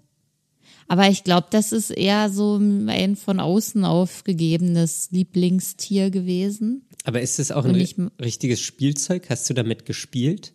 Aber 0.88 1.10
ich 1.10 1.24
glaube, 1.24 1.48
das 1.50 1.72
ist 1.72 1.90
eher 1.90 2.30
so 2.30 2.58
ein 2.58 3.16
von 3.16 3.40
außen 3.40 3.86
aufgegebenes 3.86 5.10
Lieblingstier 5.12 6.12
gewesen. 6.12 6.84
Aber 7.06 7.22
ist 7.22 7.40
es 7.40 7.52
auch 7.52 7.66
ein 7.66 7.72
Und 7.72 7.80
ich- 7.80 7.96
richtiges 8.22 8.62
Spielzeug? 8.62 9.30
Hast 9.30 9.50
du 9.50 9.54
damit 9.56 9.86
gespielt? 9.86 10.54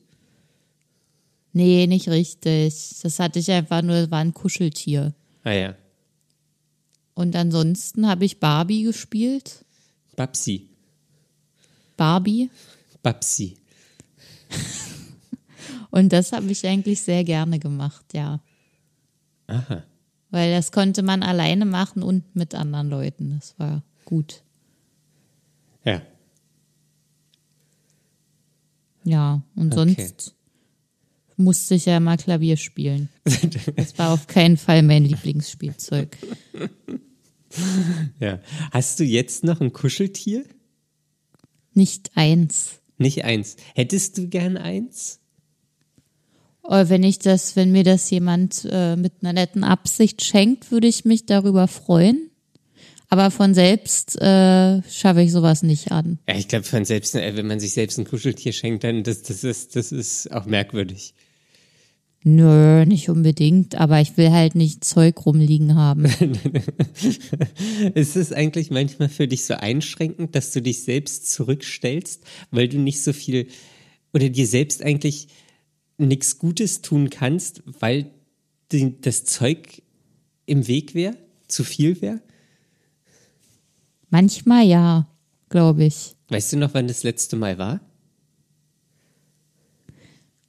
Nee, 1.53 1.87
nicht 1.87 2.09
richtig. 2.09 2.97
Das 3.03 3.19
hatte 3.19 3.39
ich 3.41 3.51
einfach 3.51 3.83
nur, 3.83 4.11
war 4.11 4.21
ein 4.21 4.35
Kuscheltier. 4.35 5.15
Ah 5.43 5.53
ja. 5.53 5.75
Und 7.15 7.35
ansonsten 7.37 8.07
habe 8.07 8.25
ich 8.25 8.39
Barbie 8.41 8.83
gespielt. 8.85 9.65
Babsi. 10.17 10.69
Barbie. 11.97 12.51
Babsi. 13.03 13.57
Und 15.91 16.13
das 16.13 16.33
habe 16.33 16.47
ich 16.51 16.67
eigentlich 16.67 17.03
sehr 17.03 17.25
gerne 17.25 17.59
gemacht, 17.59 18.05
ja. 18.15 18.41
Aha. 19.49 19.83
Weil 20.31 20.53
das 20.53 20.71
konnte 20.71 21.03
man 21.03 21.25
alleine 21.25 21.65
machen 21.65 22.05
und 22.05 22.37
mit 22.37 22.55
anderen 22.55 22.89
Leuten. 22.89 23.35
Das 23.41 23.59
war 23.59 23.83
gut. 24.05 24.45
Ja. 25.85 26.01
Ja, 29.03 29.43
und 29.57 29.73
Okay. 29.77 29.95
sonst 29.97 30.35
musste 31.41 31.75
ich 31.75 31.87
ja 31.87 31.99
mal 32.01 32.17
Klavier 32.17 32.57
spielen. 32.57 33.09
Das 33.77 33.99
war 33.99 34.13
auf 34.13 34.27
keinen 34.27 34.57
Fall 34.57 34.83
mein 34.83 35.05
Lieblingsspielzeug. 35.05 36.17
Ja. 38.21 38.41
Hast 38.71 39.01
du 39.01 39.05
jetzt 39.05 39.43
noch 39.43 39.61
ein 39.61 39.73
Kuscheltier? 39.73 40.45
Nicht 41.75 42.13
eins. 42.15 42.81
Nicht 42.99 43.25
eins. 43.25 43.57
Hättest 43.75 44.19
du 44.19 44.29
gern 44.29 44.57
eins? 44.57 45.19
Aber 46.63 46.89
wenn 46.89 47.03
ich 47.03 47.19
das, 47.19 47.57
wenn 47.57 47.73
mir 47.73 47.83
das 47.83 48.11
jemand 48.11 48.69
äh, 48.71 48.95
mit 48.95 49.15
einer 49.23 49.33
netten 49.33 49.65
Absicht 49.65 50.23
schenkt, 50.25 50.71
würde 50.71 50.87
ich 50.87 51.05
mich 51.05 51.27
darüber 51.27 51.67
freuen. 51.67 52.31
Aber 53.09 53.33
von 53.33 53.55
selbst 53.55 54.21
äh, 54.21 54.83
schaffe 54.89 55.23
ich 55.23 55.33
sowas 55.33 55.65
nicht 55.65 55.91
an. 55.91 56.21
Ja, 56.29 56.37
ich 56.37 56.47
glaube, 56.47 56.65
von 56.65 56.85
selbst, 56.85 57.17
äh, 57.17 57.37
wenn 57.37 57.49
man 57.49 57.59
sich 57.59 57.73
selbst 57.73 57.99
ein 57.99 58.05
Kuscheltier 58.05 58.53
schenkt, 58.53 58.85
dann 58.85 59.03
das, 59.03 59.23
das 59.23 59.43
ist, 59.43 59.75
das 59.75 59.91
ist 59.91 60.31
auch 60.31 60.47
merkwürdig. 60.47 61.15
Nö, 62.23 62.85
nicht 62.85 63.09
unbedingt, 63.09 63.77
aber 63.77 64.01
ich 64.01 64.19
will 64.19 64.31
halt 64.31 64.55
nicht 64.55 64.85
Zeug 64.85 65.25
rumliegen 65.25 65.75
haben. 65.75 66.05
Ist 67.95 68.15
es 68.15 68.33
eigentlich 68.33 68.71
manchmal 68.71 69.09
für 69.09 69.27
dich 69.27 69.47
so 69.47 69.55
einschränkend, 69.55 70.35
dass 70.35 70.53
du 70.53 70.61
dich 70.61 70.83
selbst 70.83 71.31
zurückstellst, 71.31 72.23
weil 72.51 72.69
du 72.69 72.79
nicht 72.79 73.03
so 73.03 73.15
viel 73.15 73.47
oder 74.13 74.29
dir 74.29 74.47
selbst 74.47 74.83
eigentlich 74.83 75.29
nichts 75.97 76.39
Gutes 76.39 76.83
tun 76.83 77.09
kannst, 77.09 77.63
weil 77.65 78.11
die, 78.71 79.01
das 79.01 79.25
Zeug 79.25 79.83
im 80.45 80.67
Weg 80.69 80.95
wäre, 80.95 81.17
zu 81.49 81.65
viel 81.65 82.03
wäre? 82.03 82.21
Manchmal 84.11 84.67
ja, 84.67 85.09
glaube 85.49 85.85
ich. 85.85 86.17
Weißt 86.29 86.53
du 86.53 86.59
noch, 86.59 86.75
wann 86.75 86.87
das 86.87 87.03
letzte 87.03 87.37
Mal 87.37 87.57
war? 87.57 87.81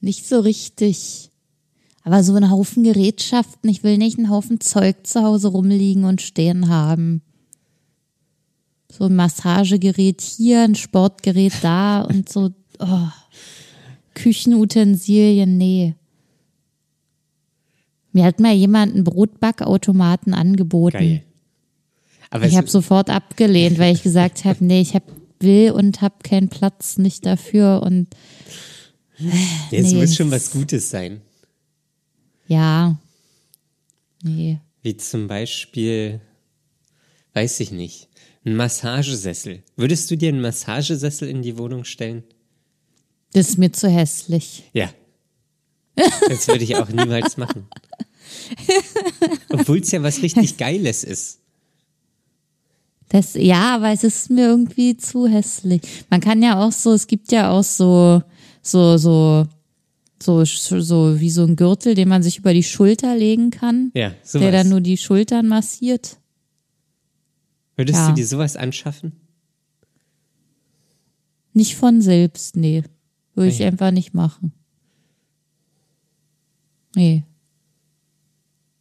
Nicht 0.02 0.28
so 0.28 0.40
richtig. 0.40 1.31
Aber 2.04 2.24
so 2.24 2.34
ein 2.36 2.50
Haufen 2.50 2.84
Gerätschaften, 2.84 3.70
ich 3.70 3.84
will 3.84 3.98
nicht 3.98 4.18
einen 4.18 4.30
Haufen 4.30 4.60
Zeug 4.60 5.06
zu 5.06 5.22
Hause 5.22 5.50
rumliegen 5.50 6.04
und 6.06 6.22
stehen 6.22 6.68
haben. 6.70 7.22
So 8.92 9.06
ein 9.06 9.16
Massagegerät 9.16 10.22
hier, 10.22 10.64
ein 10.64 10.76
Sportgerät 10.76 11.54
da 11.62 12.02
und 12.02 12.28
so 12.28 12.50
oh, 12.80 13.08
Küchenutensilien, 14.16 15.58
nee. 15.58 15.96
Mir 18.14 18.26
hat 18.26 18.40
mal 18.40 18.54
jemand 18.54 18.94
einen 18.94 19.04
Brotbackautomaten 19.06 20.34
angeboten. 20.34 20.98
Geil. 20.98 21.24
Aber 22.30 22.46
Ich 22.46 22.52
es- 22.54 22.58
habe 22.58 22.68
sofort 22.70 23.10
abgelehnt, 23.10 23.80
weil 23.80 23.94
ich 23.94 24.04
gesagt 24.04 24.44
habe, 24.46 24.64
nee, 24.66 24.82
ich 24.82 24.96
hab, 24.96 25.04
will 25.40 25.72
und 25.72 26.02
habe 26.02 26.16
keinen 26.24 26.50
Platz 26.50 26.98
nicht 26.98 27.26
dafür 27.26 27.82
und 27.84 28.08
jetzt 29.72 29.92
nee, 29.92 29.96
muss 29.96 30.10
es- 30.12 30.16
schon 30.16 30.32
was 30.32 30.52
Gutes 30.52 30.90
sein. 30.90 31.22
Ja, 32.52 32.98
nee. 34.24 34.60
Wie 34.82 34.98
zum 34.98 35.30
Beispiel, 35.30 36.20
weiß 37.34 37.62
ich 37.62 37.72
nicht, 37.72 38.10
ein 38.44 38.58
Massagesessel. 38.58 39.64
Würdest 39.78 40.12
du 40.12 40.18
dir 40.18 40.30
einen 40.30 40.42
Massagesessel 40.42 41.30
in 41.30 41.44
die 41.44 41.58
Wohnung 41.58 41.86
stellen? 41.86 42.24
Das 43.32 43.48
ist 43.48 43.58
mir 43.58 43.72
zu 43.72 43.90
hässlich. 43.90 44.64
Ja. 44.74 44.90
Das 45.96 46.46
würde 46.50 46.66
ich 46.66 46.76
auch 46.76 46.90
niemals 46.90 47.38
machen. 47.38 47.68
Obwohl 49.50 49.80
es 49.80 49.92
ja 49.92 50.04
was 50.04 50.22
richtig 50.22 50.58
Geiles 50.58 51.06
ist. 51.06 51.40
Das, 53.08 53.34
ja, 53.36 53.76
aber 53.76 53.92
es 53.92 54.04
ist 54.04 54.30
mir 54.30 54.48
irgendwie 54.48 54.98
zu 54.98 55.26
hässlich. 55.26 55.82
Man 56.10 56.20
kann 56.20 56.44
ja 56.44 56.60
auch 56.60 56.74
so, 56.74 56.92
es 56.92 57.08
gibt 57.08 57.32
ja 57.32 57.50
auch 57.52 57.64
so, 57.64 58.22
so, 58.62 58.98
so, 58.98 59.48
so, 60.22 60.44
so 60.46 61.20
wie 61.20 61.30
so 61.30 61.44
ein 61.44 61.56
Gürtel, 61.56 61.96
den 61.96 62.08
man 62.08 62.24
sich 62.24 62.38
über 62.38 62.54
die 62.54 62.64
Schulter 62.64 63.16
legen 63.16 63.52
kann. 63.52 63.92
Ja, 63.94 64.14
sowas. 64.24 64.42
Der 64.42 64.52
dann 64.52 64.70
nur 64.70 64.82
die 64.82 64.98
Schultern 64.98 65.48
massiert. 65.48 66.18
Würdest 67.76 68.00
ja. 68.00 68.10
du 68.10 68.16
dir 68.16 68.26
sowas 68.26 68.56
anschaffen? 68.56 69.14
Nicht 71.54 71.76
von 71.76 72.02
selbst, 72.02 72.56
nee. 72.56 72.84
Würde 73.36 73.50
ich 73.50 73.64
einfach 73.64 73.92
nicht 73.92 74.14
machen. 74.14 74.54
Nee. 76.96 77.24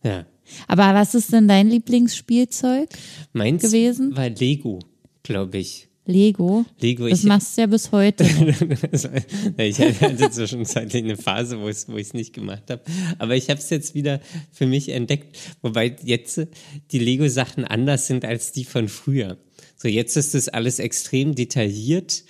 Ja. 0.02 0.26
Aber 0.66 0.94
was 0.94 1.14
ist 1.14 1.32
denn 1.32 1.46
dein 1.46 1.68
Lieblingsspielzeug 1.68 2.88
Meins 3.32 3.62
gewesen? 3.62 4.16
war 4.16 4.28
Lego, 4.28 4.80
glaube 5.22 5.58
ich. 5.58 5.89
Lego? 6.10 6.64
Lego. 6.80 7.08
Das 7.08 7.20
ich, 7.20 7.24
machst 7.24 7.56
du 7.56 7.62
ja 7.62 7.66
bis 7.66 7.92
heute. 7.92 8.24
ich 9.56 9.78
hatte 9.78 10.30
zwischenzeitlich 10.30 11.04
eine 11.04 11.16
Phase, 11.16 11.60
wo 11.60 11.68
ich 11.68 11.76
es 11.76 11.88
wo 11.88 12.16
nicht 12.16 12.32
gemacht 12.32 12.64
habe. 12.70 12.82
Aber 13.18 13.36
ich 13.36 13.48
habe 13.48 13.60
es 13.60 13.70
jetzt 13.70 13.94
wieder 13.94 14.20
für 14.52 14.66
mich 14.66 14.90
entdeckt, 14.90 15.38
wobei 15.62 15.96
jetzt 16.04 16.46
die 16.90 16.98
Lego-Sachen 16.98 17.64
anders 17.64 18.06
sind 18.06 18.24
als 18.24 18.52
die 18.52 18.64
von 18.64 18.88
früher. 18.88 19.38
So, 19.76 19.88
jetzt 19.88 20.16
ist 20.16 20.34
das 20.34 20.48
alles 20.48 20.78
extrem 20.78 21.34
detailliert 21.34 22.24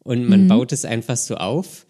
und 0.00 0.28
man 0.28 0.44
mhm. 0.44 0.48
baut 0.48 0.72
es 0.72 0.84
einfach 0.84 1.16
so 1.16 1.36
auf. 1.36 1.86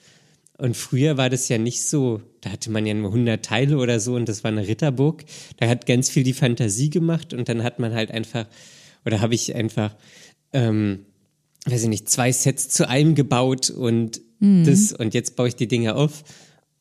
Und 0.61 0.77
früher 0.77 1.17
war 1.17 1.31
das 1.31 1.49
ja 1.49 1.57
nicht 1.57 1.83
so, 1.83 2.21
da 2.43 2.51
hatte 2.51 2.71
man 2.71 2.85
ja 2.85 2.93
nur 2.93 3.09
100 3.09 3.43
Teile 3.43 3.79
oder 3.79 3.99
so 3.99 4.15
und 4.15 4.29
das 4.29 4.45
war 4.45 4.51
eine 4.51 4.69
Ritterburg. 4.69 5.25
Da 5.57 5.69
hat 5.69 5.87
ganz 5.87 6.11
viel 6.11 6.23
die 6.23 6.35
Fantasie 6.35 6.91
gemacht 6.91 7.33
und 7.33 7.49
dann 7.49 7.63
hat 7.63 7.79
man 7.79 7.95
halt 7.95 8.11
einfach, 8.11 8.47
oder 9.07 9.23
habe 9.23 9.35
ich 9.35 9.55
einfach, 9.55 9.97
ähm, 10.53 11.07
weiß 11.67 11.83
ich 11.83 11.89
nicht, 11.89 12.09
zwei 12.09 12.33
Sets 12.33 12.69
zu 12.69 12.89
einem 12.89 13.15
gebaut 13.15 13.71
und 13.71 14.21
mhm. 14.41 14.65
das 14.65 14.93
und 14.93 15.15
jetzt 15.15 15.37
baue 15.37 15.49
ich 15.49 15.57
die 15.57 15.69
Dinge 15.69 15.95
auf. 15.95 16.25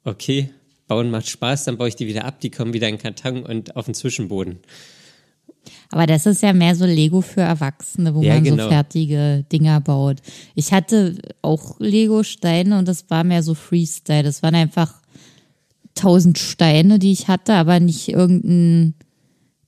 Okay, 0.03 0.49
bauen 0.87 1.11
macht 1.11 1.27
Spaß, 1.27 1.65
dann 1.65 1.77
baue 1.77 1.89
ich 1.89 1.95
die 1.95 2.07
wieder 2.07 2.25
ab, 2.25 2.39
die 2.39 2.49
kommen 2.49 2.73
wieder 2.73 2.87
in 2.87 2.95
den 2.95 3.01
Karton 3.01 3.43
und 3.43 3.75
auf 3.75 3.85
den 3.85 3.93
Zwischenboden. 3.93 4.59
Aber 5.91 6.05
das 6.05 6.25
ist 6.25 6.41
ja 6.41 6.53
mehr 6.53 6.75
so 6.75 6.85
Lego 6.85 7.21
für 7.21 7.41
Erwachsene, 7.41 8.15
wo 8.15 8.21
ja, 8.21 8.35
man 8.35 8.43
genau. 8.43 8.63
so 8.63 8.69
fertige 8.69 9.45
Dinger 9.51 9.81
baut. 9.81 10.17
Ich 10.55 10.71
hatte 10.71 11.17
auch 11.41 11.79
Lego-Steine 11.79 12.77
und 12.77 12.87
das 12.87 13.09
war 13.09 13.23
mehr 13.23 13.43
so 13.43 13.55
Freestyle. 13.55 14.23
Das 14.23 14.41
waren 14.41 14.55
einfach 14.55 15.01
tausend 15.95 16.37
Steine, 16.37 16.99
die 16.99 17.11
ich 17.11 17.27
hatte, 17.27 17.53
aber 17.53 17.79
nicht 17.79 18.09
irgendein 18.09 18.93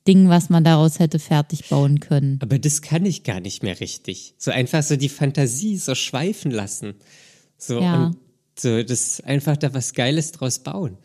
Ding, 0.06 0.28
was 0.28 0.48
man 0.48 0.64
daraus 0.64 0.98
hätte 0.98 1.18
fertig 1.18 1.68
bauen 1.68 2.00
können. 2.00 2.38
Aber 2.42 2.58
das 2.58 2.82
kann 2.82 3.06
ich 3.06 3.22
gar 3.22 3.40
nicht 3.40 3.62
mehr 3.62 3.78
richtig. 3.80 4.34
So 4.36 4.50
einfach 4.50 4.82
so 4.82 4.96
die 4.96 5.08
Fantasie 5.08 5.76
so 5.76 5.94
schweifen 5.94 6.50
lassen. 6.50 6.94
So 7.56 7.80
ja. 7.80 8.06
und 8.06 8.16
so 8.58 8.82
das 8.82 9.20
einfach 9.20 9.56
da 9.56 9.72
was 9.74 9.94
Geiles 9.94 10.32
draus 10.32 10.58
bauen. 10.58 10.98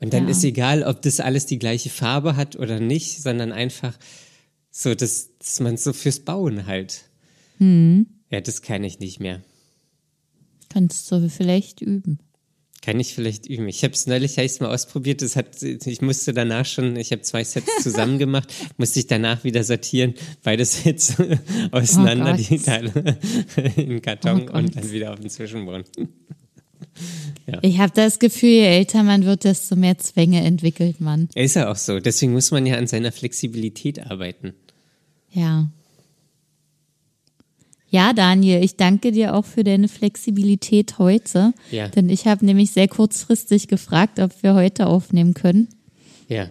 Und 0.00 0.12
dann 0.12 0.24
ja. 0.24 0.30
ist 0.30 0.44
egal, 0.44 0.82
ob 0.82 1.02
das 1.02 1.20
alles 1.20 1.46
die 1.46 1.58
gleiche 1.58 1.88
Farbe 1.88 2.36
hat 2.36 2.56
oder 2.56 2.80
nicht, 2.80 3.22
sondern 3.22 3.52
einfach 3.52 3.96
so, 4.70 4.94
dass, 4.94 5.30
dass 5.38 5.60
man 5.60 5.76
so 5.76 5.92
fürs 5.92 6.20
Bauen 6.20 6.66
halt. 6.66 7.04
Hm. 7.58 8.06
Ja, 8.30 8.40
das 8.40 8.60
kann 8.60 8.84
ich 8.84 8.98
nicht 8.98 9.20
mehr. 9.20 9.42
Kannst 10.68 11.10
du 11.10 11.30
vielleicht 11.30 11.80
üben. 11.80 12.18
Kann 12.82 13.00
ich 13.00 13.14
vielleicht 13.14 13.46
üben. 13.46 13.68
Ich 13.68 13.82
habe 13.82 13.94
es 13.94 14.06
neulich 14.06 14.38
heißt 14.38 14.60
mal 14.60 14.72
ausprobiert. 14.72 15.22
Das 15.22 15.34
hat, 15.34 15.62
ich 15.62 16.02
musste 16.02 16.32
danach 16.32 16.66
schon, 16.66 16.96
ich 16.96 17.10
habe 17.10 17.22
zwei 17.22 17.42
Sets 17.42 17.66
zusammen 17.82 18.18
gemacht, 18.18 18.52
musste 18.76 19.00
ich 19.00 19.06
danach 19.06 19.44
wieder 19.44 19.64
sortieren, 19.64 20.14
beide 20.42 20.64
Sets 20.64 21.16
auseinander, 21.72 22.34
oh 22.34 22.36
die 22.36 22.58
Teile 22.58 23.18
in 23.76 24.00
Karton 24.02 24.48
oh 24.48 24.58
und 24.58 24.76
dann 24.76 24.92
wieder 24.92 25.12
auf 25.12 25.20
den 25.20 25.30
Zwischenboden. 25.30 25.84
Ja. 27.46 27.58
Ich 27.62 27.78
habe 27.78 27.92
das 27.94 28.18
Gefühl, 28.18 28.50
je 28.50 28.66
älter 28.66 29.02
man 29.02 29.24
wird, 29.24 29.44
desto 29.44 29.76
mehr 29.76 29.98
Zwänge 29.98 30.42
entwickelt 30.42 31.00
man. 31.00 31.28
Ist 31.34 31.56
ja 31.56 31.70
auch 31.70 31.76
so. 31.76 32.00
Deswegen 32.00 32.32
muss 32.32 32.50
man 32.50 32.66
ja 32.66 32.76
an 32.76 32.86
seiner 32.86 33.12
Flexibilität 33.12 34.04
arbeiten. 34.10 34.54
Ja. 35.30 35.70
Ja, 37.96 38.12
Daniel, 38.12 38.62
ich 38.62 38.76
danke 38.76 39.10
dir 39.10 39.34
auch 39.34 39.46
für 39.46 39.64
deine 39.64 39.88
Flexibilität 39.88 40.98
heute. 40.98 41.54
Ja. 41.70 41.88
Denn 41.88 42.10
ich 42.10 42.26
habe 42.26 42.44
nämlich 42.44 42.72
sehr 42.72 42.88
kurzfristig 42.88 43.68
gefragt, 43.68 44.18
ob 44.18 44.42
wir 44.42 44.52
heute 44.52 44.86
aufnehmen 44.86 45.32
können. 45.32 45.68
Ja. 46.28 46.50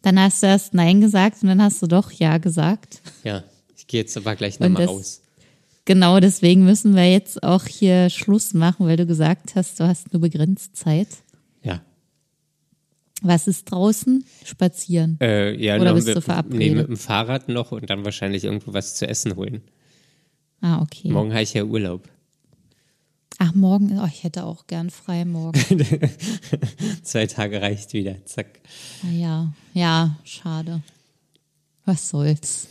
Dann 0.00 0.18
hast 0.18 0.42
du 0.42 0.46
erst 0.46 0.72
Nein 0.72 1.02
gesagt 1.02 1.42
und 1.42 1.50
dann 1.50 1.60
hast 1.60 1.82
du 1.82 1.86
doch 1.86 2.12
Ja 2.12 2.38
gesagt. 2.38 3.02
Ja, 3.24 3.44
ich 3.76 3.86
gehe 3.86 4.00
jetzt 4.00 4.16
aber 4.16 4.36
gleich 4.36 4.58
nochmal 4.58 4.86
raus. 4.86 5.20
Genau, 5.84 6.18
deswegen 6.18 6.64
müssen 6.64 6.96
wir 6.96 7.12
jetzt 7.12 7.42
auch 7.42 7.66
hier 7.66 8.08
Schluss 8.08 8.54
machen, 8.54 8.86
weil 8.86 8.96
du 8.96 9.04
gesagt 9.04 9.54
hast, 9.54 9.78
du 9.78 9.86
hast 9.86 10.14
nur 10.14 10.22
begrenzt 10.22 10.76
Zeit. 10.76 11.08
Ja. 11.62 11.82
Was 13.20 13.48
ist 13.48 13.70
draußen? 13.70 14.24
Spazieren. 14.46 15.18
Äh, 15.20 15.62
ja, 15.62 15.78
Oder 15.78 15.92
bist 15.92 16.08
du 16.08 16.22
verabredet? 16.22 16.58
Nee, 16.58 16.74
mit 16.74 16.88
dem 16.88 16.96
Fahrrad 16.96 17.50
noch 17.50 17.72
und 17.72 17.90
dann 17.90 18.06
wahrscheinlich 18.06 18.44
irgendwo 18.44 18.72
was 18.72 18.94
zu 18.94 19.06
essen 19.06 19.36
holen. 19.36 19.60
Ah, 20.60 20.80
okay. 20.82 21.10
Morgen 21.10 21.32
habe 21.32 21.42
ich 21.42 21.54
ja 21.54 21.64
Urlaub. 21.64 22.08
Ach, 23.38 23.54
morgen, 23.54 23.98
oh, 23.98 24.06
ich 24.06 24.24
hätte 24.24 24.44
auch 24.44 24.66
gern 24.66 24.88
frei 24.88 25.24
morgen. 25.26 25.60
Zwei 27.02 27.26
Tage 27.26 27.60
reicht 27.60 27.92
wieder, 27.92 28.24
zack. 28.24 28.60
Ah, 29.04 29.10
ja, 29.10 29.52
ja, 29.74 30.16
schade. 30.24 30.82
Was 31.84 32.08
soll's. 32.08 32.68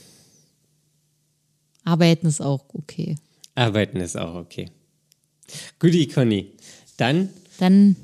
Arbeiten 1.84 2.26
ist 2.26 2.42
auch 2.42 2.66
okay. 2.74 3.16
Arbeiten 3.54 4.00
ist 4.00 4.18
auch 4.18 4.34
okay. 4.34 4.72
Guti, 5.78 6.08
Conny. 6.08 6.52
Dann. 6.98 7.30
Dann 7.60 7.96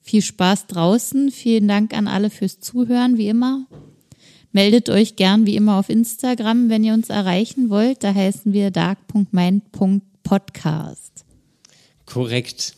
viel 0.00 0.22
Spaß 0.22 0.68
draußen. 0.68 1.32
Vielen 1.32 1.66
Dank 1.66 1.92
an 1.92 2.06
alle 2.06 2.30
fürs 2.30 2.60
Zuhören, 2.60 3.18
wie 3.18 3.28
immer. 3.28 3.66
Meldet 4.54 4.88
euch 4.88 5.16
gern 5.16 5.44
wie 5.46 5.56
immer 5.56 5.78
auf 5.80 5.88
Instagram, 5.88 6.70
wenn 6.70 6.84
ihr 6.84 6.94
uns 6.94 7.10
erreichen 7.10 7.70
wollt. 7.70 8.04
Da 8.04 8.14
heißen 8.14 8.52
wir 8.52 8.70
dark.mind.podcast. 8.70 11.24
Korrekt. 12.06 12.76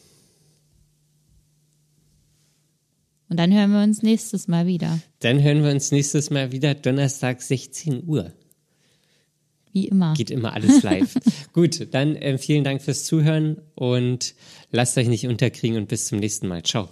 Und 3.29 3.39
dann 3.39 3.53
hören 3.53 3.72
wir 3.72 3.83
uns 3.83 4.03
nächstes 4.03 4.49
Mal 4.49 4.66
wieder. 4.66 4.99
Dann 5.20 5.43
hören 5.43 5.62
wir 5.62 5.70
uns 5.70 5.93
nächstes 5.93 6.31
Mal 6.31 6.51
wieder 6.51 6.74
Donnerstag 6.74 7.43
16 7.43 8.05
Uhr. 8.07 8.33
Wie 9.72 9.89
immer. 9.89 10.14
Geht 10.14 10.31
immer 10.31 10.55
alles 10.55 10.83
live. 10.83 11.14
Gut, 11.53 11.89
dann 11.93 12.16
äh, 12.16 12.39
vielen 12.39 12.64
Dank 12.64 12.81
fürs 12.81 13.05
Zuhören 13.05 13.61
und 13.74 14.35
lasst 14.70 14.97
euch 14.97 15.09
nicht 15.09 15.27
unterkriegen 15.27 15.77
und 15.77 15.89
bis 15.89 16.07
zum 16.07 16.20
nächsten 16.20 16.49
Mal. 16.49 16.62
Ciao. 16.62 16.89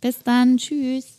Bis 0.00 0.24
dann. 0.24 0.56
Tschüss. 0.56 1.15